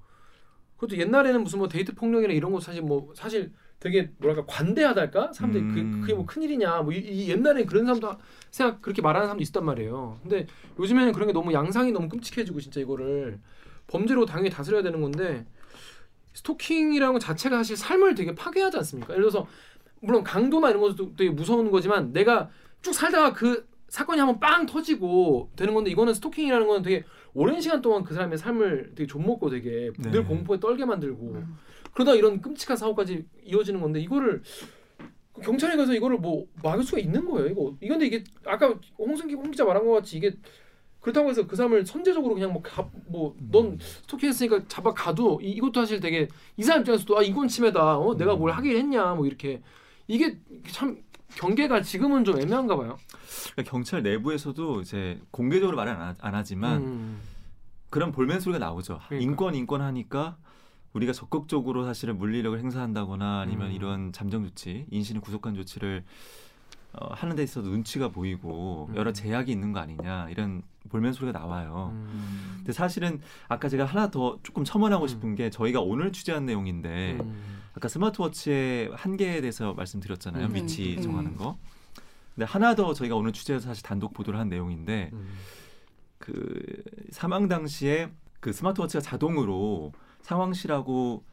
그것도 0.81 0.97
옛날에는 0.97 1.43
무슨 1.43 1.59
뭐 1.59 1.67
데이트 1.67 1.93
폭력이나 1.93 2.33
이런 2.33 2.51
거 2.51 2.59
사실 2.59 2.81
뭐 2.81 3.13
사실 3.13 3.51
되게 3.79 4.09
뭐랄까 4.17 4.45
관대하달까 4.47 5.31
사람들이 5.31 5.63
음. 5.63 5.91
그 5.91 6.01
그게 6.01 6.13
뭐 6.15 6.25
큰일이냐 6.25 6.81
뭐 6.81 6.91
이, 6.91 6.97
이 6.97 7.29
옛날에 7.29 7.65
그런 7.65 7.85
사람도 7.85 8.17
생각 8.49 8.81
그렇게 8.81 9.01
말하는 9.03 9.27
사람도 9.27 9.43
있었단 9.43 9.63
말이에요. 9.63 10.17
근데 10.23 10.47
요즘에는 10.79 11.13
그런 11.13 11.27
게 11.27 11.33
너무 11.33 11.53
양상이 11.53 11.91
너무 11.91 12.09
끔찍해지고 12.09 12.59
진짜 12.61 12.79
이거를 12.79 13.39
범죄로 13.85 14.25
당연히 14.25 14.49
다스려야 14.49 14.81
되는 14.81 15.01
건데 15.01 15.45
스토킹이라는 16.33 17.13
것 17.13 17.19
자체가 17.19 17.57
사실 17.57 17.77
삶을 17.77 18.15
되게 18.15 18.33
파괴하지 18.33 18.77
않습니까? 18.77 19.13
예를 19.13 19.29
들어서 19.29 19.47
물론 19.99 20.23
강도나 20.23 20.71
이런 20.71 20.81
것도 20.81 21.15
되게 21.15 21.29
무서운 21.29 21.69
거지만 21.69 22.11
내가 22.11 22.49
쭉 22.81 22.93
살다가 22.93 23.33
그 23.33 23.67
사건이 23.91 24.19
한번 24.19 24.39
빵 24.39 24.65
터지고 24.65 25.51
되는 25.57 25.73
건데 25.73 25.91
이거는 25.91 26.13
스토킹이라는 26.13 26.65
건 26.65 26.81
되게 26.81 27.03
오랜 27.33 27.59
시간 27.59 27.81
동안 27.81 28.05
그 28.05 28.13
사람의 28.13 28.37
삶을 28.37 28.93
되게 28.95 29.05
좀먹고 29.05 29.49
되게 29.49 29.91
네. 29.99 30.11
늘 30.11 30.23
공포에 30.23 30.61
떨게 30.61 30.85
만들고 30.85 31.33
음. 31.33 31.57
그러다 31.93 32.13
이런 32.15 32.41
끔찍한 32.41 32.77
사고까지 32.77 33.25
이어지는 33.43 33.81
건데 33.81 33.99
이거를 33.99 34.43
경찰에 35.43 35.75
가서 35.75 35.93
이거를 35.93 36.19
뭐 36.19 36.47
막을 36.63 36.85
수가 36.85 36.99
있는 36.99 37.29
거예요. 37.29 37.49
이거 37.49 37.75
이건데 37.81 38.05
이게 38.05 38.23
아까 38.45 38.73
홍승기 38.97 39.33
홍 39.33 39.51
기자 39.51 39.65
말한 39.65 39.85
것 39.85 39.91
같이 39.91 40.15
이게 40.15 40.37
그렇다고 41.01 41.29
해서 41.29 41.45
그 41.45 41.57
사람을 41.57 41.85
선제적으로 41.85 42.35
그냥 42.35 42.53
뭐뭐넌 43.07 43.77
스토킹했으니까 44.03 44.69
잡아 44.69 44.93
가도 44.93 45.41
이, 45.41 45.51
이것도 45.51 45.81
사실 45.81 45.99
되게 45.99 46.29
이 46.55 46.63
사람 46.63 46.81
입장에서도 46.81 47.17
아 47.17 47.21
이건 47.23 47.49
침해다. 47.49 47.97
어 47.97 48.15
내가 48.15 48.37
뭘 48.37 48.53
하긴 48.53 48.77
했냐 48.77 49.15
뭐 49.15 49.27
이렇게 49.27 49.61
이게 50.07 50.37
참 50.69 51.03
경계가 51.35 51.81
지금은 51.81 52.23
좀 52.25 52.39
애매한가 52.39 52.75
봐요. 52.75 52.97
그러니까 53.53 53.71
경찰 53.71 54.03
내부에서도 54.03 54.81
이제 54.81 55.19
공개적으로 55.31 55.77
말은 55.77 55.93
안, 55.93 56.01
하- 56.01 56.15
안 56.19 56.35
하지만 56.35 56.81
음. 56.81 57.19
그런 57.89 58.11
볼멘 58.11 58.39
소리가 58.39 58.59
나오죠. 58.59 58.99
그러니까. 59.07 59.29
인권 59.31 59.55
인권 59.55 59.81
하니까 59.81 60.37
우리가 60.93 61.13
적극적으로 61.13 61.85
사실은 61.85 62.17
물리력을 62.17 62.57
행사한다거나 62.59 63.39
아니면 63.41 63.67
음. 63.67 63.71
이런 63.73 64.11
잠정 64.11 64.43
조치, 64.43 64.85
인신을 64.91 65.21
구속한 65.21 65.55
조치를 65.55 66.03
어, 66.93 67.13
하는 67.13 67.37
데 67.37 67.43
있어서 67.43 67.69
눈치가 67.69 68.09
보이고 68.09 68.87
음. 68.89 68.95
여러 68.97 69.13
제약이 69.13 69.49
있는 69.49 69.71
거 69.71 69.79
아니냐 69.79 70.27
이런 70.29 70.61
볼멘 70.89 71.13
소리가 71.13 71.37
나와요. 71.39 71.91
음. 71.93 72.53
근데 72.57 72.73
사실은 72.73 73.21
아까 73.47 73.69
제가 73.69 73.85
하나 73.85 74.11
더 74.11 74.37
조금 74.43 74.65
첨언하고 74.65 75.05
음. 75.05 75.07
싶은 75.07 75.35
게 75.35 75.49
저희가 75.49 75.79
오늘 75.79 76.11
취재한 76.11 76.45
내용인데 76.45 77.17
음. 77.21 77.60
아까 77.73 77.87
스마트워치의 77.87 78.91
한계에 78.93 79.41
대해서 79.41 79.73
말씀드렸잖아요. 79.73 80.47
음. 80.47 80.55
위치 80.55 80.95
음. 80.97 81.01
정하는 81.01 81.35
거. 81.35 81.57
근데 82.35 82.45
하나 82.45 82.75
더 82.75 82.93
저희가 82.93 83.15
오늘 83.15 83.31
취재해서 83.33 83.67
사실 83.67 83.83
단독 83.83 84.13
보도를 84.13 84.39
한 84.39 84.49
내용인데 84.49 85.09
음. 85.13 85.29
그 86.17 86.61
사망 87.11 87.47
당시에 87.47 88.11
그 88.39 88.51
스마트워치가 88.53 89.01
자동으로 89.01 89.91
상황실하고 90.21 91.23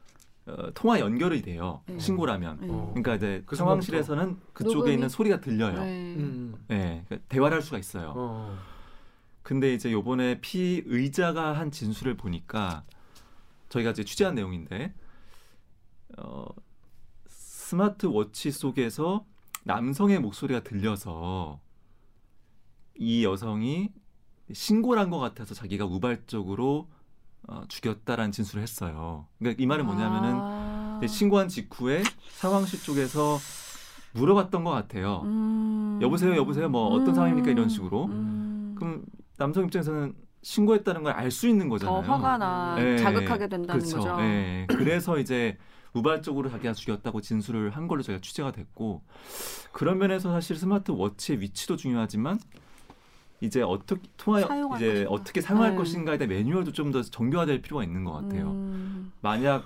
어, 0.47 0.71
통화 0.75 0.99
연결이 0.99 1.43
돼요. 1.43 1.83
네. 1.87 1.99
신고라면. 1.99 2.59
네. 2.61 2.67
어. 2.71 2.87
그러니까 2.95 3.17
이제 3.17 3.43
그 3.45 3.55
상황실에서는 3.55 4.39
그쪽에 4.55 4.91
녹음이- 4.91 4.95
있는 4.95 5.09
소리가 5.11 5.41
들려요. 5.41 5.79
네. 5.85 6.15
음. 6.17 6.55
네, 6.69 7.05
그러니까 7.07 7.27
대화를 7.29 7.57
할 7.57 7.63
수가 7.63 7.79
있어요. 7.79 8.15
어. 8.17 8.59
근데 9.43 9.75
이제 9.75 9.93
요번에 9.93 10.41
피의자가 10.41 11.53
한 11.53 11.71
진술을 11.71 12.17
보니까 12.17 12.83
저희가 13.69 13.91
이제 13.91 14.05
취재한 14.05 14.35
내용인데 14.35 14.95
어, 16.23 16.47
스마트워치 17.29 18.51
속에서 18.51 19.25
남성의 19.65 20.21
목소리가 20.21 20.61
들려서 20.61 21.61
이 22.97 23.25
여성이 23.25 23.91
신고를 24.53 25.01
한 25.03 25.11
것 25.11 25.19
같아서 25.19 25.55
자기가 25.55 25.85
우발적으로 25.85 26.89
어, 27.47 27.63
죽였다라는 27.69 28.33
진술을 28.33 28.63
했어요. 28.63 29.27
그러니까 29.39 29.63
이 29.63 29.67
말은 29.67 29.87
뭐냐면은 29.87 30.31
아. 30.35 31.01
신고한 31.07 31.49
직후에 31.49 32.03
상황실 32.33 32.83
쪽에서 32.83 33.39
물어봤던 34.15 34.65
것 34.65 34.71
같아요. 34.71 35.21
음. 35.25 35.99
여보세요, 36.03 36.35
여보세요, 36.37 36.69
뭐 36.69 36.89
어떤 36.89 37.09
음. 37.11 37.15
상황입니까 37.15 37.51
이런 37.51 37.69
식으로. 37.69 38.07
음. 38.07 38.75
그럼 38.77 39.05
남성 39.37 39.65
입장에서는 39.65 40.15
신고했다는 40.43 41.03
걸 41.05 41.13
알 41.15 41.31
수 41.31 41.47
있는 41.49 41.67
더 41.69 41.75
거잖아요. 41.75 42.01
화가 42.01 42.39
나 42.39 42.77
예, 42.79 42.97
자극하게 42.97 43.49
된다는 43.49 43.81
그렇죠. 43.81 43.97
거죠. 43.99 44.17
예, 44.23 44.67
그래서 44.69 45.19
이제 45.19 45.57
우발적으로 45.95 46.51
자기가 46.51 46.75
죽였다고 46.75 47.21
진술을 47.21 47.71
한 47.71 47.89
걸로 47.89 48.03
저희가 48.03 48.21
취재가 48.21 48.53
됐고 48.53 49.03
그런 49.73 49.99
면에서 49.99 50.31
사실 50.33 50.57
스마트워치의 50.57 51.41
위치도 51.41 51.77
중요하지만 51.77 52.39
이제 53.41 53.63
어떻게 53.63 54.03
통화 54.17 54.41
이제 54.41 54.49
것인가. 54.69 55.11
어떻게 55.11 55.41
사용할 55.41 55.71
네. 55.71 55.77
것인가에 55.77 56.19
대한 56.19 56.29
매뉴얼도 56.31 56.73
좀 56.73 56.91
더 56.93 57.03
정교화될 57.03 57.63
필요가 57.63 57.85
있는 57.85 58.05
것 58.05 58.13
같아요. 58.13 58.51
음. 58.51 59.13
만약 59.21 59.65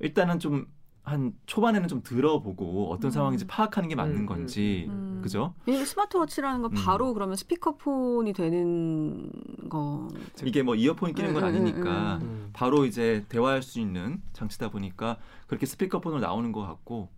일단은 0.00 0.38
좀 0.38 0.66
한 1.02 1.32
초반에는 1.46 1.88
좀 1.88 2.02
들어보고 2.02 2.90
어떤 2.92 3.08
음. 3.08 3.10
상황인지 3.10 3.46
파악하는 3.46 3.88
게 3.88 3.94
맞는 3.94 4.18
음, 4.18 4.26
건지 4.26 4.86
음. 4.88 5.20
그죠? 5.22 5.54
왜냐면 5.66 5.86
스마트워치라는 5.86 6.62
건 6.62 6.72
음. 6.72 6.76
바로 6.84 7.14
그러면 7.14 7.36
스피커폰이 7.36 8.32
되는 8.32 9.30
거. 9.68 10.08
이게 10.44 10.62
뭐 10.62 10.74
이어폰 10.74 11.14
끼는 11.14 11.32
건 11.32 11.42
음, 11.42 11.48
음, 11.48 11.48
아니니까 11.48 12.16
음, 12.16 12.22
음. 12.22 12.50
바로 12.52 12.84
이제 12.84 13.24
대화할 13.28 13.62
수 13.62 13.80
있는 13.80 14.20
장치다 14.34 14.70
보니까 14.70 15.16
그렇게 15.46 15.66
스피커폰으로 15.66 16.20
나오는 16.20 16.52
것 16.52 16.62
같고. 16.62 17.08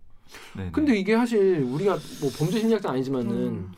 네네. 0.55 0.71
근데 0.71 0.97
이게 0.97 1.15
사실 1.15 1.61
우리가 1.63 1.97
뭐 2.21 2.31
범죄 2.37 2.59
심리학자 2.59 2.89
아니지만은 2.89 3.31
음. 3.31 3.71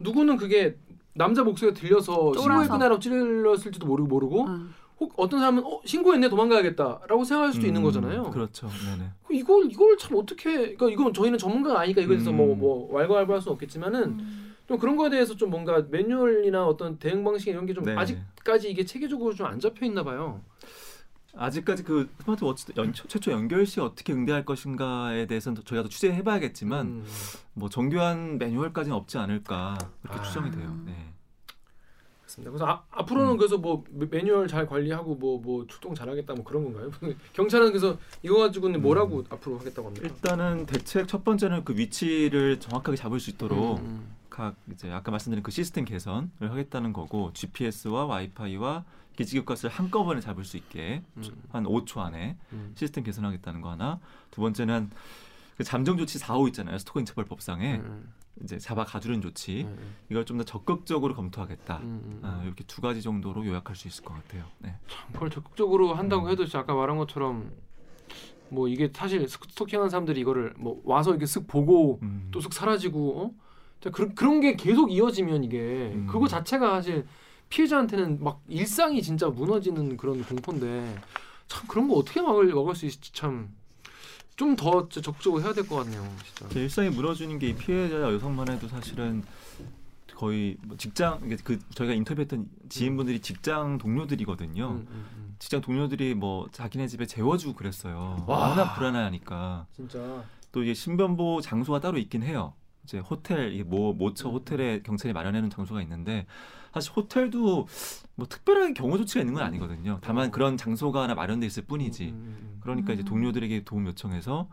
누구는 0.00 0.36
그게 0.36 0.76
남자 1.14 1.44
목소리가 1.44 1.78
들려서. 1.78 2.32
신고했구나라고 2.34 2.98
찔렀을지도 2.98 3.86
모르고 3.86 4.08
모르고 4.08 4.46
음. 4.46 4.74
혹 5.00 5.12
어떤 5.16 5.40
사람은 5.40 5.64
어, 5.64 5.80
신고했네 5.84 6.28
도망가야겠다라고 6.28 7.24
생각할 7.24 7.52
수도 7.52 7.66
있는 7.66 7.80
음, 7.80 7.84
거잖아요. 7.84 8.30
그렇죠. 8.30 8.68
네네. 8.68 9.10
이걸 9.30 9.70
이걸 9.70 9.96
참 9.98 10.16
어떻게 10.16 10.52
그러니까 10.76 10.90
이건 10.90 11.12
저희는 11.12 11.38
전문가가 11.38 11.80
아니까 11.80 12.00
이거에 12.00 12.16
대해서 12.16 12.30
음. 12.30 12.36
뭐뭐 12.36 12.92
왈가왈부할 12.94 13.40
수는 13.42 13.54
없겠지만은 13.54 14.02
음. 14.20 14.54
좀 14.68 14.78
그런 14.78 14.96
거에 14.96 15.10
대해서 15.10 15.34
좀 15.36 15.50
뭔가 15.50 15.84
매뉴얼이나 15.90 16.64
어떤 16.66 16.98
대응 16.98 17.24
방식 17.24 17.48
이런 17.50 17.66
게좀 17.66 17.84
네. 17.84 17.94
아직까지 17.96 18.70
이게 18.70 18.84
체계적으로 18.84 19.34
좀 19.34 19.46
안 19.46 19.58
잡혀 19.60 19.84
있나 19.84 20.02
봐요. 20.04 20.40
아직까지 21.36 21.82
그 21.82 22.08
스마트워치 22.22 22.66
연, 22.76 22.92
최초 22.92 23.32
연결 23.32 23.66
시 23.66 23.80
어떻게 23.80 24.12
응대할 24.12 24.44
것인가에 24.44 25.26
대해서는 25.26 25.62
저희가 25.64 25.82
더 25.82 25.88
취재해봐야겠지만 25.88 26.86
음. 26.86 27.04
뭐 27.54 27.68
정교한 27.68 28.38
매뉴얼까지는 28.38 28.96
없지 28.96 29.18
않을까 29.18 29.76
그렇게 30.02 30.20
아. 30.20 30.22
추정이 30.22 30.52
돼요. 30.52 30.78
네. 30.86 31.13
맞습니다. 32.34 32.50
그래서 32.50 32.66
아, 32.66 32.82
앞으로는 32.90 33.32
음. 33.32 33.36
그래서 33.36 33.58
뭐 33.58 33.84
매- 33.90 34.06
매뉴얼 34.06 34.48
잘 34.48 34.66
관리하고 34.66 35.14
뭐뭐 35.16 35.66
출동 35.66 35.94
잘하겠다 35.94 36.34
뭐 36.34 36.44
그런 36.44 36.64
건가요? 36.64 36.90
경찰은 37.32 37.68
그래서 37.68 37.96
이거 38.22 38.38
가지고는 38.38 38.82
뭐라고 38.82 39.18
음. 39.18 39.24
앞으로 39.30 39.58
하겠다고 39.58 39.88
합니까? 39.88 40.06
일단은 40.08 40.66
대책 40.66 41.06
첫 41.08 41.24
번째는 41.24 41.64
그 41.64 41.76
위치를 41.76 42.60
정확하게 42.60 42.96
잡을 42.96 43.20
수 43.20 43.30
있도록 43.30 43.78
음, 43.78 44.14
각 44.30 44.54
이제 44.72 44.90
아까 44.90 45.10
말씀드린 45.10 45.42
그 45.42 45.50
시스템 45.50 45.84
개선을 45.84 46.28
하겠다는 46.40 46.92
거고 46.92 47.32
GPS와 47.32 48.06
와이파이와 48.06 48.84
기지국가스를 49.16 49.70
한꺼번에 49.70 50.20
잡을 50.20 50.44
수 50.44 50.56
있게 50.56 51.02
음, 51.16 51.22
한 51.50 51.64
5초 51.64 51.98
안에 52.00 52.36
음. 52.52 52.72
시스템 52.74 53.04
개선하겠다는 53.04 53.60
거 53.60 53.70
하나. 53.70 54.00
두 54.32 54.40
번째는 54.40 54.90
그 55.56 55.64
잠정 55.64 55.96
조치 55.96 56.18
4호 56.18 56.48
있잖아요. 56.48 56.78
스토킹 56.78 57.04
처벌법상에 57.04 57.76
음, 57.76 58.12
이제 58.42 58.58
잡아 58.58 58.84
가두는 58.84 59.20
조치 59.22 59.62
음, 59.62 59.76
음, 59.78 59.94
이걸 60.10 60.24
좀 60.24 60.38
더 60.38 60.44
적극적으로 60.44 61.14
검토하겠다. 61.14 61.76
음, 61.78 62.00
음. 62.04 62.20
아, 62.22 62.42
이렇게 62.44 62.64
두 62.64 62.80
가지 62.80 63.00
정도로 63.02 63.46
요약할 63.46 63.76
수 63.76 63.86
있을 63.88 64.04
것 64.04 64.14
같아요. 64.14 64.44
네. 64.58 64.74
그걸 65.12 65.30
적극적으로 65.30 65.94
한다고 65.94 66.26
음. 66.26 66.30
해도 66.30 66.44
아까 66.58 66.74
말한 66.74 66.96
것처럼 66.96 67.52
뭐 68.48 68.68
이게 68.68 68.90
사실 68.92 69.28
스- 69.28 69.38
스토킹하는 69.48 69.90
사람들이 69.90 70.20
이거를 70.20 70.54
뭐 70.58 70.80
와서 70.84 71.10
이렇게 71.10 71.24
쓱 71.24 71.46
보고 71.46 71.98
음. 72.02 72.28
또쓱 72.32 72.52
사라지고 72.52 73.22
어? 73.22 73.30
자, 73.80 73.90
그런 73.90 74.14
그런 74.14 74.40
게 74.40 74.56
계속 74.56 74.90
이어지면 74.90 75.44
이게 75.44 75.92
음. 75.94 76.06
그거 76.10 76.26
자체가 76.26 76.70
사실 76.74 77.06
피해자한테는 77.48 78.22
막 78.24 78.42
일상이 78.48 79.00
진짜 79.02 79.28
무너지는 79.28 79.96
그런 79.96 80.22
공포인데 80.24 80.96
참 81.46 81.66
그런 81.68 81.86
거 81.88 81.94
어떻게 81.94 82.20
막을 82.20 82.52
막을 82.52 82.74
수 82.74 82.86
있을지 82.86 83.12
참 83.12 83.54
좀 84.36 84.56
더 84.56 84.88
적극적으로 84.88 85.42
해야 85.42 85.52
될 85.52 85.66
것 85.66 85.76
같네요, 85.76 86.02
진짜. 86.24 86.48
제 86.52 86.60
일상이 86.60 86.90
무너지는 86.90 87.38
게이 87.38 87.54
피해자 87.54 88.00
여성만 88.00 88.48
해도 88.50 88.66
사실은 88.68 89.22
거의 90.14 90.56
뭐 90.62 90.76
직장 90.76 91.20
그 91.44 91.58
저희가 91.74 91.94
인터뷰했던 91.94 92.48
지인분들이 92.68 93.20
직장 93.20 93.78
동료들이거든요. 93.78 94.64
음, 94.68 94.86
음, 94.90 95.06
음. 95.16 95.36
직장 95.38 95.60
동료들이 95.60 96.14
뭐 96.14 96.48
자기네 96.52 96.86
집에 96.88 97.06
재워주고 97.06 97.54
그랬어요. 97.54 98.24
와. 98.26 98.48
워낙 98.50 98.74
불안해하니까 98.74 99.66
진짜. 99.74 100.24
또 100.52 100.62
이게 100.62 100.72
신변보호 100.74 101.40
장소가 101.40 101.80
따로 101.80 101.98
있긴 101.98 102.22
해요. 102.22 102.54
이제 102.84 102.98
호텔 102.98 103.52
이게 103.52 103.64
모 103.64 103.92
모처 103.92 104.28
음. 104.28 104.34
호텔에 104.34 104.82
경찰이 104.82 105.12
마련해놓은 105.12 105.50
장소가 105.50 105.82
있는데 105.82 106.26
사실 106.74 106.92
호텔도 106.96 107.68
뭐 108.16 108.26
특별하게 108.26 108.72
경호 108.74 108.98
조치가 108.98 109.20
있는 109.20 109.34
건 109.34 109.44
아니거든요. 109.44 110.00
다만 110.02 110.32
그런 110.32 110.56
장소가 110.56 111.04
하나 111.04 111.14
마련돼 111.14 111.46
있을 111.46 111.62
뿐이지. 111.64 112.06
음, 112.06 112.08
음, 112.10 112.36
음. 112.40 112.58
그러니까 112.60 112.92
이제 112.92 113.02
음. 113.02 113.06
동료들에게 113.06 113.62
도움 113.64 113.86
요청해서 113.86 114.48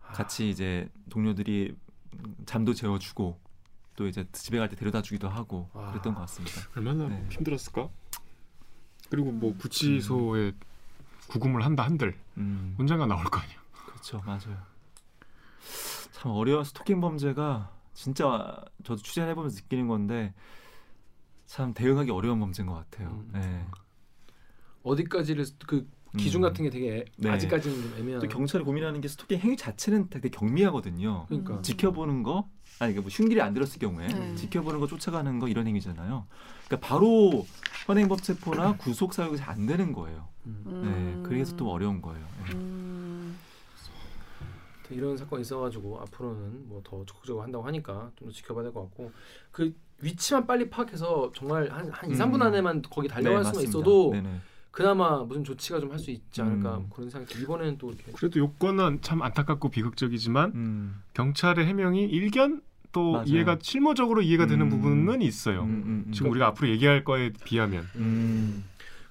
같이 0.00 0.48
이제 0.48 0.88
동료들이 1.10 1.76
잠도 2.46 2.72
재워주고 2.72 3.38
또 3.94 4.08
이제 4.08 4.26
집에 4.32 4.58
갈 4.58 4.70
때 4.70 4.74
데려다 4.76 5.02
주기도 5.02 5.28
하고 5.28 5.68
와. 5.74 5.90
그랬던 5.90 6.14
것 6.14 6.20
같습니다. 6.22 6.62
얼마나 6.74 7.08
네. 7.08 7.26
힘들었을까? 7.30 7.90
그리고 9.10 9.30
뭐 9.30 9.54
구치소에 9.58 10.52
구금을 11.28 11.62
한다 11.64 11.84
한들 11.84 12.16
음, 12.38 12.74
언젠가 12.78 13.04
나올 13.04 13.22
거 13.24 13.38
아니야. 13.38 13.56
그렇죠, 13.86 14.22
맞아요. 14.24 14.56
참 16.12 16.32
어려운 16.32 16.64
스토킹 16.64 17.00
범죄가 17.02 17.70
진짜 17.92 18.64
저도 18.82 19.02
취재를 19.02 19.28
해보면서 19.30 19.56
느끼는 19.56 19.88
건데 19.88 20.32
참 21.50 21.74
대응하기 21.74 22.12
어려운 22.12 22.38
범죄인 22.38 22.68
것 22.68 22.74
같아요. 22.74 23.08
음. 23.08 23.30
네. 23.32 23.66
어디까지를 24.84 25.44
그 25.66 25.84
기준 26.16 26.42
음. 26.44 26.48
같은 26.48 26.62
게 26.64 26.70
되게 26.70 27.04
네. 27.16 27.28
아직까지는 27.28 27.82
좀 27.82 27.98
애매한. 27.98 28.20
또 28.22 28.28
경찰이 28.28 28.62
고민하는 28.62 29.00
게 29.00 29.08
스토킹 29.08 29.40
행위 29.40 29.56
자체는 29.56 30.10
되게 30.10 30.28
경미하거든요. 30.28 31.26
그러니까. 31.26 31.60
지켜보는 31.62 32.22
거 32.22 32.48
아니 32.78 32.94
뭐 32.94 33.08
흉기를 33.10 33.42
안 33.42 33.52
들었을 33.52 33.80
경우에 33.80 34.06
네. 34.06 34.34
지켜보는 34.36 34.78
거 34.78 34.86
쫓아가는 34.86 35.40
거 35.40 35.48
이런 35.48 35.66
행위잖아요. 35.66 36.24
그러니까 36.66 36.86
바로 36.88 37.44
현행법 37.86 38.22
체포나 38.22 38.76
구속 38.76 39.12
사유가 39.12 39.36
잘 39.36 39.50
안 39.50 39.66
되는 39.66 39.92
거예요. 39.92 40.28
음. 40.46 41.22
네, 41.24 41.28
그래서 41.28 41.56
또 41.56 41.68
어려운 41.72 42.00
거예요. 42.00 42.24
네. 42.46 42.54
음. 42.54 43.36
이런 44.90 45.16
사건이 45.16 45.42
있어가지고 45.42 46.00
앞으로는 46.00 46.68
뭐 46.68 46.80
더 46.84 47.04
적극적으로 47.04 47.42
한다고 47.42 47.64
하니까 47.66 48.10
좀 48.16 48.28
더 48.28 48.32
지켜봐야 48.32 48.62
될 48.64 48.72
것 48.72 48.82
같고 48.82 49.12
그 49.50 49.72
위치만 50.02 50.46
빨리 50.46 50.68
파악해서 50.70 51.32
정말 51.34 51.68
한, 51.70 51.88
한 51.90 52.10
2, 52.10 52.14
3분 52.14 52.36
음. 52.36 52.42
안에만 52.42 52.82
거기 52.90 53.08
달려갈 53.08 53.44
수만 53.44 53.54
맞습니다. 53.54 53.68
있어도 53.68 54.10
네네. 54.12 54.40
그나마 54.70 55.22
무슨 55.24 55.42
조치가 55.44 55.80
좀 55.80 55.90
할 55.90 55.98
수 55.98 56.10
있지 56.10 56.40
않을까 56.42 56.78
음. 56.78 56.90
그런 56.94 57.10
생각이 57.10 57.32
들어요. 57.32 57.44
이번에는 57.44 57.78
또 57.78 57.88
이렇게 57.90 58.12
그래도 58.12 58.38
요건은 58.38 59.00
참 59.02 59.20
안타깝고 59.22 59.68
비극적이지만 59.70 60.52
음, 60.54 61.02
경찰의 61.14 61.66
해명이 61.66 62.04
일견 62.04 62.62
또 62.92 63.12
맞아요. 63.12 63.24
이해가 63.26 63.58
실무적으로 63.60 64.22
이해가 64.22 64.46
되는 64.46 64.66
음. 64.66 64.70
부분은 64.70 65.22
있어요. 65.22 65.62
음, 65.62 65.68
음, 65.68 66.04
음. 66.06 66.12
지금 66.12 66.30
우리가 66.30 66.46
앞으로 66.48 66.68
얘기할 66.70 67.04
거에 67.04 67.32
비하면 67.44 67.84
음, 67.96 68.64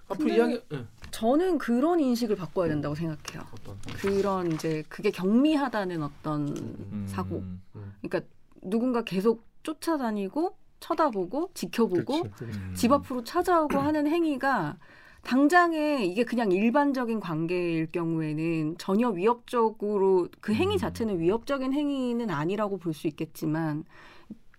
앞으로 0.09 0.29
이야기 0.33 0.61
예. 0.73 0.85
저는 1.11 1.57
그런 1.57 1.99
인식을 1.99 2.35
바꿔야 2.35 2.67
된다고 2.69 2.95
생각해요. 2.95 3.45
어떤 3.53 3.77
그런 3.97 4.51
이제 4.51 4.83
그게 4.89 5.11
경미하다는 5.11 6.03
어떤 6.03 6.47
음, 6.49 7.05
사고. 7.07 7.37
음, 7.39 7.61
그러니까 8.01 8.21
누군가 8.61 9.03
계속 9.03 9.45
쫓아다니고 9.63 10.57
쳐다보고 10.79 11.51
지켜보고 11.53 12.23
그치. 12.23 12.43
음. 12.45 12.73
집 12.75 12.91
앞으로 12.91 13.23
찾아오고 13.23 13.77
하는 13.79 14.07
행위가 14.07 14.77
당장에 15.23 16.05
이게 16.05 16.23
그냥 16.23 16.51
일반적인 16.51 17.19
관계일 17.19 17.91
경우에는 17.91 18.77
전혀 18.77 19.09
위협적으로 19.09 20.29
그 20.39 20.53
행위 20.53 20.75
음. 20.75 20.77
자체는 20.77 21.19
위협적인 21.19 21.73
행위는 21.73 22.29
아니라고 22.29 22.77
볼 22.77 22.93
수 22.93 23.07
있겠지만 23.07 23.83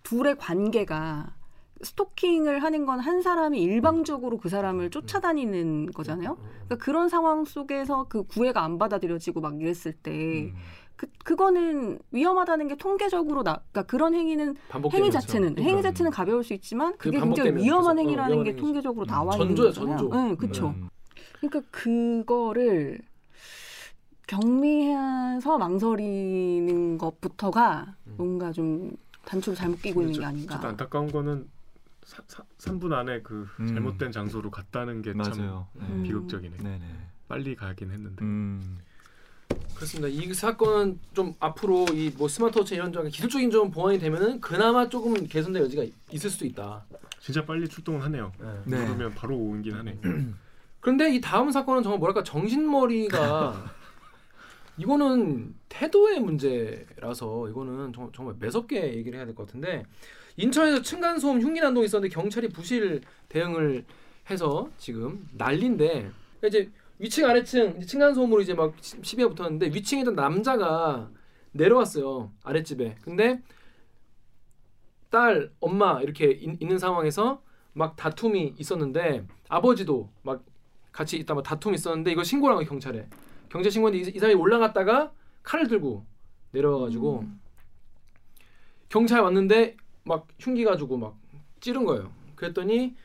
둘의 0.03 0.37
관계가 0.37 1.35
스토킹을 1.83 2.61
하는 2.61 2.85
건 2.85 2.99
한 2.99 3.23
사람이 3.23 3.59
일방적으로 3.59 4.37
그 4.37 4.49
사람을 4.49 4.91
쫓아다니는 4.91 5.87
거잖아요. 5.93 6.37
그러니까 6.65 6.77
그런 6.77 7.09
상황 7.09 7.43
속에서 7.43 8.05
그 8.07 8.23
구애가 8.23 8.63
안 8.63 8.77
받아들여지고 8.77 9.41
막 9.41 9.59
이랬을 9.59 9.93
때 9.93 10.11
음. 10.43 10.53
그, 11.01 11.07
그거는 11.23 11.97
위험하다는 12.11 12.67
게 12.67 12.75
통계적으로 12.75 13.41
나, 13.41 13.55
그러니까 13.71 13.83
그런 13.89 14.13
행위는 14.13 14.55
행위 14.93 15.09
자체는 15.09 15.55
그러니까. 15.55 15.63
행위 15.63 15.81
자체는 15.81 16.11
가벼울 16.11 16.43
수 16.43 16.53
있지만 16.53 16.91
그 16.99 17.09
그게 17.09 17.19
굉장히 17.19 17.55
위험한 17.55 17.95
계속, 17.95 17.99
어, 17.99 18.01
행위라는 18.03 18.29
위험한 18.29 18.43
게 18.43 18.49
행위죠. 18.51 18.63
통계적으로 18.63 19.05
음. 19.05 19.07
나와 19.07 19.35
있는 19.37 19.55
전조야. 19.55 19.71
전조. 19.71 20.11
응, 20.13 20.35
그렇죠. 20.37 20.67
음. 20.67 20.89
그러니까 21.39 21.61
그거를 21.71 22.99
경미해서 24.27 25.57
망설이는 25.57 26.99
것부터가 26.99 27.95
음. 28.05 28.13
뭔가 28.17 28.51
좀 28.51 28.91
단추를 29.25 29.55
잘못 29.57 29.81
끼고 29.81 30.01
있는 30.01 30.13
게 30.13 30.19
저- 30.21 30.27
아닌가. 30.27 30.55
저도 30.55 30.67
안타까운 30.67 31.11
거는 31.11 31.49
사, 32.03 32.21
사, 32.27 32.43
3분 32.59 32.93
안에 32.93 33.21
그 33.23 33.47
음. 33.59 33.67
잘못된 33.67 34.11
장소로 34.11 34.51
갔다는 34.51 35.01
게참 35.01 35.17
맞아요. 35.17 35.67
네. 35.73 35.85
음. 35.87 36.03
비극적이네. 36.03 36.57
네네. 36.57 36.85
빨리 37.27 37.55
가긴 37.55 37.89
했는데. 37.89 38.23
음. 38.23 38.77
그렇습니다. 39.75 40.07
이 40.07 40.33
사건은 40.33 40.99
좀 41.13 41.33
앞으로 41.39 41.85
이 41.93 42.11
뭐 42.17 42.27
스마트워치 42.27 42.75
이런 42.75 42.91
점 42.93 43.07
기술적인 43.07 43.49
점 43.51 43.71
보완이 43.71 43.97
되면은 43.99 44.41
그나마 44.41 44.87
조금 44.89 45.13
개선될 45.27 45.63
여지가 45.63 45.83
있을 46.11 46.29
수도 46.29 46.45
있다. 46.45 46.85
진짜 47.19 47.45
빨리 47.45 47.67
출동을 47.67 48.01
하네요. 48.03 48.31
네. 48.39 48.47
네. 48.65 48.77
그러면 48.85 49.13
바로 49.13 49.35
오긴 49.37 49.73
하네. 49.73 49.99
그런데 50.81 51.13
이 51.13 51.21
다음 51.21 51.51
사건은 51.51 51.83
정말 51.83 51.99
뭐랄까 51.99 52.23
정신머리가 52.23 53.71
이거는 54.77 55.53
태도의 55.69 56.19
문제라서 56.19 57.47
이거는 57.49 57.93
정, 57.93 58.11
정말 58.13 58.35
매섭게 58.39 58.95
얘기를 58.95 59.17
해야 59.17 59.25
될 59.25 59.35
것 59.35 59.45
같은데 59.45 59.83
인천에서 60.37 60.81
층간소음 60.81 61.41
흉기 61.41 61.59
난동이 61.59 61.85
있었는데 61.85 62.13
경찰이 62.13 62.49
부실 62.49 63.01
대응을 63.29 63.85
해서 64.29 64.69
지금 64.77 65.27
난리인데 65.33 66.09
그러니까 66.39 66.47
이제 66.47 66.69
위층 67.01 67.27
아래층 67.27 67.77
이제 67.77 67.87
층간 67.87 68.13
소음으로 68.13 68.41
이제 68.41 68.53
막 68.53 68.75
시- 68.79 68.95
시비가 69.01 69.27
붙었는데 69.29 69.67
위층에 69.73 70.01
있던 70.01 70.13
남자가 70.13 71.09
내려왔어요 71.51 72.31
아랫집에. 72.43 72.97
근데 73.01 73.41
딸, 75.09 75.51
엄마 75.59 75.99
이렇게 76.01 76.29
있, 76.31 76.61
있는 76.61 76.77
상황에서 76.77 77.41
막 77.73 77.95
다툼이 77.95 78.53
있었는데 78.59 79.25
아버지도 79.49 80.11
막 80.21 80.45
같이 80.91 81.17
있다 81.17 81.33
막 81.33 81.41
다툼이 81.41 81.73
있었는데 81.75 82.11
이거 82.11 82.23
신고를 82.23 82.55
한 82.55 82.65
경찰에. 82.65 83.09
경찰 83.49 83.71
신고인데 83.71 83.97
이, 83.97 84.13
이 84.15 84.19
사람이 84.19 84.39
올라갔다가 84.39 85.11
칼을 85.41 85.67
들고 85.67 86.05
내려와가지고 86.51 87.25
경찰 88.89 89.21
왔는데 89.21 89.75
막 90.03 90.27
흉기 90.39 90.63
가지고 90.65 90.97
막 90.97 91.17
찌른 91.61 91.83
거예요. 91.85 92.13
그랬더니 92.35 92.95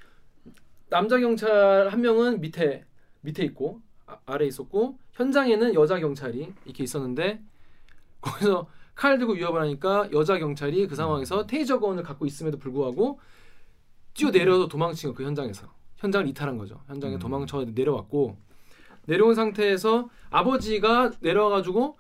남자 0.91 1.19
경찰 1.19 1.89
한 1.89 2.01
명은 2.03 2.43
밑에 2.43 2.85
밑에 3.23 3.43
있고 3.45 3.81
아, 4.07 4.19
아래 4.27 4.47
있었고 4.47 4.99
현장에는 5.13 5.75
여자 5.75 5.99
경찰이 5.99 6.53
이렇게 6.65 6.85
있었는데 6.85 7.41
거기서 8.21 8.69
칼 8.95 9.19
들고 9.19 9.35
위협을 9.35 9.61
하니까 9.61 10.09
여자 10.13 10.39
경찰이 10.39 10.87
그 10.87 10.95
상황에서 10.95 11.47
테이저건을 11.47 12.03
갖고 12.03 12.25
있음에도 12.27 12.59
불구하고 12.59 13.21
뛰어 14.15 14.31
내려서 14.31 14.69
도망친 14.69 15.11
거 15.11 15.15
그 15.15 15.25
현장에서 15.25 15.69
현장을 15.97 16.29
이탈한 16.29 16.59
거죠. 16.59 16.81
현장에 16.87 17.15
음. 17.15 17.19
도망쳐 17.19 17.65
내려왔고 17.75 18.37
내려온 19.07 19.35
상태에서 19.35 20.09
아버지가 20.31 21.13
내려와가지고 21.21 21.99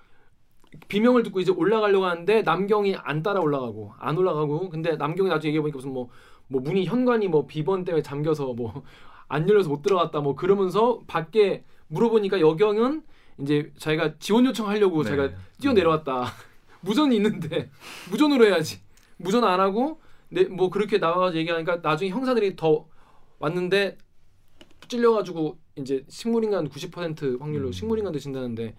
비명을 0.89 1.23
듣고 1.23 1.41
이제 1.41 1.51
올라가려고 1.53 2.05
하는데 2.05 2.43
남경이 2.43 2.97
안 2.97 3.23
따라 3.23 3.41
올라가고 3.41 3.93
안 3.99 4.19
올라가고 4.19 4.69
근데 4.69 4.97
남경이 4.97 5.31
나중에 5.31 5.51
얘기해 5.51 5.63
보니까 5.63 5.77
무슨 5.77 5.93
뭐뭐 5.93 6.11
문이 6.49 6.85
현관이 6.87 7.29
뭐 7.29 7.47
비번 7.47 7.85
때문에 7.85 8.03
잠겨서 8.03 8.55
뭐 8.55 8.83
안 9.29 9.49
열려서 9.49 9.69
못 9.69 9.83
들어갔다 9.83 10.21
뭐 10.21 10.37
그러면서 10.37 11.01
밖에 11.09 11.65
물어보니까 11.89 12.41
여경은 12.41 13.03
이제 13.41 13.73
자기가 13.79 14.19
지원 14.19 14.47
요청하려고 14.47 15.03
네. 15.03 15.11
자기가 15.11 15.37
뛰어 15.61 15.73
내려왔다. 15.73 16.25
무전이 16.81 17.17
있는데 17.17 17.71
무전으로 18.11 18.47
해야지. 18.47 18.81
무전 19.17 19.45
안 19.45 19.61
하고 19.61 20.01
네, 20.29 20.45
뭐 20.45 20.71
그렇게 20.71 20.99
나와가지고 20.99 21.39
얘기하니까 21.41 21.77
나중에 21.77 22.11
형사들이 22.11 22.57
더 22.57 22.87
왔는데 23.39 23.97
찔려가지고 24.89 25.59
이제 25.77 26.05
식물인간 26.09 26.69
90% 26.69 27.41
확률로 27.41 27.69
음. 27.69 27.73
식물인간 27.73 28.13
되신다는데 28.13 28.75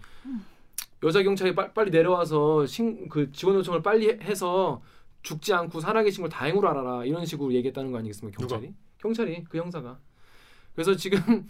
여자 1.04 1.22
경찰이 1.22 1.54
빨, 1.54 1.72
빨리 1.74 1.90
내려와서 1.90 2.66
신, 2.66 3.08
그 3.08 3.30
지원 3.32 3.56
요청을 3.56 3.82
빨리 3.82 4.08
해- 4.08 4.18
해서 4.22 4.82
죽지 5.22 5.52
않고 5.52 5.80
살아계신 5.80 6.22
걸 6.22 6.30
다행으로 6.30 6.68
알아라. 6.68 7.04
이런 7.04 7.24
식으로 7.24 7.52
얘기했다는 7.52 7.92
거 7.92 7.98
아니겠습니까 7.98 8.38
경찰이? 8.38 8.72
경찰이 8.98 9.44
그 9.44 9.58
형사가. 9.58 9.98
그래서 10.74 10.96
지금 10.96 11.46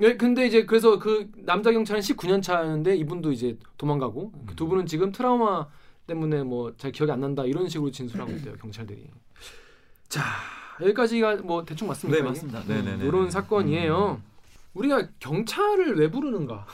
예, 0.00 0.16
근데 0.16 0.46
이제 0.46 0.64
그래서 0.64 0.98
그 0.98 1.30
남자 1.36 1.70
경찰은 1.72 2.00
19년 2.00 2.42
차였는데 2.42 2.96
이분도 2.96 3.32
이제 3.32 3.58
도망가고 3.76 4.32
그두 4.46 4.66
분은 4.68 4.86
지금 4.86 5.12
트라우마 5.12 5.66
때문에 6.06 6.42
뭐 6.42 6.72
잘 6.76 6.90
기억이 6.92 7.12
안 7.12 7.20
난다 7.20 7.44
이런 7.44 7.68
식으로 7.68 7.90
진술하고 7.90 8.32
있대요 8.32 8.54
경찰들이 8.56 9.06
자 10.08 10.22
여기까지가 10.80 11.36
뭐 11.36 11.64
대충 11.64 11.88
맞습니까? 11.88 12.22
네? 12.22 12.26
맞습니다. 12.28 12.60
음, 12.60 12.64
네네네. 12.68 13.04
이런 13.06 13.30
사건이에요. 13.30 14.20
우리가 14.72 15.08
경찰을 15.18 15.96
왜 15.98 16.10
부르는가 16.10 16.66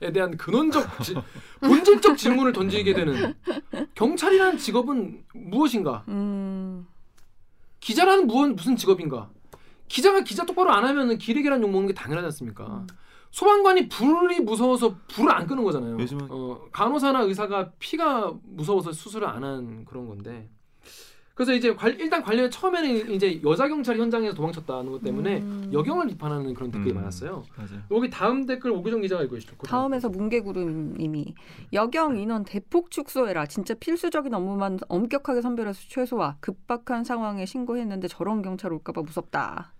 에 0.00 0.10
대한 0.12 0.36
근원적 0.36 1.02
지- 1.02 1.14
본질적 1.60 2.16
질문을 2.18 2.52
던지게 2.52 2.94
되는 2.94 3.34
경찰이라는 3.94 4.58
직업은 4.58 5.24
무엇인가? 5.34 6.04
음. 6.08 6.86
기자라는 7.80 8.26
무언 8.26 8.56
무슨 8.56 8.76
직업인가? 8.76 9.30
기자가 9.94 10.22
기자 10.22 10.44
똑바로 10.44 10.72
안 10.72 10.84
하면은 10.84 11.18
기레기란 11.18 11.62
욕 11.62 11.70
먹는 11.70 11.86
게 11.86 11.94
당연하지 11.94 12.24
않습니까? 12.26 12.84
소방관이 13.30 13.88
불이 13.88 14.40
무서워서 14.40 14.96
불을 15.06 15.30
안 15.32 15.46
끄는 15.46 15.62
거잖아요. 15.62 15.96
요즘은- 15.98 16.26
어, 16.30 16.60
간호사나 16.72 17.20
의사가 17.22 17.70
피가 17.78 18.32
무서워서 18.42 18.90
수술을 18.90 19.28
안 19.28 19.44
한 19.44 19.84
그런 19.84 20.08
건데. 20.08 20.48
그래서 21.34 21.52
이제 21.52 21.74
관- 21.74 21.98
일단 21.98 22.22
관련 22.22 22.48
처음에는 22.48 23.10
이제 23.10 23.40
여자 23.44 23.66
경찰이 23.66 24.00
현장에서 24.00 24.34
도망쳤다는 24.36 24.92
것 24.92 25.02
때문에 25.02 25.38
음. 25.40 25.68
여경을 25.72 26.06
비판하는 26.06 26.54
그런 26.54 26.70
댓글이 26.70 26.92
음. 26.92 26.94
많았어요. 26.94 27.42
맞아요. 27.56 27.82
여기 27.90 28.08
다음 28.08 28.46
댓글 28.46 28.70
오규정 28.70 29.00
기자가 29.00 29.24
읽고 29.24 29.36
있죠. 29.38 29.56
다음에서 29.66 30.08
문개구름님이 30.10 31.34
여경 31.72 32.18
인원 32.18 32.44
대폭 32.44 32.92
축소해라. 32.92 33.46
진짜 33.46 33.74
필수적인 33.74 34.32
업무만 34.32 34.78
엄격하게 34.88 35.40
선별해서 35.40 35.80
최소화. 35.88 36.36
급박한 36.38 37.02
상황에 37.02 37.46
신고했는데 37.46 38.06
저런 38.06 38.40
경찰 38.42 38.72
올까봐 38.72 39.02
무섭다. 39.02 39.73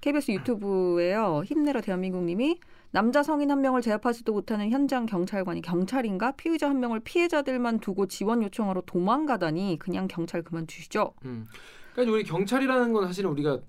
KBS 0.00 0.32
유튜브에요. 0.32 1.42
힘내라 1.44 1.80
대한민국님이 1.80 2.58
남자 2.90 3.22
성인 3.22 3.50
한 3.50 3.60
명을 3.60 3.82
제압하지도 3.82 4.32
못하는 4.32 4.70
현장 4.70 5.06
경찰관이 5.06 5.60
경찰인가? 5.62 6.32
피의자 6.32 6.68
한 6.68 6.80
명을 6.80 7.00
피해자들만 7.00 7.78
두고 7.80 8.06
지원 8.06 8.42
요청하러 8.42 8.82
도망가다니 8.86 9.78
그냥 9.78 10.08
경찰 10.08 10.42
그만두시죠. 10.42 11.12
음. 11.24 11.46
그러니까 11.92 12.14
우리 12.14 12.24
경찰이라는 12.24 12.92
건 12.92 13.06
사실은 13.06 13.30
우리가 13.30 13.60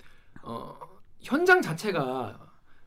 어, 0.43 0.75
현장 1.19 1.61
자체가 1.61 2.39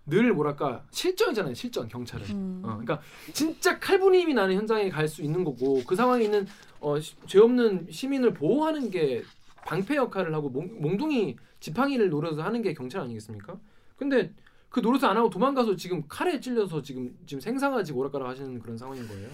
늘 0.07 0.33
뭐랄까 0.33 0.85
실전이잖아요. 0.91 1.55
실전 1.55 1.87
경찰은. 1.87 2.27
음. 2.31 2.63
어, 2.65 2.69
그러니까 2.69 3.01
진짜 3.33 3.79
칼부림이 3.79 4.35
나는 4.35 4.57
현장에 4.57 4.89
갈 4.89 5.07
수 5.07 5.23
있는 5.23 5.45
거고 5.45 5.83
그 5.87 5.95
상황에 5.95 6.25
있는 6.25 6.47
어, 6.81 6.99
시- 6.99 7.15
죄 7.27 7.39
없는 7.41 7.87
시민을 7.91 8.35
보호하는 8.35 8.91
게 8.91 9.23
방패 9.67 9.95
역할을 9.97 10.35
하고 10.35 10.51
몽, 10.51 10.69
몽둥이 10.81 11.37
지팡이를 11.65 12.11
노려서 12.11 12.43
하는 12.43 12.61
게 12.61 12.75
경찰 12.75 13.01
아니겠습니까? 13.01 13.57
근데 13.97 14.31
그 14.69 14.81
노릇을 14.81 15.09
안 15.09 15.17
하고 15.17 15.31
도망가서 15.31 15.77
지금 15.77 16.03
칼에 16.09 16.39
찔려서 16.39 16.83
지금 16.83 17.17
지금 17.27 17.41
생사가 17.41 17.83
지금 17.83 18.01
오락가락 18.01 18.29
하시는 18.29 18.61
그런 18.61 18.77
상황인 18.77 19.09
거예요. 19.09 19.31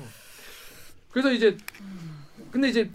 그래서 1.10 1.32
이제 1.32 1.56
근데 2.52 2.68
이제 2.68 2.88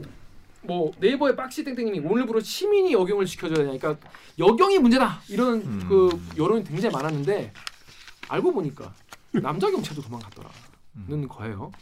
뭐 0.62 0.94
네이버의 1.02 1.36
박시 1.36 1.66
땡땡님이 1.66 2.00
오늘부로 2.00 2.40
시민이 2.40 2.94
여경을 2.94 3.26
지켜줘야 3.26 3.58
되냐, 3.58 3.78
그러니까 3.78 4.10
여경이 4.40 4.80
문제다 4.80 5.20
이런 5.28 5.56
음. 5.60 5.86
그 5.90 6.18
여론이 6.38 6.64
굉장히 6.64 6.94
많았는데 6.94 7.52
알고 8.30 8.54
보니까 8.54 8.94
남자 9.34 9.70
경찰도 9.70 10.02
도망갔더라는 10.02 10.54
음. 11.10 11.28
거예요. 11.28 11.74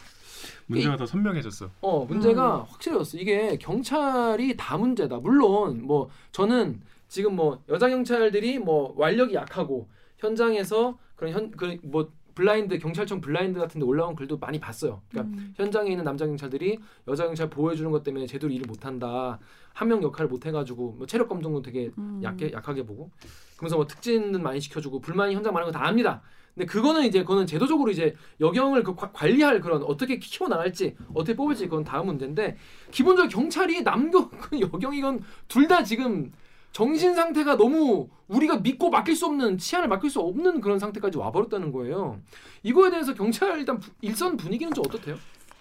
문제가 0.66 0.98
더 0.98 1.06
선명해졌어. 1.06 1.70
어 1.82 2.06
문제가 2.06 2.64
확실해졌어. 2.64 3.20
이게 3.20 3.58
경찰이 3.58 4.58
다 4.58 4.76
문제다. 4.76 5.18
물론 5.18 5.86
뭐 5.86 6.10
저는 6.32 6.82
지금 7.14 7.36
뭐 7.36 7.62
여자 7.70 7.88
경찰들이 7.90 8.58
뭐 8.58 8.92
완력이 8.98 9.36
약하고 9.36 9.88
현장에서 10.18 10.98
그런 11.16 11.32
현 11.34 11.52
그 11.52 11.78
뭐 11.84 12.12
블라인드 12.34 12.80
경찰청 12.80 13.22
블라인드 13.22 13.60
같은 13.60 13.80
데 13.80 13.86
올라온 13.86 14.16
글도 14.16 14.40
많이 14.40 14.60
봤어요. 14.60 15.04
그러니까 15.12 15.38
음. 15.38 15.54
현장에 15.56 15.92
있는 15.92 16.04
남자 16.04 16.26
경찰들이 16.26 16.80
여자 17.08 17.26
경찰 17.26 17.48
보호해 17.52 17.76
주는 17.76 17.92
것 17.92 18.02
때문에 18.02 18.26
제대로 18.26 18.52
일을 18.52 18.66
못 18.66 18.88
한다. 18.88 19.38
한 19.76 19.88
명 19.88 20.02
역할을 20.02 20.28
못 20.28 20.48
해 20.48 20.52
가지고 20.52 20.94
뭐 20.98 21.06
체력 21.06 21.30
검정도 21.30 21.62
되게 21.62 21.92
음. 22.00 22.20
약게 22.24 22.52
약하게 22.52 22.84
보고 22.88 23.12
그러면서 23.58 23.76
뭐 23.76 23.86
특진은 23.86 24.42
많이 24.42 24.60
시켜 24.60 24.82
주고 24.82 25.00
불만이 25.00 25.36
현장 25.36 25.54
많은 25.54 25.68
거 25.68 25.72
다 25.72 25.86
압니다. 25.88 26.24
근데 26.56 26.66
그거는 26.66 27.04
이제 27.06 27.22
그거는 27.22 27.46
제도적으로 27.46 27.92
이제 27.92 28.16
여경을 28.40 28.82
그 28.84 28.96
과- 28.96 29.12
관리할 29.12 29.62
그런 29.62 29.84
어떻게 29.84 30.18
키워 30.18 30.50
나갈지 30.50 30.96
어떻게 31.14 31.36
뽑을지 31.36 31.66
그건 31.68 31.84
다음 31.84 32.08
문제인데 32.08 32.58
기본적으로 32.90 33.30
경찰이 33.30 33.84
남경 33.84 34.32
여경 34.60 34.96
이건 34.96 35.22
둘 35.48 35.68
다 35.68 35.84
지금 35.84 36.32
정신 36.78 37.14
상태가 37.14 37.56
너무 37.56 38.10
우리가 38.28 38.58
믿고 38.58 38.90
맡길 38.90 39.16
수 39.16 39.28
없는 39.28 39.60
치안을 39.60 39.88
맡길 39.88 40.10
수 40.10 40.20
없는 40.20 40.60
그런 40.60 40.80
상태까지 40.80 41.20
와버렸다는 41.20 41.72
거예요. 41.72 42.20
이거에 42.64 42.90
대해서 42.90 43.14
경찰 43.14 43.60
일단 43.60 43.80
부- 43.80 43.92
일선 44.02 44.36
분위기는 44.36 44.74
좀 44.74 44.84
어떻대요? 44.88 45.16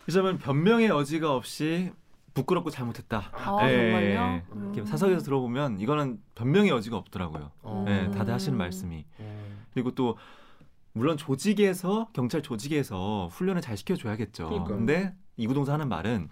그러면 0.06 0.38
변명의 0.38 0.88
여지가 0.88 1.34
없이 1.36 1.92
부끄럽고 2.32 2.70
잘못했다. 2.70 3.30
아 3.34 3.68
예, 3.70 3.76
정말요? 3.76 4.42
음. 4.52 4.84
사석에서 4.86 5.20
들어보면 5.22 5.80
이거는 5.80 6.18
변명의 6.34 6.70
여지가 6.70 6.96
없더라고요. 6.96 7.50
어. 7.62 7.84
네, 7.86 8.10
다들 8.10 8.32
하시는 8.32 8.56
음. 8.56 8.58
말씀이. 8.58 9.04
어. 9.18 9.56
그리고 9.74 9.90
또 9.90 10.16
물론 10.94 11.18
조직에서 11.18 12.08
경찰 12.14 12.40
조직에서 12.40 13.28
훈련을 13.30 13.60
잘 13.60 13.76
시켜줘야겠죠. 13.76 14.46
그러니까. 14.48 14.68
근데 14.68 15.14
이구동사 15.36 15.74
하는 15.74 15.90
말은 15.90 16.30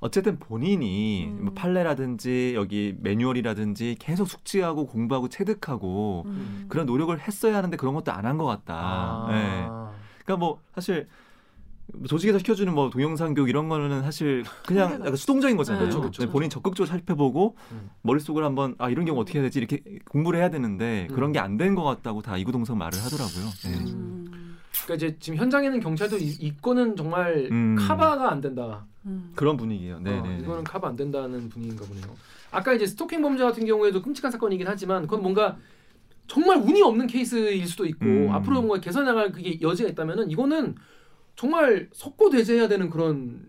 어쨌든 0.00 0.38
본인이 0.38 1.26
음. 1.28 1.44
뭐 1.46 1.54
판례라든지 1.54 2.52
여기 2.54 2.94
매뉴얼이라든지 3.00 3.96
계속 3.98 4.28
숙지하고 4.28 4.86
공부하고 4.86 5.28
체득하고 5.28 6.22
음. 6.26 6.66
그런 6.68 6.86
노력을 6.86 7.18
했어야 7.18 7.56
하는데 7.56 7.76
그런 7.76 7.94
것도 7.94 8.12
안 8.12 8.24
한 8.24 8.38
것 8.38 8.44
같다. 8.46 8.74
아. 8.76 9.26
네. 9.30 9.66
그러니까 10.24 10.36
뭐 10.44 10.60
사실 10.74 11.08
조직에서 12.06 12.38
시켜주는 12.38 12.72
뭐 12.74 12.90
동영상 12.90 13.32
교육 13.34 13.48
이런 13.48 13.68
거는 13.70 14.02
사실 14.02 14.44
그냥 14.66 14.92
약간 15.00 15.16
수동적인 15.16 15.56
거잖아요. 15.56 15.80
그렇죠, 15.84 16.00
그렇죠, 16.00 16.22
네, 16.26 16.30
본인 16.30 16.50
적극적으로 16.50 16.86
살펴보고 16.86 17.56
음. 17.72 17.90
머릿속으로 18.02 18.44
한번 18.44 18.74
아 18.78 18.90
이런 18.90 19.04
경우 19.06 19.18
어떻게 19.20 19.38
해야 19.38 19.46
되지 19.46 19.58
이렇게 19.58 19.80
공부를 20.10 20.38
해야 20.38 20.50
되는데 20.50 21.06
음. 21.10 21.14
그런 21.14 21.32
게 21.32 21.38
안 21.40 21.56
된 21.56 21.74
것 21.74 21.82
같다고 21.84 22.20
다 22.22 22.36
이구동성 22.36 22.76
말을 22.78 22.98
하더라고요. 23.02 23.46
네. 23.64 24.47
음. 24.88 24.94
그러니까 24.94 24.94
이제 24.94 25.16
지금 25.20 25.38
현장에는 25.38 25.80
경찰도 25.80 26.16
이, 26.16 26.36
이거는 26.40 26.96
정말 26.96 27.48
음. 27.50 27.76
카바가 27.78 28.30
안 28.30 28.40
된다. 28.40 28.86
음. 29.04 29.32
그런 29.34 29.56
분위기예요. 29.56 30.00
네, 30.00 30.18
어, 30.18 30.22
네. 30.22 30.38
이거는 30.40 30.64
카바 30.64 30.88
안 30.88 30.96
된다는 30.96 31.48
분위기인가 31.50 31.84
보네요. 31.84 32.16
아까 32.50 32.72
이제 32.72 32.86
스토킹 32.86 33.20
범죄 33.20 33.44
같은 33.44 33.66
경우에도 33.66 34.00
끔찍한 34.00 34.30
사건이긴 34.32 34.66
하지만 34.66 35.02
그건 35.02 35.22
뭔가 35.22 35.58
정말 36.26 36.58
운이 36.58 36.82
없는 36.82 37.06
케이스일 37.06 37.66
수도 37.66 37.84
있고 37.86 38.06
음. 38.06 38.30
앞으로 38.30 38.62
뭔가 38.62 38.80
개선 38.80 39.04
나갈 39.04 39.30
그게 39.30 39.60
여지가 39.60 39.90
있다면은 39.90 40.30
이거는 40.30 40.74
정말 41.36 41.88
석고대죄해야 41.92 42.68
되는 42.68 42.90
그런 42.90 43.46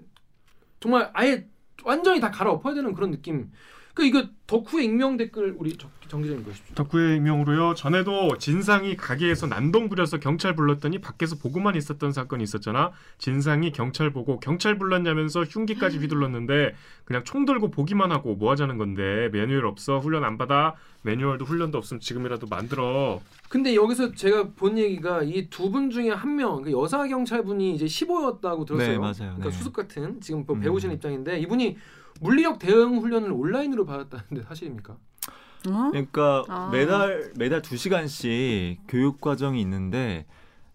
정말 0.80 1.10
아예 1.14 1.48
완전히 1.84 2.20
다 2.20 2.30
갈아엎어야 2.30 2.74
되는 2.74 2.94
그런 2.94 3.12
느낌. 3.12 3.52
그 3.94 4.06
이거 4.06 4.24
덕후의 4.48 4.86
익명 4.86 5.18
댓글 5.18 5.56
우리 5.58 5.76
정- 5.78 5.92
정 6.08 6.22
기자님 6.22 6.44
보십시오. 6.44 6.74
덕후의 6.74 7.18
익명으로요. 7.18 7.74
전에도 7.76 8.36
진상이 8.38 8.96
가게에서 8.96 9.46
난동 9.48 9.90
부려서 9.90 10.20
경찰 10.20 10.56
불렀더니 10.56 11.00
밖에서 11.00 11.36
보고만 11.36 11.76
있었던 11.76 12.12
사건이 12.12 12.44
있었잖아. 12.44 12.92
진상이 13.20 13.72
경찰 13.72 14.12
보고 14.12 14.40
경찰 14.40 14.78
불렀냐면서 14.80 15.44
흉기까지 15.44 15.98
휘둘렀는데 16.00 16.74
그냥 17.06 17.24
총 17.26 17.46
들고 17.46 17.70
보기만 17.72 18.12
하고 18.12 18.36
뭐 18.36 18.52
하자는 18.52 18.78
건데 18.78 19.30
매뉴얼 19.34 19.66
없어 19.66 20.00
훈련 20.00 20.24
안 20.24 20.38
받아 20.38 20.76
매뉴얼도 21.04 21.46
훈련도 21.46 21.78
없으면 21.78 22.00
지금이라도 22.00 22.48
만들어. 22.48 23.22
근데 23.50 23.76
여기서 23.76 24.14
제가 24.14 24.50
본 24.56 24.78
얘기가 24.78 25.24
이 25.24 25.48
두 25.50 25.70
분 25.72 25.90
중에 25.92 26.10
한 26.10 26.36
명, 26.36 26.62
그 26.64 26.72
여사 26.72 27.06
경찰분이 27.08 27.76
이제 27.76 27.86
15였다고 27.86 28.66
들었어요. 28.66 28.88
네, 28.92 28.98
맞아요. 28.98 29.14
그러니까 29.36 29.46
네. 29.46 29.52
수습 29.52 29.74
같은 29.74 30.20
지금 30.22 30.44
뭐 30.48 30.56
음. 30.56 30.62
배우시는 30.62 30.96
입장인데 30.96 31.40
이분이 31.40 31.78
물리력 32.20 32.60
대응 32.60 33.00
훈련을 33.02 33.32
온라인으로 33.32 33.86
받았다는데 33.86 34.44
사실입니까? 34.48 34.94
어? 34.94 35.90
그러니까 35.92 36.46
아. 36.48 36.70
매달 36.72 37.32
매달 37.38 37.62
두 37.62 37.76
시간씩 37.78 38.80
교육 38.88 39.20
과정이 39.22 39.60
있는데 39.62 40.26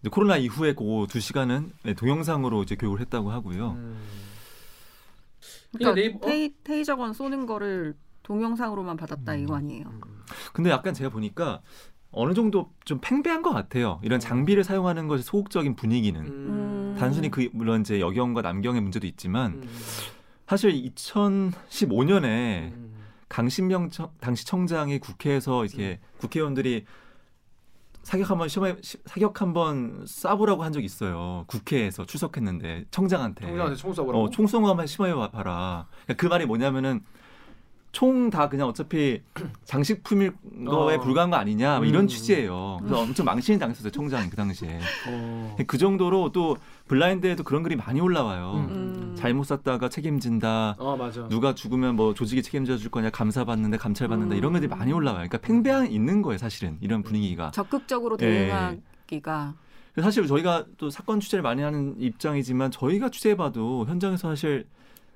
이제 0.01 0.09
코로나 0.09 0.37
이후에 0.37 0.73
그 0.73 1.07
두 1.09 1.19
시간은 1.19 1.71
네, 1.83 1.93
동영상으로 1.93 2.63
이제 2.63 2.75
교육을 2.75 2.99
했다고 3.01 3.31
하고요. 3.31 3.71
음. 3.71 3.97
그러니까 5.73 5.95
네이버- 5.95 6.17
어? 6.19 6.29
테이, 6.29 6.53
테이저건 6.63 7.13
쏘는 7.13 7.45
거를 7.45 7.95
동영상으로만 8.23 8.97
받았다 8.97 9.33
음. 9.33 9.39
이거 9.39 9.55
아니에요? 9.55 9.85
음. 9.87 10.01
근데 10.53 10.69
약간 10.69 10.93
제가 10.93 11.09
보니까 11.09 11.61
어느 12.11 12.33
정도 12.33 12.71
좀 12.85 12.99
팽배한 13.01 13.41
것 13.41 13.51
같아요. 13.51 13.99
이런 14.03 14.19
장비를 14.19 14.63
사용하는 14.63 15.07
것이 15.07 15.23
소극적인 15.23 15.75
분위기는 15.75 16.21
음. 16.21 16.95
단순히 16.97 17.29
그 17.29 17.49
물론 17.51 17.81
이제 17.81 17.99
여경과 17.99 18.41
남경의 18.41 18.81
문제도 18.81 19.05
있지만 19.05 19.53
음. 19.55 19.69
사실 20.47 20.71
2015년에 20.73 22.23
음. 22.71 22.95
강신명 23.27 23.89
청- 23.89 24.11
당시 24.19 24.45
청장이 24.45 24.99
국회에서 24.99 25.65
이렇게 25.65 25.99
국회의원들이 26.19 26.85
사격 28.03 28.29
한번 28.29 28.47
시험해 28.47 28.75
시- 28.83 28.99
사격 29.05 29.41
한번 29.41 30.05
쏴보라고 30.05 30.59
한 30.59 30.71
적이 30.71 30.85
있어요. 30.85 31.43
국회에서 31.47 32.05
출석했는데 32.05 32.85
청장한테 32.91 33.47
청장한테 33.47 33.75
총 33.77 33.91
쏴보라고. 33.93 34.15
어, 34.25 34.29
총거 34.29 34.69
한번 34.69 34.85
심하게 34.85 35.13
봐라. 35.31 35.87
그 36.15 36.27
말이 36.27 36.45
뭐냐면은 36.45 37.01
총 37.95 38.29
다 38.29 38.49
그냥 38.49 38.67
어차피 38.67 39.21
장식품일 39.63 40.33
거에 40.67 40.95
어. 40.95 40.99
불과한 40.99 41.29
거 41.29 41.37
아니냐 41.37 41.77
뭐 41.77 41.85
음. 41.85 41.89
이런 41.89 42.07
취지예요. 42.09 42.79
그래서 42.81 42.99
엄청 42.99 43.25
망신이 43.25 43.57
당했었어요 43.57 43.89
청장이 43.91 44.29
그 44.29 44.35
당시에. 44.35 44.79
어. 45.07 45.55
그 45.65 45.77
정도로 45.77 46.33
또 46.33 46.57
블라인드에도 46.89 47.43
그런 47.43 47.63
글이 47.63 47.77
많이 47.77 48.01
올라와요. 48.01 48.67
음. 48.69 49.15
잘못 49.17 49.45
쐈다가 49.45 49.87
책임진다. 49.87 50.75
어 50.77 50.97
맞아. 50.97 51.25
누가 51.29 51.55
죽으면 51.55 51.95
뭐 51.95 52.13
조직이 52.13 52.43
책임져 52.43 52.75
줄 52.75 52.91
거냐 52.91 53.11
감사받는데 53.11 53.77
감찰받는다 53.77 54.35
음. 54.35 54.37
이런 54.37 54.51
것들이 54.51 54.67
많이 54.67 54.91
올라와요. 54.91 55.27
그러니까 55.29 55.37
팽배한 55.37 55.89
있는 55.89 56.21
거예요 56.21 56.37
사실은 56.37 56.77
이런 56.81 57.01
분위기가. 57.01 57.51
적극적으로 57.51 58.17
예. 58.21 58.25
대응하기가 58.49 59.53
사실 60.01 60.27
저희가 60.27 60.65
또 60.77 60.89
사건 60.89 61.21
취재를 61.21 61.43
많이 61.43 61.61
하는 61.61 61.95
입장이지만 61.97 62.71
저희가 62.71 63.09
취재해봐도 63.09 63.85
현장에서 63.87 64.27
사실 64.27 64.67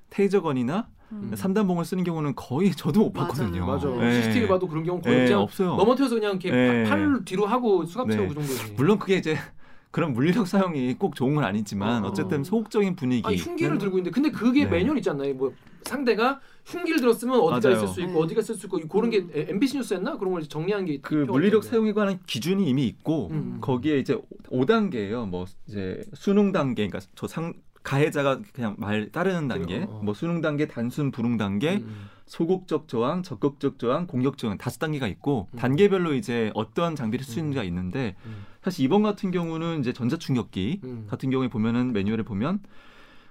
테이저건이나 0.08 0.88
음. 1.12 1.32
삼단봉을 1.34 1.84
쓰는 1.84 2.04
경우는 2.04 2.34
거의 2.36 2.70
저도 2.76 3.00
못. 3.00 3.12
봤거든요. 3.12 3.66
맞아. 3.66 3.88
예. 4.04 4.22
CCTV 4.22 4.48
봐도 4.48 4.66
그런 4.68 4.84
경우 4.84 5.00
거의 5.00 5.20
예, 5.20 5.24
그냥 5.24 5.40
없어요. 5.40 5.76
넘어뜨려서 5.76 6.14
그냥 6.16 6.32
이렇게 6.40 6.50
예. 6.50 6.84
파- 6.84 6.90
팔을 6.90 7.24
뒤로 7.24 7.46
하고 7.46 7.84
수갑 7.84 8.10
채우고 8.10 8.34
네. 8.34 8.40
그 8.40 8.46
정도지. 8.46 8.72
물론 8.76 8.98
그게 8.98 9.16
이제 9.16 9.36
그런 9.90 10.12
물리력 10.12 10.46
사용이 10.46 10.94
꼭 10.94 11.16
좋은 11.16 11.34
건 11.34 11.42
아니지만 11.42 12.04
어. 12.04 12.08
어쨌든 12.08 12.44
소극적인 12.44 12.94
분위기. 12.94 13.26
아니 13.26 13.36
흉기를 13.36 13.76
들고 13.78 13.98
있는데 13.98 14.10
근데 14.14 14.30
그게 14.30 14.64
네. 14.64 14.70
매뉴얼 14.70 14.98
있잖아요. 14.98 15.34
뭐 15.34 15.52
상대가 15.82 16.38
흉기를 16.64 17.00
들었으면 17.00 17.40
어디가 17.40 17.70
맞아요. 17.70 17.82
있을 17.84 17.94
수 17.94 18.00
있고 18.02 18.12
네. 18.12 18.18
어디가 18.20 18.40
있을 18.42 18.54
수 18.54 18.66
있고 18.66 18.78
그런 18.86 19.10
게 19.10 19.26
MBC 19.34 19.78
뉴스였나 19.78 20.16
그런 20.18 20.34
걸 20.34 20.42
정리한 20.44 20.84
게 20.84 20.98
그 21.02 21.14
물리력. 21.28 21.64
사용에 21.64 21.92
관한 21.92 22.20
기준이 22.26 22.68
이미 22.68 22.86
있고 22.86 23.28
음. 23.32 23.58
거기에 23.60 23.98
이제 23.98 24.16
5단계예요. 24.52 25.26
뭐 25.28 25.46
이제 25.66 26.02
수능 26.14 26.52
단계, 26.52 26.86
그러니까 26.86 27.00
저 27.16 27.26
상 27.26 27.54
가해자가 27.82 28.40
그냥 28.52 28.76
말 28.78 29.10
따르는 29.10 29.48
단계, 29.48 29.82
어. 29.82 30.00
뭐 30.02 30.14
수능 30.14 30.40
단계, 30.40 30.66
단순 30.66 31.10
불응 31.10 31.36
단계, 31.36 31.76
음. 31.76 32.08
소극적 32.26 32.86
저항, 32.86 33.22
적극적 33.22 33.78
저항, 33.78 34.06
공격 34.06 34.38
저항 34.38 34.56
다섯 34.56 34.78
단계가 34.78 35.08
있고 35.08 35.48
음. 35.52 35.58
단계별로 35.58 36.14
이제 36.14 36.52
어떤 36.54 36.94
장비를 36.94 37.24
쓸수 37.24 37.40
있는지가 37.40 37.64
있는데 37.64 38.14
음. 38.24 38.44
사실 38.62 38.84
이번 38.84 39.02
같은 39.02 39.30
경우는 39.30 39.80
이제 39.80 39.92
전자 39.92 40.16
충격기 40.16 40.80
음. 40.84 41.06
같은 41.08 41.30
경우에 41.30 41.48
보면은 41.48 41.92
매뉴얼에 41.92 42.22
보면 42.22 42.60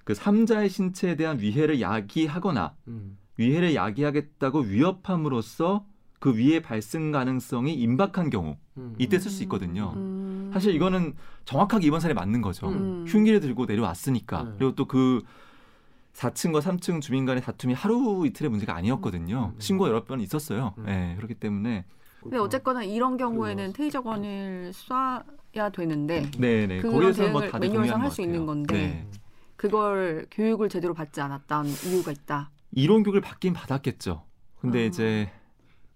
그 0.03 0.13
삼자의 0.13 0.69
신체에 0.69 1.15
대한 1.15 1.39
위해를 1.39 1.79
야기하거나 1.79 2.75
음. 2.87 3.17
위해를 3.37 3.75
야기하겠다고 3.75 4.59
위협함으로써 4.61 5.85
그 6.19 6.35
위해 6.37 6.61
발생 6.61 7.11
가능성이 7.11 7.73
임박한 7.75 8.29
경우 8.29 8.57
음. 8.77 8.93
이때 8.97 9.17
쓸 9.19 9.31
수 9.31 9.41
있거든요. 9.43 9.93
음. 9.95 10.49
사실 10.53 10.75
이거는 10.75 11.15
정확하게 11.45 11.87
이번 11.87 11.99
사례 12.01 12.13
맞는 12.13 12.41
거죠. 12.41 12.67
음. 12.69 13.05
흉기를 13.07 13.39
들고 13.39 13.65
내려왔으니까. 13.65 14.43
네. 14.43 14.51
그리고 14.57 14.75
또 14.75 14.85
그 14.85 15.21
4층과 16.13 16.61
3층 16.61 17.01
주민 17.01 17.25
간의 17.25 17.41
다툼이 17.41 17.73
하루 17.73 18.25
이틀의 18.25 18.49
문제가 18.49 18.75
아니었거든요. 18.75 19.53
음. 19.55 19.59
신고 19.59 19.87
여러 19.87 20.03
번 20.03 20.19
있었어요. 20.19 20.73
음. 20.79 20.83
네, 20.85 21.13
그렇기 21.15 21.35
때문에 21.35 21.85
근데 22.21 22.37
어쨌거나 22.37 22.83
이런 22.83 23.15
경우에는 23.15 23.63
그래서- 23.71 23.73
테이저건을 23.77 24.71
쏴야 24.73 25.71
되는데 25.71 26.29
네, 26.37 26.67
네. 26.67 26.81
그런 26.81 26.93
뭐 26.99 27.11
대응을 27.13 27.51
다들 27.51 27.67
매뉴얼상 27.69 27.99
할것 28.01 28.13
수. 28.13 28.21
있는 28.21 28.45
건데. 28.45 28.73
네. 28.75 29.07
그걸 29.55 30.25
교육을 30.31 30.67
제대로 30.69 30.93
받지 30.93 31.21
않았다는 31.21 31.69
이유가 31.87 32.11
있다. 32.11 32.49
이론 32.71 33.03
교육을 33.03 33.21
받긴 33.21 33.53
받았겠죠. 33.53 34.23
근데 34.59 34.83
아. 34.83 34.85
이제 34.87 35.31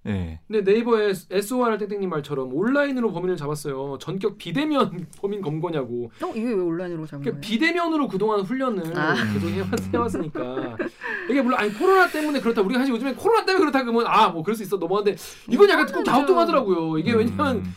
네. 0.05 0.39
근데 0.47 0.69
네이버에 0.69 1.13
SOR 1.31 1.77
땡땡님 1.77 2.09
말처럼 2.09 2.53
온라인으로 2.53 3.11
범인을 3.13 3.37
잡았어요. 3.37 3.97
전격 4.01 4.37
비대면 4.37 5.07
범인 5.17 5.41
검거냐고. 5.41 6.11
어 6.21 6.31
이게 6.35 6.47
왜 6.49 6.53
온라인으로 6.55 7.05
잡은 7.05 7.23
그러니까 7.23 7.31
거예요? 7.31 7.41
비대면으로 7.41 8.07
그동안 8.09 8.41
훈련을 8.41 8.97
아. 8.97 9.15
계속 9.33 9.47
해왔, 9.49 9.69
해왔으니까 9.93 10.77
이게 11.29 11.41
물론 11.41 11.57
아니 11.59 11.73
코로나 11.73 12.07
때문에 12.09 12.41
그렇다 12.41 12.61
우리가 12.61 12.79
사실 12.79 12.93
요즘에 12.93 13.13
코로나 13.13 13.45
때문에 13.45 13.59
그렇다 13.61 13.83
그러면 13.83 14.05
아 14.07 14.29
뭐 14.33 14.41
그럴 14.43 14.55
수 14.55 14.63
있어 14.63 14.77
넘어갔는데 14.77 15.17
이건 15.49 15.69
약간 15.69 15.85
꼭 15.85 16.03
갸우뚱하더라고요 16.03 16.97
이게 16.97 17.13
왜냐면 17.13 17.57
음. 17.57 17.75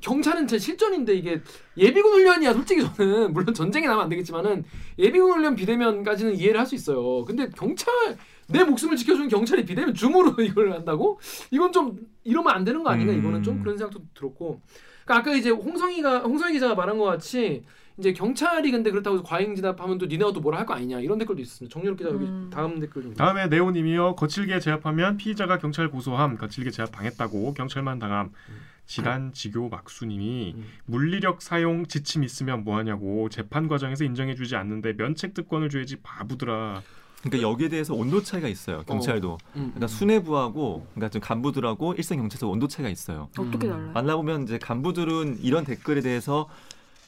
경찰은 0.00 0.46
제 0.46 0.58
실전인데 0.58 1.14
이게 1.14 1.40
예비군 1.76 2.12
훈련이야 2.12 2.52
솔직히 2.52 2.82
저는 2.96 3.32
물론 3.34 3.54
전쟁이 3.54 3.86
나면 3.86 4.04
안 4.04 4.08
되겠지만은 4.10 4.64
예비군 4.98 5.32
훈련 5.32 5.54
비대면까지는 5.56 6.34
이해를 6.36 6.60
할 6.60 6.66
수 6.66 6.74
있어요 6.74 7.24
근데 7.24 7.48
경찰 7.56 7.92
내 8.48 8.62
목숨을 8.64 8.96
지켜주는 8.96 9.28
경찰이 9.28 9.64
비대면 9.64 9.94
줌으로 9.94 10.34
이걸 10.42 10.72
한다고? 10.72 11.18
이건 11.50 11.72
좀 11.72 11.98
이러면 12.24 12.54
안 12.54 12.64
되는 12.64 12.82
거 12.82 12.90
아닌가? 12.90 13.12
음. 13.12 13.18
이거는 13.18 13.42
좀 13.42 13.60
그런 13.60 13.76
생각도 13.78 14.02
들었고. 14.14 14.60
그러니까 15.04 15.30
아까 15.30 15.36
이제 15.36 15.50
홍성이가 15.50 16.20
홍성희 16.20 16.54
기자가 16.54 16.74
말한 16.74 16.98
것 16.98 17.04
같이 17.04 17.62
이제 17.98 18.12
경찰이 18.12 18.70
근데 18.70 18.90
그렇다고 18.90 19.16
해서 19.16 19.24
과잉 19.24 19.54
진압하면 19.54 19.98
또 19.98 20.06
니네가 20.06 20.32
또 20.32 20.40
뭐라 20.40 20.58
할 20.58 20.66
거 20.66 20.74
아니냐 20.74 20.98
이런 21.00 21.18
댓글도 21.18 21.40
있습니다. 21.42 21.72
정유럽 21.72 21.96
기자 21.98 22.10
여기 22.10 22.24
음. 22.24 22.50
다음 22.52 22.80
댓글 22.80 23.02
좀 23.02 23.14
다음에 23.14 23.46
네오님이요 23.46 24.16
거칠게 24.16 24.58
제압하면 24.60 25.16
피의자가 25.16 25.58
경찰 25.58 25.90
고소함 25.90 26.36
거칠게 26.38 26.70
제압 26.70 26.90
당했다고 26.92 27.54
경찰만 27.54 27.98
당함. 27.98 28.30
지단 28.86 29.32
지교 29.32 29.68
막수님이 29.70 30.54
음. 30.56 30.64
물리력 30.86 31.40
사용 31.40 31.86
지침 31.86 32.22
있으면 32.24 32.64
뭐하냐고 32.64 33.28
재판 33.30 33.66
과정에서 33.68 34.04
인정해주지 34.04 34.56
않는데 34.56 34.92
면책 34.94 35.32
특권을 35.32 35.70
줘야지 35.70 35.96
바보들아 36.02 36.82
그러니까 37.24 37.48
여기에 37.48 37.70
대해서 37.70 37.94
온도 37.94 38.22
차이가 38.22 38.48
있어요. 38.48 38.82
경찰도. 38.86 39.38
음, 39.56 39.72
그러니까 39.74 39.86
수뇌부하고 39.86 40.86
그러니까 40.94 41.08
좀 41.08 41.22
간부들하고 41.22 41.94
일선 41.94 42.18
경찰서 42.18 42.48
온도 42.48 42.68
차이가 42.68 42.90
있어요. 42.90 43.28
어떻게 43.38 43.66
음. 43.66 43.70
달라요? 43.70 43.90
만나보면 43.94 44.42
이제 44.42 44.58
간부들은 44.58 45.38
이런 45.40 45.64
댓글에 45.64 46.02
대해서 46.02 46.48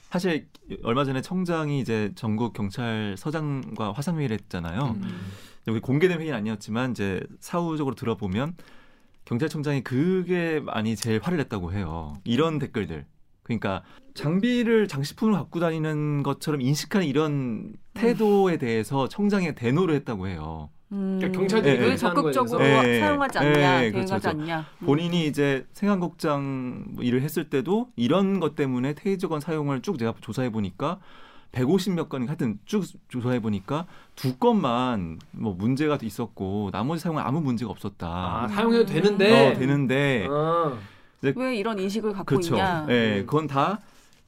사실 0.09 0.49
얼마 0.83 1.05
전에 1.05 1.21
청장이 1.21 1.81
이제 1.81 2.13
전국 2.15 2.55
경찰서장과 2.55 3.93
화상 3.93 4.19
회의를 4.19 4.39
했잖아요. 4.39 4.97
음. 5.03 5.33
여기 5.69 5.81
공개된 5.81 6.21
회의는 6.21 6.39
아니었지만 6.39 6.93
이제 6.93 7.21
사후적으로 7.41 7.95
들어보면 7.95 8.55
경찰청장이 9.27 9.83
그게 9.83 10.61
많이 10.61 10.97
제일 10.97 11.21
화를 11.23 11.37
냈다고 11.39 11.73
해요. 11.73 12.15
이런 12.25 12.59
댓글들. 12.59 13.05
그러니까 13.47 13.83
장비를 14.15 14.89
장식품으로 14.89 15.37
갖고 15.37 15.61
다니는 15.61 16.25
것처럼 16.25 16.61
인식하는 16.61 17.07
이런 17.07 17.75
태도에 17.95 18.57
대해서 18.57 19.09
청장이 19.09 19.55
대노를 19.55 19.95
했다고 19.95 20.27
해요. 20.27 20.69
음. 20.91 21.19
그러니까 21.19 21.39
경찰들이 21.39 21.75
예, 21.77 21.79
왜 21.79 21.87
그렇게 21.87 22.07
하는 22.07 22.23
거에 22.23 22.33
적극적으로. 22.33 22.89
예, 22.89 23.01
사용하지 23.01 23.39
예, 23.39 23.43
않냐, 23.43 23.85
예, 23.85 23.91
대응하지 23.93 24.11
그렇죠, 24.11 24.29
않냐. 24.31 24.67
음. 24.81 24.87
본인이 24.87 25.27
이제 25.27 25.65
생안국장 25.73 26.87
뭐 26.89 27.05
일을 27.05 27.23
했을 27.23 27.49
때도 27.49 27.89
이런 27.95 28.41
것 28.41 28.57
때문에 28.57 28.95
테이저건 28.95 29.39
사용을 29.39 29.81
쭉 29.83 29.97
제가 29.97 30.15
조사해 30.21 30.51
보니까 30.51 30.99
150몇 31.53 32.09
건 32.09 32.27
하여튼 32.27 32.59
쭉 32.65 32.85
조사해 33.09 33.41
보니까 33.41 33.87
두 34.17 34.37
건만 34.37 35.21
뭐 35.31 35.55
문제가 35.55 35.99
있었고 36.03 36.71
나머지 36.73 37.03
사용은 37.03 37.23
아무 37.23 37.41
문제가 37.41 37.71
없었다. 37.71 38.09
아 38.09 38.49
사용해도 38.49 38.87
되는데 38.87 39.51
어, 39.51 39.55
되는데 39.55 40.27
아. 40.29 40.77
왜 41.23 41.57
이런 41.57 41.79
인식을 41.79 42.13
갖고 42.13 42.25
그렇죠. 42.25 42.55
있냐? 42.55 42.87
예, 42.89 43.25
그건 43.27 43.47
다 43.47 43.81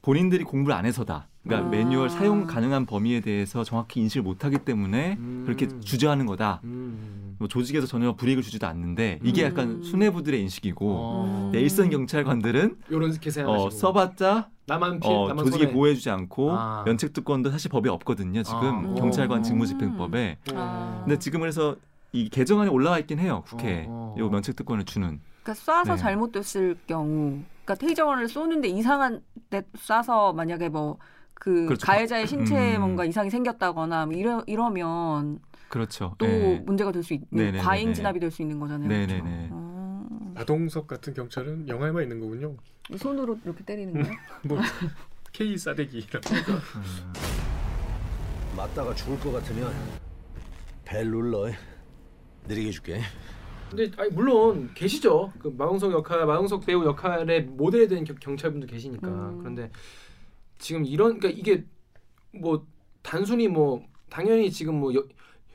본인들이 0.03 0.45
공부를 0.45 0.75
안 0.77 0.87
해서다. 0.87 1.29
그러니까 1.43 1.67
아. 1.69 1.71
매뉴얼 1.71 2.11
사용 2.11 2.47
가능한 2.47 2.87
범위에 2.87 3.21
대해서 3.21 3.65
정확히 3.65 4.01
인식을 4.01 4.23
못하기 4.23 4.59
때문에 4.59 5.17
음. 5.19 5.43
그렇게 5.47 5.69
주저하는 5.81 6.27
거다. 6.27 6.61
음. 6.65 7.37
뭐 7.39 7.49
조직에서 7.49 7.87
전혀 7.87 8.15
불이익을 8.15 8.43
주지도 8.43 8.67
않는데 8.67 9.21
이게 9.23 9.45
음. 9.45 9.47
약간 9.51 9.83
수뇌부들의 9.83 10.41
인식이고 10.41 10.87
어. 10.91 11.51
네, 11.53 11.61
일선 11.61 11.89
경찰관들은 11.91 12.79
계산하시고 13.21 13.51
어, 13.51 13.71
써봤자 13.71 14.49
나만 14.67 15.01
피해 15.01 15.15
어, 15.15 15.29
나만 15.29 15.45
조직이 15.45 15.65
손해. 15.65 15.73
보호해주지 15.73 16.11
않고 16.11 16.53
아. 16.53 16.83
면책특권도 16.85 17.51
사실 17.51 17.71
법에 17.71 17.89
없거든요. 17.89 18.43
지금 18.43 18.91
아. 18.91 18.95
경찰관 18.95 19.39
음. 19.39 19.43
직무집행법에. 19.43 20.39
아. 20.55 21.03
근데 21.05 21.19
지금 21.19 21.41
그래서 21.41 21.77
이 22.13 22.29
개정안이 22.29 22.71
올라와 22.71 22.99
있긴 22.99 23.19
해요. 23.19 23.43
국회에 23.47 23.87
어, 23.89 24.15
어. 24.17 24.21
요 24.21 24.29
면책특권을 24.29 24.85
주는. 24.85 25.21
그러니까 25.49 25.55
쏴서 25.55 25.89
네. 25.93 25.97
잘못됐을 25.97 26.77
경우, 26.87 27.43
그러니까 27.65 27.75
테이저건을 27.77 28.29
쏘는데 28.29 28.69
이상한 28.69 29.23
데 29.49 29.63
쏴서 29.77 30.35
만약에 30.35 30.69
뭐그 30.69 31.65
그렇죠. 31.67 31.87
가해자의 31.87 32.27
신체에 32.27 32.77
음. 32.77 32.81
뭔가 32.83 33.05
이상이 33.07 33.31
생겼다거나 33.31 34.07
뭐 34.07 34.15
이러 34.15 34.43
이러면 34.47 35.41
그렇죠. 35.71 36.15
또 36.19 36.27
예. 36.27 36.63
문제가 36.67 36.93
될 36.93 37.03
수 37.03 37.15
있는 37.15 37.29
네네네네. 37.31 37.59
과잉 37.59 37.95
진압이 37.95 38.21
될 38.21 38.31
수 38.31 38.43
있는 38.43 38.61
거잖아요. 38.61 38.89
네네네. 38.89 39.21
그렇죠? 39.23 39.49
어. 39.53 40.33
마동석 40.35 40.87
같은 40.87 41.15
경찰은 41.15 41.69
영화에만 41.69 42.03
있는 42.03 42.21
거군요. 42.21 42.57
이 42.91 42.99
손으로 42.99 43.39
이렇게 43.45 43.65
때리는 43.65 43.93
거예요? 43.95 44.17
뭐 44.45 44.59
K 45.33 45.57
싸대기 45.57 46.07
맞다가 48.57 48.95
죽을 48.95 49.19
것 49.21 49.33
같으면 49.33 49.73
벨 50.85 51.11
눌러. 51.11 51.51
느리게 52.47 52.71
줄게. 52.71 53.01
근데 53.71 53.91
아니, 53.97 54.11
물론 54.11 54.71
계시죠. 54.75 55.33
그 55.39 55.49
마동석 55.57 55.93
역할, 55.93 56.25
마동석 56.27 56.65
배우 56.67 56.85
역할의 56.85 57.43
모델이 57.43 57.89
된 57.89 58.05
겨- 58.05 58.15
경찰분도 58.15 58.67
계시니까. 58.67 59.09
음. 59.09 59.39
그런데 59.41 59.71
지금 60.59 60.85
이런 60.85 61.19
그러니까 61.19 61.39
이게 61.41 61.65
뭐 62.33 62.67
단순히 63.03 63.49
뭐 63.49 63.85
당연히 64.11 64.51
지금 64.51 64.77
뭐 64.81 64.95
여, 64.95 65.05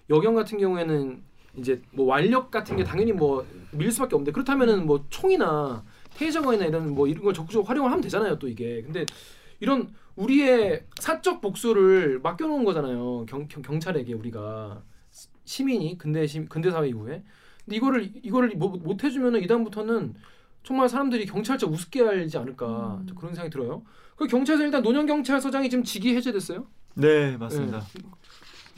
여경 0.10 0.36
같은 0.36 0.58
경우에는 0.58 1.24
이제 1.58 1.82
뭐 1.92 2.06
완력 2.08 2.50
같은 2.52 2.76
게 2.78 2.84
당연히 2.84 3.12
뭐 3.12 3.46
밀 3.76 3.92
수밖에 3.92 4.16
없는데 4.16 4.32
그렇다면은 4.32 4.86
뭐 4.86 5.04
총이나 5.10 5.84
테이저건이나 6.16 6.66
이런 6.66 6.94
뭐 6.94 7.08
이런 7.08 7.24
걸 7.24 7.34
적극적으로 7.34 7.66
활용을 7.68 7.90
하면 7.92 8.02
되잖아요. 8.04 8.38
또 8.38 8.48
이게 8.48 8.84
근데 8.84 9.04
이런 9.60 9.92
우리의 10.16 10.86
사적 11.00 11.42
복수를 11.42 12.20
맡겨놓은 12.20 12.64
거잖아요. 12.66 13.26
경, 13.28 13.48
경, 13.48 13.64
경찰에게 13.64 14.14
우리가 14.14 14.84
시민이 15.46 15.98
근대 15.98 16.28
시, 16.28 16.46
근대 16.46 16.70
사회 16.70 16.90
이후에 16.90 17.24
근데 17.66 17.78
이거를 17.78 18.12
이거를 18.22 18.52
뭐, 18.56 18.70
못 18.70 19.04
해주면은 19.04 19.42
이 19.42 19.48
다음부터는 19.48 20.16
정말 20.64 20.90
사람들이 20.90 21.26
경찰차 21.26 21.68
우습게 21.68 22.04
알지 22.04 22.38
않을까 22.38 23.00
음. 23.02 23.16
그런 23.16 23.34
생각이 23.34 23.50
들어요. 23.50 23.84
그 24.16 24.28
경찰서 24.28 24.64
일단 24.64 24.82
노년 24.84 25.06
경찰서장이 25.06 25.70
지금 25.70 25.84
직위 25.84 26.16
해제됐어요. 26.16 26.66
네 26.96 27.38
맞습니다. 27.38 27.86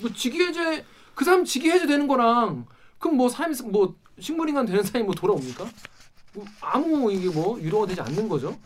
뭐 0.02 0.12
직위 0.14 0.44
해제 0.44 0.84
그 1.14 1.26
사람 1.26 1.44
직위 1.46 1.70
해제되는 1.70 2.08
거랑 2.08 2.66
그럼 3.00 3.18
뭐 3.18 3.30
사람이 3.30 3.56
뭐 3.72 3.96
식물인간 4.20 4.66
되는 4.66 4.84
사람이 4.84 5.06
뭐 5.06 5.14
돌아옵니까? 5.14 5.66
뭐 6.34 6.46
아무 6.62 7.12
이게 7.12 7.30
뭐 7.30 7.60
유로가 7.62 7.88
되지 7.88 8.02
않는 8.02 8.30
거죠. 8.30 8.58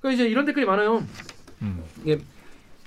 그러니까 0.00 0.22
이제 0.22 0.28
이런 0.30 0.44
댓글이 0.44 0.66
많아요. 0.66 1.04
음. 1.62 1.84
이게 2.02 2.20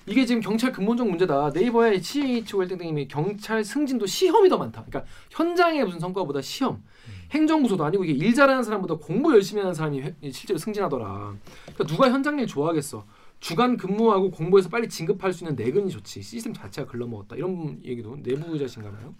이게 0.09 0.25
지금 0.25 0.41
경찰 0.41 0.71
근본적 0.71 1.07
문제다. 1.07 1.51
네이버의 1.53 2.01
CH 2.01 2.51
땡땡님이 2.67 3.07
경찰 3.07 3.63
승진도 3.63 4.07
시험이 4.07 4.49
더 4.49 4.57
많다. 4.57 4.83
그러니까 4.85 5.09
현장의 5.29 5.85
무슨 5.85 5.99
성과보다 5.99 6.41
시험, 6.41 6.83
행정부서도 7.31 7.83
아니고 7.85 8.03
이게 8.05 8.13
일 8.13 8.33
잘하는 8.33 8.63
사람보다 8.63 8.95
공부 8.95 9.31
열심히 9.33 9.61
하는 9.61 9.73
사람이 9.75 10.01
회- 10.01 10.15
실제로 10.31 10.57
승진하더라. 10.57 11.35
그러니까 11.65 11.83
누가 11.85 12.09
현장 12.09 12.39
일 12.39 12.47
좋아하겠어? 12.47 13.05
주간 13.39 13.77
근무하고 13.77 14.31
공부해서 14.31 14.67
빨리 14.67 14.89
진급할 14.89 15.31
수 15.31 15.43
있는 15.43 15.55
내근이 15.55 15.91
좋지. 15.91 16.23
시스템 16.23 16.53
자체가 16.53 16.89
글러먹었다. 16.91 17.35
이런 17.35 17.79
얘기도 17.85 18.17
내부자신가봐요. 18.17 19.13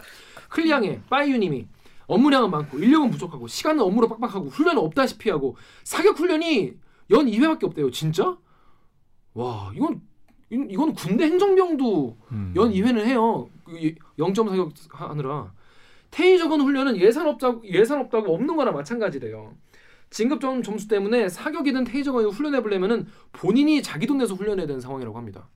클리앙의 0.49 1.03
빠이유님이 1.09 1.67
업무량은 2.07 2.49
많고 2.49 2.79
인력은 2.79 3.11
부족하고 3.11 3.47
시간은 3.47 3.83
업무로 3.83 4.09
빡빡하고 4.09 4.47
훈련은 4.49 4.81
없다시피 4.81 5.29
하고 5.29 5.55
사격 5.83 6.17
훈련이 6.17 6.73
연 7.11 7.27
2회밖에 7.27 7.63
없대요. 7.65 7.91
진짜? 7.91 8.35
와 9.35 9.71
이건 9.75 10.01
이- 10.51 10.67
이건 10.69 10.93
군대 10.93 11.25
행정병도 11.25 12.17
음. 12.31 12.53
연 12.55 12.71
2회는 12.71 13.05
해요. 13.05 13.49
그 13.65 13.73
0점 14.17 14.49
사격 14.49 14.71
하느라 14.89 15.51
테이저건 16.11 16.61
훈련은 16.61 16.97
예산 16.97 17.27
없다고 17.27 17.61
예산 17.67 17.99
없다고 17.99 18.33
없는 18.33 18.55
거나 18.55 18.71
마찬가지래요. 18.71 19.53
진급 20.09 20.41
점 20.41 20.63
점수 20.63 20.87
때문에 20.87 21.29
사격이든 21.29 21.83
테이저건을 21.83 22.29
훈련해 22.31 22.63
보려면은 22.63 23.05
본인이 23.31 23.83
자기 23.83 24.07
돈 24.07 24.17
내서 24.17 24.33
훈련해야 24.33 24.65
되는 24.65 24.81
상황이라고 24.81 25.15
합니다. 25.15 25.47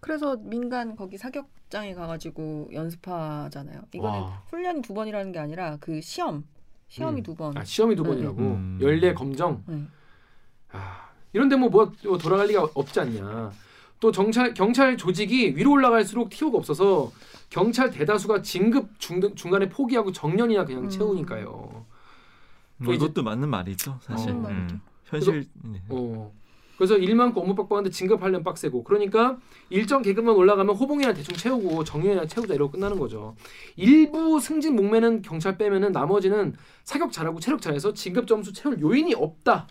그래서 0.00 0.36
민간 0.36 0.96
거기 0.96 1.18
사격장에 1.18 1.92
가가지고 1.92 2.70
연습하잖아요. 2.72 3.82
이거는 3.92 4.20
와. 4.20 4.42
훈련이 4.48 4.80
두 4.80 4.94
번이라는 4.94 5.32
게 5.32 5.38
아니라 5.40 5.76
그 5.80 6.00
시험 6.00 6.44
시험이 6.88 7.20
음. 7.20 7.22
두 7.22 7.34
번. 7.34 7.54
아 7.58 7.64
시험이 7.64 7.96
두 7.96 8.02
네. 8.04 8.08
번이라고 8.10 8.38
음. 8.40 8.78
연례 8.80 9.12
검정. 9.12 9.62
네. 9.66 9.82
아 10.72 11.10
이런데 11.34 11.56
뭐, 11.56 11.68
뭐 11.68 11.92
돌아갈 12.16 12.46
리가 12.46 12.66
없지 12.72 13.00
않냐. 13.00 13.50
또 14.00 14.12
정찰 14.12 14.54
경찰 14.54 14.96
조직이 14.96 15.56
위로 15.56 15.72
올라갈수록 15.72 16.30
티오가 16.30 16.58
없어서 16.58 17.10
경찰 17.50 17.90
대다수가 17.90 18.42
진급 18.42 18.98
중, 19.00 19.20
중간에 19.34 19.68
포기하고 19.68 20.12
정년이나 20.12 20.64
그냥 20.64 20.84
음. 20.84 20.88
채우니까요. 20.88 21.86
뭐 22.80 22.94
이것도 22.94 23.22
맞는 23.22 23.48
말이죠 23.48 23.98
사실. 24.02 24.30
어. 24.30 24.46
음. 24.48 24.80
현실. 25.04 25.48
네. 25.64 25.82
어. 25.88 26.32
그래서 26.76 26.96
일 26.96 27.16
많고 27.16 27.40
업무 27.40 27.56
빡빡한데 27.56 27.90
진급하려면 27.90 28.44
빡세고 28.44 28.84
그러니까 28.84 29.38
일정 29.68 30.00
계급만 30.00 30.36
올라가면 30.36 30.76
호봉이나 30.76 31.12
대충 31.12 31.34
채우고 31.34 31.82
정년이나 31.82 32.26
채우자 32.26 32.54
이러고 32.54 32.70
끝나는 32.70 33.00
거죠. 33.00 33.34
일부 33.74 34.38
승진 34.38 34.76
목매는 34.76 35.22
경찰 35.22 35.58
빼면은 35.58 35.90
나머지는 35.90 36.54
사격 36.84 37.10
잘하고 37.10 37.40
체력 37.40 37.60
잘해서 37.60 37.94
진급 37.94 38.28
점수 38.28 38.52
채울 38.52 38.80
요인이 38.80 39.12
없다. 39.14 39.66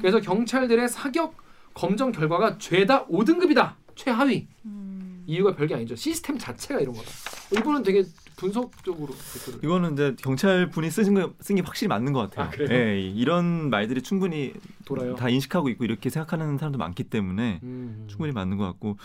그래서 0.00 0.18
경찰들의 0.18 0.88
사격 0.88 1.36
검정 1.78 2.10
결과가 2.10 2.58
죄다 2.58 3.06
5등급이다. 3.06 3.74
최하위. 3.94 4.48
음. 4.64 5.22
이유가 5.28 5.54
별게 5.54 5.76
아니죠. 5.76 5.94
시스템 5.94 6.36
자체가 6.36 6.80
이런 6.80 6.92
거다. 6.94 7.08
이분은 7.56 7.84
되게 7.84 8.02
분석적으로 8.36 9.14
댓글을. 9.34 9.60
이거는 9.62 9.92
이제 9.92 10.16
경찰 10.20 10.70
분이 10.70 10.90
쓰신 10.90 11.14
거쓴게 11.14 11.62
확실히 11.62 11.88
맞는 11.88 12.12
것 12.12 12.20
같아요. 12.30 12.46
아, 12.46 12.50
그래요? 12.50 12.68
예, 12.72 13.00
이런 13.00 13.70
말들이 13.70 14.02
충분히 14.02 14.54
돌아요. 14.84 15.14
다 15.14 15.28
인식하고 15.28 15.68
있고 15.68 15.84
이렇게 15.84 16.10
생각하는 16.10 16.58
사람도 16.58 16.78
많기 16.78 17.04
때문에 17.04 17.60
음. 17.62 18.06
충분히 18.08 18.32
맞는 18.32 18.56
것 18.56 18.64
같고 18.64 18.96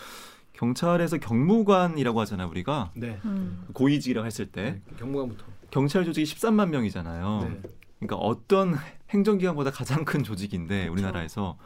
경찰에서 0.54 1.18
경무관이라고 1.18 2.20
하잖아요 2.20 2.48
우리가 2.48 2.90
네. 2.94 3.20
음. 3.24 3.66
고위직이라고 3.72 4.26
했을 4.26 4.46
때 4.46 4.62
네. 4.62 4.96
경무관부터. 4.98 5.44
경찰 5.70 6.04
조직이 6.04 6.32
13만 6.32 6.70
명이잖아요. 6.70 7.40
네. 7.48 7.60
그러니까 8.00 8.16
어떤 8.16 8.76
행정기관보다 9.10 9.70
가장 9.70 10.04
큰 10.04 10.24
조직인데 10.24 10.88
그렇죠. 10.88 10.92
우리나라에서 10.92 11.56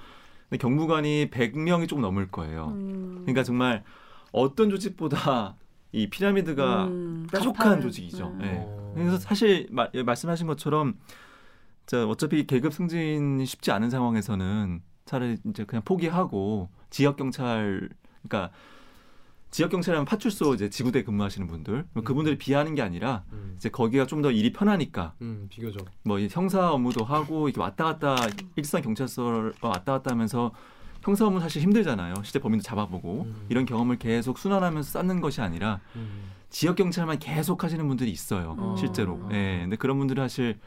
근데 0.48 0.60
경무관이 0.60 1.28
100명이 1.30 1.88
조금 1.88 2.02
넘을 2.02 2.30
거예요. 2.30 2.68
음. 2.68 3.18
그러니까 3.22 3.42
정말 3.42 3.84
어떤 4.32 4.70
조직보다 4.70 5.56
이 5.92 6.08
피라미드가 6.10 6.84
음. 6.86 7.26
가족한 7.30 7.76
몇 7.76 7.80
조직이죠. 7.82 8.26
음. 8.28 8.40
예. 8.42 8.56
어. 8.58 8.92
그래서 8.94 9.18
사실 9.18 9.66
마- 9.70 9.88
예, 9.94 10.02
말씀하신 10.02 10.46
것처럼 10.46 10.94
자, 11.86 12.06
어차피 12.06 12.46
계급 12.46 12.72
승진이 12.72 13.44
쉽지 13.46 13.70
않은 13.72 13.88
상황에서는 13.90 14.82
차라리 15.06 15.38
이제 15.46 15.64
그냥 15.64 15.82
포기하고 15.84 16.68
지역 16.90 17.16
경찰 17.16 17.88
그러니까 18.22 18.52
지역 19.50 19.70
경찰하면 19.70 20.04
파출소 20.04 20.54
이제 20.54 20.68
지구대 20.68 21.04
근무하시는 21.04 21.46
분들 21.48 21.86
그분들이 22.04 22.36
비하는 22.36 22.74
게 22.74 22.82
아니라 22.82 23.24
음. 23.32 23.54
이제 23.56 23.68
거기가 23.70 24.06
좀 24.06 24.18
더 24.22 24.30
일이 24.32 24.52
편하니까 24.52 25.14
음, 25.22 25.46
비교적. 25.48 25.86
뭐이 26.02 26.28
형사 26.30 26.72
업무도 26.72 27.04
하고 27.04 27.48
이렇게 27.48 27.60
왔다 27.60 27.84
갔다 27.84 28.16
일선 28.56 28.82
경찰서 28.82 29.52
왔다 29.60 29.92
갔다 29.92 30.10
하면서 30.10 30.52
형사 31.02 31.24
업무 31.26 31.38
사실 31.40 31.62
힘들잖아요. 31.62 32.14
실제 32.24 32.40
범인도 32.40 32.62
잡아보고 32.64 33.22
음. 33.22 33.46
이런 33.48 33.64
경험을 33.64 33.96
계속 33.98 34.38
순환하면서 34.38 34.90
쌓는 34.90 35.20
것이 35.20 35.40
아니라 35.40 35.80
음. 35.96 36.24
지역 36.50 36.74
경찰만 36.76 37.20
계속 37.20 37.62
하시는 37.62 37.86
분들이 37.86 38.10
있어요. 38.10 38.56
어. 38.58 38.74
실제로. 38.76 39.20
예. 39.30 39.60
근데 39.62 39.76
그런 39.76 39.98
분들은 39.98 40.24
사실 40.24 40.58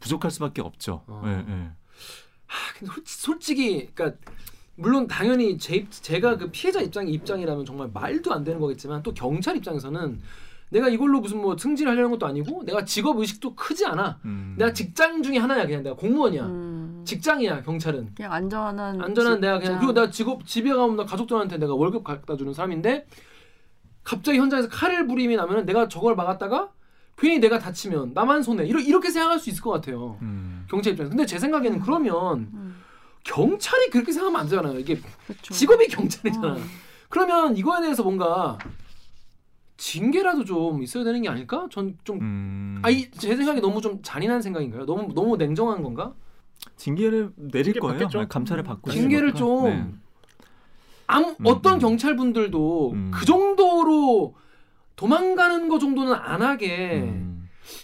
부족할 0.00 0.30
수밖에 0.32 0.60
없죠. 0.62 1.04
어. 1.06 1.22
예, 1.26 1.30
예. 1.30 1.70
아, 2.48 2.54
근데 2.76 2.92
솔- 2.92 3.02
솔직히 3.06 3.90
그러니까 3.94 4.18
물론 4.76 5.06
당연히 5.06 5.56
제 5.58 5.76
입- 5.76 5.90
제가 5.90 6.36
그 6.36 6.50
피해자 6.50 6.80
입장 6.80 7.06
입장이라면 7.08 7.64
정말 7.64 7.90
말도 7.92 8.32
안 8.32 8.42
되는 8.44 8.58
거겠지만 8.60 9.02
또 9.02 9.12
경찰 9.14 9.56
입장에서는 9.56 10.20
내가 10.70 10.88
이걸로 10.88 11.20
무슨 11.20 11.40
뭐 11.40 11.56
승진하려는 11.56 12.10
것도 12.10 12.26
아니고 12.26 12.64
내가 12.64 12.84
직업 12.84 13.18
의식도 13.18 13.54
크지 13.54 13.86
않아. 13.86 14.18
음. 14.24 14.56
내가 14.58 14.72
직장 14.72 15.22
중에 15.22 15.38
하나야 15.38 15.66
그냥 15.66 15.84
내가 15.84 15.94
공무원이야. 15.94 16.44
음. 16.46 17.02
직장이야 17.04 17.62
경찰은. 17.62 18.14
그냥 18.16 18.32
안전한 18.32 19.00
안전한 19.00 19.40
내가 19.40 19.60
그냥. 19.60 19.78
그리고 19.78 19.92
나 19.92 20.10
직업 20.10 20.44
집에 20.46 20.72
가면 20.74 20.96
나 20.96 21.04
가족들한테 21.04 21.58
내가 21.58 21.74
월급 21.74 22.02
갖다 22.02 22.36
주는 22.36 22.52
사람인데 22.52 23.06
갑자기 24.02 24.38
현장에서 24.38 24.68
칼을 24.68 25.06
부림이 25.06 25.36
나면은 25.36 25.64
내가 25.66 25.86
저걸 25.88 26.16
막았다가 26.16 26.70
괜히 27.16 27.38
내가 27.38 27.58
다치면 27.60 28.10
나만 28.12 28.42
손해 28.42 28.66
이러, 28.66 28.80
이렇게 28.80 29.10
생각할 29.10 29.38
수 29.38 29.50
있을 29.50 29.62
것 29.62 29.70
같아요. 29.70 30.18
음. 30.22 30.66
경찰 30.68 30.92
입장에서. 30.94 31.10
근데 31.10 31.24
제 31.26 31.38
생각에는 31.38 31.78
그러면 31.80 32.38
음. 32.52 32.63
경찰이 33.24 33.90
그렇게 33.90 34.12
생각하면 34.12 34.40
안 34.40 34.46
되잖아요. 34.48 34.78
이게 34.78 35.00
그렇죠. 35.26 35.54
직업이 35.54 35.88
경찰이잖아. 35.88 36.52
어. 36.52 36.58
그러면 37.08 37.56
이거에 37.56 37.80
대해서 37.80 38.02
뭔가 38.02 38.58
징계라도 39.76 40.44
좀 40.44 40.82
있어야 40.82 41.04
되는 41.04 41.20
게 41.22 41.28
아닐까? 41.28 41.66
전좀 41.70 42.20
음, 42.20 42.82
아이 42.84 43.10
제 43.10 43.34
생각이 43.34 43.60
너무 43.60 43.80
좀 43.80 44.00
잔인한 44.02 44.40
생각인가요? 44.42 44.84
너무 44.86 45.12
너무 45.14 45.36
냉정한 45.36 45.82
건가? 45.82 46.12
징계를 46.76 47.32
내릴 47.36 47.74
징계 47.74 47.80
거예요. 47.80 48.08
네, 48.08 48.26
감찰을 48.28 48.62
받고 48.62 48.90
징계를. 48.90 49.34
좀 49.34 49.64
네. 49.64 49.86
아무 51.06 51.30
음, 51.30 51.46
어떤 51.46 51.74
음. 51.74 51.78
경찰분들도 51.80 52.92
음. 52.92 53.10
그 53.12 53.24
정도로 53.24 54.34
도망가는 54.96 55.68
거 55.68 55.78
정도는 55.78 56.14
안 56.14 56.42
하게 56.42 57.00
음, 57.02 57.33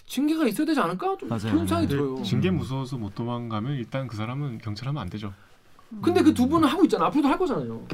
징계가 0.05 0.47
있어야 0.47 0.65
되지 0.65 0.79
않을까? 0.79 1.17
좀. 1.17 1.29
그런 1.29 1.39
생각이 1.39 1.87
네. 1.87 1.87
들어요. 1.87 2.21
징계 2.23 2.51
무서워서 2.51 2.97
못 2.97 3.15
도망가면 3.15 3.73
일단 3.73 4.07
그 4.07 4.15
사람은 4.15 4.59
경찰하면 4.59 5.01
안 5.01 5.09
되죠. 5.09 5.33
근데 6.01 6.21
그 6.21 6.33
두 6.33 6.47
분은 6.47 6.67
하고 6.67 6.83
있잖아. 6.85 7.05
앞으로도 7.07 7.27
할 7.27 7.37
거잖아요. 7.37 7.85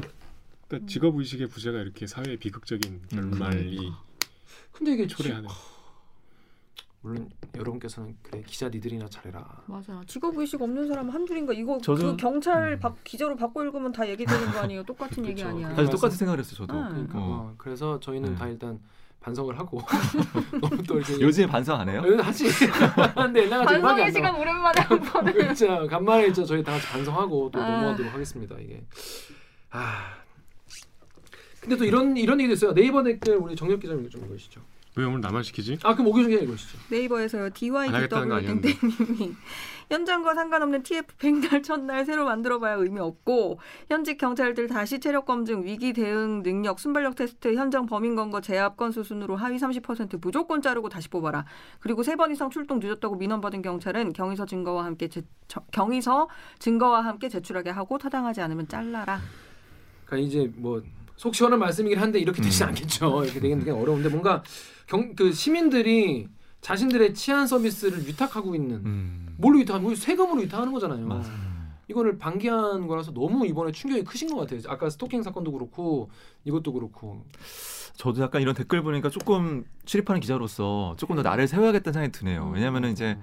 그러니까 0.68 0.88
직업 0.88 1.16
의식의 1.16 1.48
부재가 1.48 1.80
이렇게 1.80 2.06
사회의 2.06 2.36
비극적인 2.36 3.02
결말이 3.08 3.92
근데 4.72 4.92
이게 4.92 5.06
초래하는. 5.06 5.48
물론 7.00 7.30
여러분께서는 7.56 8.16
그래 8.22 8.42
기자 8.46 8.68
니들이나 8.68 9.08
잘해라. 9.08 9.62
맞아. 9.66 10.02
직업 10.06 10.36
의식 10.36 10.60
없는 10.60 10.88
사람 10.88 11.08
한둘인가 11.10 11.52
이거 11.52 11.78
저도- 11.78 12.00
그 12.12 12.16
경찰 12.16 12.72
음. 12.72 12.80
바, 12.80 12.92
기자로 13.04 13.36
바꿔 13.36 13.64
읽으면 13.64 13.92
다 13.92 14.08
얘기 14.08 14.26
되는 14.26 14.50
거 14.50 14.58
아니에요? 14.58 14.82
똑같은 14.82 15.24
얘기 15.24 15.36
그쵸. 15.42 15.48
아니야. 15.48 15.68
사실 15.76 15.90
똑같은 15.90 16.16
생각을 16.16 16.40
했어요. 16.40 16.56
저도. 16.56 16.74
응. 16.76 16.88
그러니까 16.88 17.18
어. 17.18 17.22
어, 17.22 17.54
그래서 17.56 18.00
저희는 18.00 18.30
네. 18.32 18.36
다 18.36 18.48
일단 18.48 18.80
반성을 19.20 19.58
하고 19.58 19.80
너무 20.60 20.82
또 20.84 20.96
이렇게 20.98 21.20
요즘에 21.20 21.46
반성 21.46 21.80
안 21.80 21.88
해요? 21.88 22.02
예, 22.06 22.16
하지. 22.22 22.46
근데 23.14 23.44
옛날 23.44 23.64
같은 23.64 23.80
음악이 23.80 23.82
반성의 23.82 24.04
안 24.04 24.12
시간. 24.12 24.34
오랜만에 24.36 24.80
한 24.80 25.00
번은. 25.00 25.32
그렇죠. 25.34 25.86
간만에 25.88 26.26
있죠. 26.28 26.44
저희 26.44 26.62
다 26.62 26.72
같이 26.72 26.86
반성하고 26.86 27.50
또 27.52 27.60
아. 27.60 27.68
넘어가도록 27.68 28.14
하겠습니다. 28.14 28.56
이게 28.60 28.84
아. 29.70 30.14
근데 31.60 31.76
또 31.76 31.84
이런 31.84 32.16
이런 32.16 32.40
얘기도 32.40 32.54
있어요. 32.54 32.72
네이버 32.72 33.02
댓글 33.02 33.36
우리 33.36 33.56
정엽 33.56 33.80
기자님 33.80 34.08
좀 34.08 34.24
읽으시죠. 34.24 34.60
왜 34.96 35.04
오늘 35.04 35.20
나만 35.20 35.42
시키지? 35.42 35.78
아 35.82 35.94
그럼 35.94 36.08
오기정 36.08 36.30
기자 36.30 36.42
읽으시죠. 36.42 36.78
네이버에서요. 36.88 37.42
안 37.44 37.94
하겠다는 37.94 38.28
거 38.28 38.34
DYDW 38.34 38.34
아니었는데. 38.36 38.78
땡땡님이 38.78 39.36
현장과 39.90 40.34
상관없는 40.34 40.82
TF 40.82 41.16
백날 41.18 41.62
첫날 41.62 42.04
새로 42.04 42.24
만들어봐야 42.24 42.74
의미 42.74 43.00
없고 43.00 43.58
현직 43.88 44.18
경찰들 44.18 44.66
다시 44.68 45.00
체력 45.00 45.24
검증, 45.24 45.64
위기 45.64 45.92
대응 45.92 46.42
능력, 46.42 46.78
순발력 46.78 47.14
테스트, 47.16 47.54
현장 47.54 47.86
범인 47.86 48.14
검거, 48.16 48.40
제압 48.40 48.76
건수 48.76 49.02
순으로 49.02 49.36
하위 49.36 49.56
30% 49.56 50.20
무조건 50.20 50.60
자르고 50.62 50.88
다시 50.88 51.08
뽑아라. 51.08 51.44
그리고 51.80 52.02
세 52.02 52.16
번 52.16 52.32
이상 52.32 52.50
출동 52.50 52.80
늦었다고 52.80 53.14
민원받은 53.16 53.62
경찰은 53.62 54.12
경위서 54.12 54.44
증거와 54.46 54.84
함께 54.84 55.08
제, 55.08 55.22
저- 55.46 55.60
경위서 55.70 56.28
증거와 56.58 57.04
함께 57.04 57.28
제출하게 57.28 57.70
하고 57.70 57.96
타당하지 57.96 58.40
않으면 58.40 58.66
잘라라. 58.68 59.20
그러니까 60.04 60.26
이제 60.28 60.50
뭐 60.56 60.82
속 61.16 61.34
시원한 61.34 61.58
말씀이긴 61.58 61.98
한데 61.98 62.20
이렇게 62.20 62.40
되지 62.40 62.62
음. 62.62 62.68
않겠죠. 62.68 63.24
이렇게 63.24 63.40
되긴 63.40 63.58
되게 63.58 63.72
어려운데 63.72 64.08
뭔가 64.08 64.42
경 64.86 65.14
그 65.16 65.32
시민들이 65.32 66.28
자신들의 66.60 67.12
치안 67.14 67.46
서비스를 67.48 68.06
위탁하고 68.06 68.54
있는 68.54 68.76
음. 68.86 69.27
뭘로 69.38 69.58
위탁하는 69.58 69.88
거 69.88 69.94
세금으로 69.94 70.42
위탁하는 70.42 70.72
거잖아요. 70.72 71.06
맞아. 71.06 71.30
이거를 71.88 72.18
방기한 72.18 72.86
거라서 72.86 73.12
너무 73.12 73.46
이번에 73.46 73.72
충격이 73.72 74.04
크신 74.04 74.28
것 74.34 74.40
같아요. 74.40 74.60
아까 74.68 74.90
스토킹 74.90 75.22
사건도 75.22 75.52
그렇고 75.52 76.10
이것도 76.44 76.72
그렇고. 76.72 77.24
저도 77.94 78.22
약간 78.22 78.42
이런 78.42 78.54
댓글 78.54 78.82
보니까 78.82 79.08
조금 79.10 79.64
출입하는 79.84 80.20
기자로서 80.20 80.94
조금 80.98 81.16
더 81.16 81.22
나를 81.22 81.48
세워야겠다는 81.48 81.92
생각이 81.94 82.12
드네요. 82.12 82.50
왜냐면은 82.52 82.92
이제 82.92 83.18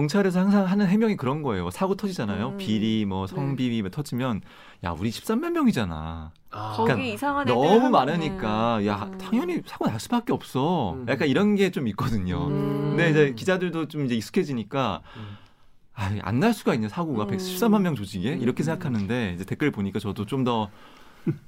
경찰에서 0.00 0.40
항상 0.40 0.66
하는 0.66 0.86
해명이 0.88 1.16
그런 1.16 1.42
거예요. 1.42 1.70
사고 1.70 1.94
터지잖아요. 1.94 2.48
음. 2.50 2.56
비리 2.58 3.06
뭐 3.06 3.26
성비위 3.26 3.80
뭐 3.80 3.90
터지면 3.90 4.42
야 4.84 4.90
우리 4.90 5.08
13만 5.08 5.52
명이잖아. 5.52 6.32
아, 6.50 6.72
거기 6.76 6.88
그러니까 6.92 7.14
이상한 7.14 7.46
너무 7.46 7.80
한- 7.80 7.90
많으니까 7.90 8.84
야 8.84 9.08
음. 9.10 9.16
당연히 9.16 9.62
사고 9.64 9.86
날 9.86 9.98
수밖에 9.98 10.34
없어. 10.34 10.92
음. 10.92 11.06
약간 11.08 11.28
이런 11.28 11.54
게 11.56 11.70
좀 11.70 11.88
있거든요. 11.88 12.46
음. 12.48 12.90
근데 12.90 13.10
이제 13.10 13.32
기자들도 13.34 13.88
좀 13.88 14.04
이제 14.04 14.14
익숙해지니까 14.14 15.00
음. 15.16 15.36
아, 15.94 16.14
안 16.20 16.40
날 16.40 16.52
수가 16.52 16.74
있냐 16.74 16.90
사고가 16.90 17.24
음. 17.24 17.30
113만 17.30 17.80
명 17.80 17.94
조직에 17.94 18.34
이렇게 18.34 18.62
음. 18.62 18.64
생각하는데 18.64 19.32
이제 19.34 19.44
댓글 19.46 19.70
보니까 19.70 19.98
저도 19.98 20.26
좀 20.26 20.44
더 20.44 20.68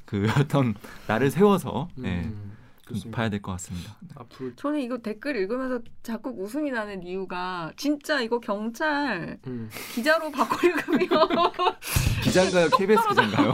그 0.06 0.26
어떤 0.40 0.74
나를 1.06 1.30
세워서 1.30 1.88
예, 2.02 2.08
음, 2.22 2.56
그렇습니다. 2.88 3.16
봐야 3.16 3.28
될 3.30 3.40
것 3.42 3.52
같습니다. 3.52 3.96
앞으로 4.16 4.54
저는 4.56 4.80
이거 4.80 4.98
댓글 4.98 5.36
읽으면서 5.36 5.80
자꾸 6.02 6.30
웃음이 6.30 6.70
나는 6.70 7.02
이유가 7.02 7.72
진짜 7.76 8.20
이거 8.20 8.40
경찰 8.40 9.38
음. 9.46 9.68
기자로 9.94 10.30
바꿔 10.30 10.66
읽으면 10.66 10.98
기자인가요? 12.24 12.68
KBS 12.76 13.08
기자인가요? 13.08 13.52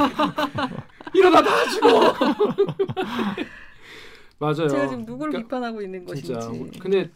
이러다 1.14 1.42
다 1.42 1.68
죽어. 1.70 2.14
맞아요. 4.38 4.68
제가 4.68 4.88
지금 4.88 5.04
누구를 5.04 5.32
그러니까 5.32 5.38
비판하고 5.48 5.82
있는 5.82 6.04
것인지. 6.04 6.26
진짜. 6.32 6.50
근데 6.80 7.10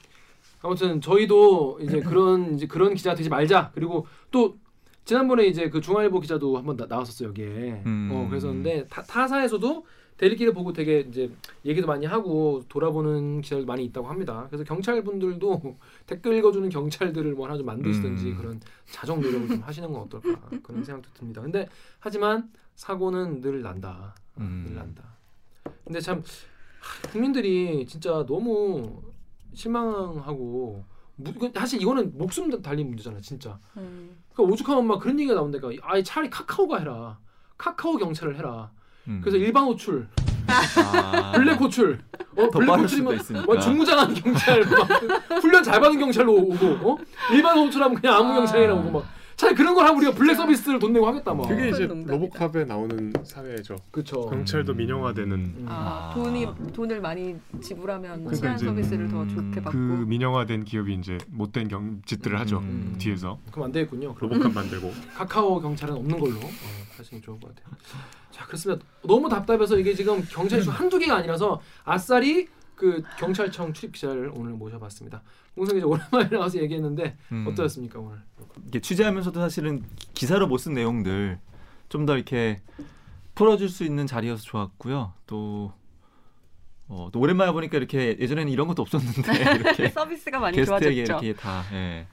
아무튼 0.62 1.00
저희도 1.00 1.78
이제 1.82 2.00
그런 2.00 2.54
이제 2.54 2.66
그런 2.66 2.94
기자 2.94 3.14
되지 3.14 3.28
말자. 3.28 3.70
그리고 3.74 4.06
또 4.30 4.56
지난번에 5.04 5.46
이제 5.46 5.68
그 5.70 5.80
중앙일보 5.80 6.20
기자도 6.20 6.56
한번 6.58 6.76
나, 6.76 6.86
나왔었어요 6.86 7.28
여기에. 7.30 7.82
음. 7.86 8.10
어 8.12 8.28
그래서는데 8.28 8.86
타, 8.88 9.02
타사에서도 9.02 9.86
대리기를 10.18 10.52
보고 10.52 10.72
되게 10.72 11.00
이제 11.00 11.30
얘기도 11.64 11.86
많이 11.86 12.04
하고 12.04 12.62
돌아보는 12.68 13.40
기자들 13.40 13.64
많이 13.64 13.84
있다고 13.84 14.08
합니다. 14.08 14.46
그래서 14.48 14.64
경찰 14.64 15.02
분들도 15.02 15.78
댓글 16.06 16.34
읽어주는 16.34 16.68
경찰들을 16.68 17.32
뭐 17.34 17.46
하나 17.46 17.56
좀 17.56 17.66
만드시든지 17.66 18.32
음. 18.32 18.36
그런 18.36 18.60
자정 18.90 19.20
노력을 19.20 19.48
좀 19.48 19.60
하시는 19.62 19.90
건 19.90 20.02
어떨까 20.02 20.50
그런 20.62 20.84
생각도 20.84 21.08
듭니다. 21.14 21.40
근데 21.40 21.68
하지만 22.00 22.50
사고는 22.74 23.40
늘 23.40 23.62
난다. 23.62 24.14
늘 24.36 24.44
음. 24.44 24.72
난다. 24.74 25.04
근데 25.84 26.00
참 26.00 26.22
하, 26.80 27.08
국민들이 27.10 27.86
진짜 27.86 28.26
너무 28.26 29.00
실망하고 29.54 30.84
사실 31.54 31.80
이거는 31.80 32.16
목숨 32.18 32.50
달린 32.60 32.88
문제잖아 32.88 33.20
진짜. 33.20 33.58
음. 33.76 34.16
그러니까 34.32 34.52
오죽하면 34.52 34.86
막 34.86 34.98
그런 34.98 35.18
얘기가 35.20 35.34
나온다니까 35.34 35.70
아예 35.82 36.02
차라리 36.02 36.28
카카오가 36.28 36.78
해라. 36.78 37.20
카카오 37.56 37.96
경찰을 37.96 38.36
해라. 38.36 38.72
음. 39.08 39.20
그래서 39.22 39.38
일반 39.38 39.64
호출, 39.64 40.06
아. 40.46 41.32
블랙 41.34 41.54
호출, 41.60 41.98
어 42.36 42.45
더 42.45 42.58
블랙 42.58 42.68
호출이면. 42.70 43.18
뭐 43.46 43.58
중무장한 43.58 44.14
경찰, 44.14 44.60
막 44.60 44.88
훈련 45.42 45.62
잘 45.62 45.80
받은 45.80 45.98
경찰로 45.98 46.34
오고, 46.34 46.66
어 46.82 46.96
일반 47.32 47.58
호출하면 47.58 48.00
그냥 48.00 48.16
아무 48.16 48.32
아. 48.32 48.36
경찰이나 48.36 48.74
오고 48.74 48.90
막 48.90 49.17
차라리 49.38 49.54
그런 49.54 49.72
걸 49.72 49.86
하면 49.86 49.98
우리가 49.98 50.12
블랙 50.14 50.34
서비스를 50.34 50.80
돈 50.80 50.92
내고 50.92 51.06
하겠다 51.06 51.32
막. 51.32 51.46
그게 51.46 51.68
이제 51.68 51.86
농담이다. 51.86 52.12
로보캅에 52.12 52.64
나오는 52.64 53.12
사회죠. 53.22 53.76
그렇죠. 53.92 54.26
경찰도 54.26 54.74
민영화되는 54.74 55.32
음. 55.32 55.64
아, 55.68 56.10
아. 56.10 56.14
돈이 56.14 56.48
돈을 56.74 57.00
많이 57.00 57.36
지불하면 57.62 58.24
그러니까 58.24 58.34
치안 58.36 58.56
이제 58.56 58.66
서비스를 58.66 59.06
더 59.08 59.22
음, 59.22 59.28
좋게 59.28 59.50
그 59.54 59.62
받고. 59.62 59.78
민영화된 59.78 60.64
기업이 60.64 60.92
이제 60.94 61.18
못된 61.28 61.68
경 61.68 62.02
짓들을 62.04 62.38
하죠. 62.40 62.58
음. 62.58 62.96
뒤에서 62.98 63.38
그럼 63.52 63.66
안 63.66 63.72
되겠군요. 63.72 64.12
그럼 64.14 64.30
로보캅 64.32 64.52
만들고 64.52 64.92
카카오 65.14 65.60
경찰은 65.60 65.94
없는 65.94 66.18
걸로 66.18 66.34
어, 66.34 66.50
하시는 66.96 67.20
게 67.20 67.24
좋을 67.24 67.38
것 67.38 67.54
같아요. 67.54 67.76
자 68.32 68.44
그렇습니다. 68.44 68.84
너무 69.04 69.28
답답해서 69.28 69.78
이게 69.78 69.94
지금 69.94 70.20
경찰 70.28 70.60
수 70.62 70.70
한두 70.72 70.98
개가 70.98 71.14
아니라서 71.14 71.60
아싸리 71.84 72.48
그 72.78 73.02
경찰청 73.18 73.72
출입 73.72 73.92
기자를 73.92 74.30
오늘 74.34 74.52
모셔봤습니다. 74.52 75.20
홍성 75.56 75.74
기자 75.74 75.86
오랜만에 75.86 76.28
나와서 76.30 76.58
얘기했는데 76.60 77.16
음. 77.32 77.46
어떠셨습니까 77.48 77.98
오늘? 77.98 78.18
이게 78.68 78.80
취재하면서도 78.80 79.40
사실은 79.40 79.82
기사로 80.14 80.46
못 80.46 80.58
쓴 80.58 80.74
내용들 80.74 81.38
좀 81.88 82.06
더 82.06 82.14
이렇게 82.16 82.60
풀어줄 83.34 83.68
수 83.68 83.82
있는 83.84 84.06
자리여서 84.06 84.42
좋았고요. 84.42 85.12
또, 85.26 85.72
어, 86.88 87.08
또 87.12 87.20
오랜만에 87.20 87.52
보니까 87.52 87.76
이렇게 87.78 88.16
예전에는 88.18 88.50
이런 88.52 88.66
것도 88.68 88.82
없었는데 88.82 89.22
이렇게 89.60 89.88
서비스가 89.90 90.38
많이 90.38 90.56
게스트에게 90.56 91.04
좋아졌죠. 91.04 91.24
이렇게 91.26 91.32
다 91.40 91.62
예, 91.72 92.06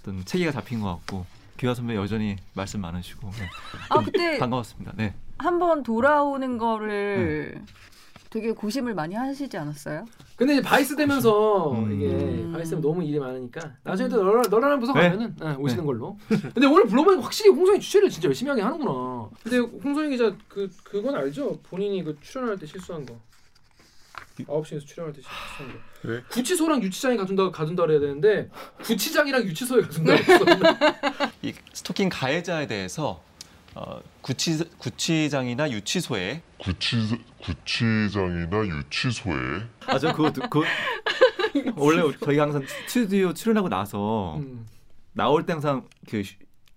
어떤 0.00 0.24
체계가 0.24 0.52
잡힌 0.52 0.80
것 0.80 0.88
같고 0.96 1.26
귀하 1.58 1.74
선배 1.74 1.94
여전히 1.96 2.36
말씀 2.54 2.80
많으시고 2.80 3.30
네. 3.30 3.48
아 3.90 4.00
그때 4.02 4.38
반가웠습니다. 4.38 4.92
네. 4.96 5.14
한번 5.38 5.82
돌아오는 5.82 6.58
거를 6.58 7.54
네. 7.54 7.74
되게 8.34 8.50
고심을 8.50 8.94
많이 8.94 9.14
하시지 9.14 9.56
않았어요? 9.56 10.04
근데 10.34 10.54
이제 10.54 10.62
vice 10.62 10.96
되면서 10.96 11.70
음. 11.70 11.92
이게 11.92 12.06
음. 12.08 12.50
vice 12.52 12.70
되면 12.70 12.82
너무 12.82 13.04
일이 13.04 13.20
많으니까 13.20 13.76
나중에 13.84 14.08
또 14.08 14.24
너랑 14.24 14.42
너랑 14.50 14.80
부서 14.80 14.92
네. 14.92 15.02
가면은 15.02 15.36
예, 15.40 15.54
오시는 15.56 15.86
걸로. 15.86 16.18
근데 16.28 16.66
오늘 16.66 16.84
불러보니까 16.88 17.22
확실히 17.22 17.50
홍성이 17.50 17.78
취재를 17.78 18.10
진짜 18.10 18.26
열심히 18.26 18.50
하게 18.50 18.62
하는구나. 18.62 19.30
근데 19.44 19.58
홍성이 19.58 20.10
기자 20.10 20.34
그 20.48 20.68
그건 20.82 21.14
알죠? 21.14 21.60
본인이 21.62 22.02
그 22.02 22.18
출연할 22.20 22.58
때 22.58 22.66
실수한 22.66 23.06
거. 23.06 23.16
9시에서 24.38 24.84
출연할 24.84 25.12
때 25.14 25.20
실수한 25.22 25.72
거. 25.72 25.78
왜? 26.08 26.22
구치소랑 26.28 26.82
유치장에 26.82 27.16
가둔다 27.16 27.52
가둔다 27.52 27.84
그래야 27.84 28.00
되는데 28.00 28.50
구치장이랑 28.82 29.44
유치소에 29.44 29.82
가둔다. 29.82 30.10
이 31.42 31.54
스토킹 31.72 32.08
가해자에 32.08 32.66
대해서 32.66 33.22
어, 33.74 33.98
구치 34.20 34.58
구치장이나 34.78 35.70
유치소에 35.70 36.42
구치 36.58 36.96
구치장이나 37.42 38.66
유치소에 38.66 39.34
아 39.86 39.98
저 39.98 40.12
그거 40.12 40.32
듣- 40.32 40.48
그 40.48 40.62
원래 41.76 42.02
저희 42.24 42.38
항상 42.38 42.62
스튜디오 42.86 43.32
출연하고 43.32 43.68
나서 43.68 44.36
음. 44.36 44.66
나올 45.12 45.44
때 45.46 45.52
항상 45.52 45.84
그 46.08 46.22
쉬- 46.22 46.36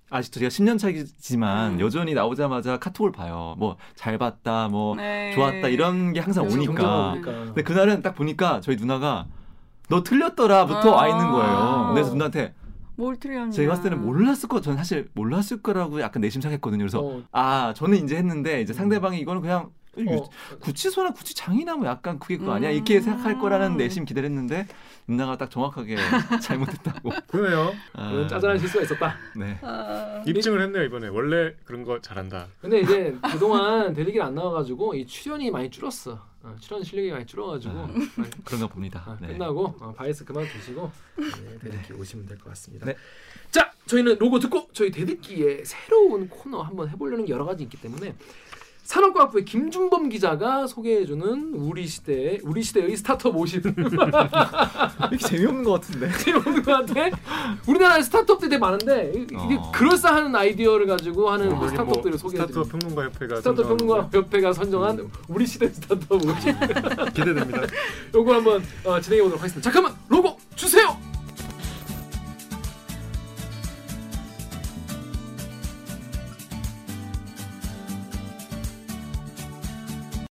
아직도 0.09 0.39
제가 0.39 0.49
10년 0.49 0.79
차이지만 0.79 1.73
음. 1.73 1.79
여전히 1.81 2.13
나오자마자 2.13 2.77
카톡을 2.79 3.11
봐요. 3.11 3.55
뭐 3.57 3.75
잘 3.95 4.17
봤다, 4.17 4.67
뭐 4.69 4.95
네. 4.95 5.33
좋았다 5.35 5.67
이런 5.67 6.13
게 6.13 6.19
항상 6.21 6.45
오니까. 6.45 7.11
오니까. 7.11 7.31
근데 7.31 7.61
그날은 7.63 8.01
딱 8.01 8.15
보니까 8.15 8.61
저희 8.61 8.75
누나가 8.77 9.25
너 9.89 10.03
틀렸더라부터 10.03 10.91
와 10.95 11.07
있는 11.09 11.31
거예요. 11.31 11.49
아. 11.57 11.93
그래서 11.93 12.11
누나한테 12.11 12.53
뭘 12.97 13.15
틀렸냐? 13.15 13.51
제가 13.51 13.69
봤을 13.73 13.89
때는 13.89 14.01
몰랐을 14.03 14.49
거, 14.49 14.59
저는 14.59 14.77
사실 14.77 15.07
몰랐을 15.13 15.61
거라고 15.61 16.01
약간 16.01 16.19
내심상했거든요. 16.21 16.79
그래서 16.79 16.99
어, 16.99 17.23
아 17.31 17.73
저는 17.75 18.03
이제 18.03 18.17
했는데 18.17 18.61
이제 18.61 18.73
상대방이 18.73 19.19
이거는 19.19 19.41
그냥 19.41 19.69
어, 20.07 20.29
구치소나 20.59 21.11
구치장이나 21.13 21.75
뭐 21.75 21.87
약간 21.87 22.19
그게 22.19 22.37
그거 22.37 22.53
아니야 22.53 22.69
음. 22.69 22.75
이렇게 22.75 22.99
생각할 23.01 23.39
거라는 23.39 23.77
내심 23.77 24.05
기대를 24.05 24.29
했는데 24.29 24.67
누나가 25.07 25.37
딱 25.37 25.49
정확하게 25.49 25.95
잘못했다고. 26.41 27.09
그러네요. 27.27 27.73
아, 27.93 28.27
짜잘한 28.29 28.59
실수가 28.59 28.83
있었다. 28.83 29.15
네. 29.35 29.57
아, 29.61 30.21
입증을 30.27 30.61
했네요 30.61 30.83
이번에. 30.83 31.07
원래 31.07 31.53
그런 31.63 31.83
거 31.83 32.01
잘한다. 32.01 32.47
근데 32.61 32.81
이제 32.81 33.17
그동안 33.31 33.93
대리기를 33.93 34.25
안 34.25 34.35
나와가지고 34.35 34.95
이 34.95 35.05
출연이 35.07 35.49
많이 35.49 35.69
줄었어. 35.69 36.19
어, 36.43 36.55
출연 36.59 36.83
실력이 36.83 37.11
많이 37.11 37.25
줄어가지고 37.25 37.73
아. 37.73 37.87
많이 38.15 38.31
그런가 38.45 38.67
봅니다. 38.67 39.03
아, 39.05 39.17
네. 39.21 39.27
끝나고 39.27 39.75
어, 39.79 39.93
vice 39.95 40.23
그만두시고 40.25 40.91
네, 41.17 41.59
대듣기 41.59 41.93
오시면 41.93 42.25
될 42.27 42.37
것 42.37 42.49
같습니다. 42.49 42.85
네. 42.85 42.95
자, 43.49 43.71
저희는 43.85 44.17
로고 44.19 44.39
듣고 44.39 44.67
저희 44.73 44.91
대듣기의 44.91 45.63
새로운 45.65 46.27
코너 46.29 46.61
한번 46.61 46.89
해보려는 46.89 47.25
게 47.25 47.31
여러 47.33 47.45
가지 47.45 47.63
있기 47.63 47.79
때문에 47.79 48.13
산업과학부의 48.87 49.43
김준범 49.43 50.07
기자가 50.07 50.65
소개해주는 50.65 51.51
우리 51.55 51.85
시대 51.87 52.39
우리 52.43 52.63
시대의 52.63 52.95
스타트업 52.95 53.35
50 53.35 53.65
이렇게 55.11 55.17
재미없는 55.17 55.65
것 55.65 55.73
같은데. 55.81 56.09
친구들한테 56.23 57.11
우리나라에 57.67 58.01
스타트업들이 58.01 58.49
되게 58.49 58.59
많은데 58.59 59.11
이- 59.13 59.23
이게 59.23 59.55
어. 59.59 59.71
그럴싸한 59.75 60.33
아이디어를 60.33 60.87
가지고 60.87 61.29
하는 61.29 61.47
여기 61.47 61.55
뭐 61.57 61.67
스타트업들을 61.67 62.17
소개해드립니다. 62.17 62.63
스타트업 62.63 62.79
평론가 62.79 63.03
협회가 63.11 63.35
스타트업 63.35 63.67
선정한 63.67 63.77
평론가 63.77 64.17
협회가 64.17 64.53
선정한 64.53 65.11
우리 65.27 65.45
시대 65.45 65.67
스타트업 65.67 66.23
50 66.23 66.55
기대됩니다. 67.13 67.61
요거 68.15 68.33
한번 68.35 68.63
어, 68.85 69.01
진행해 69.01 69.21
보도록 69.23 69.41
하겠습니다. 69.41 69.69
잠깐만 69.69 69.93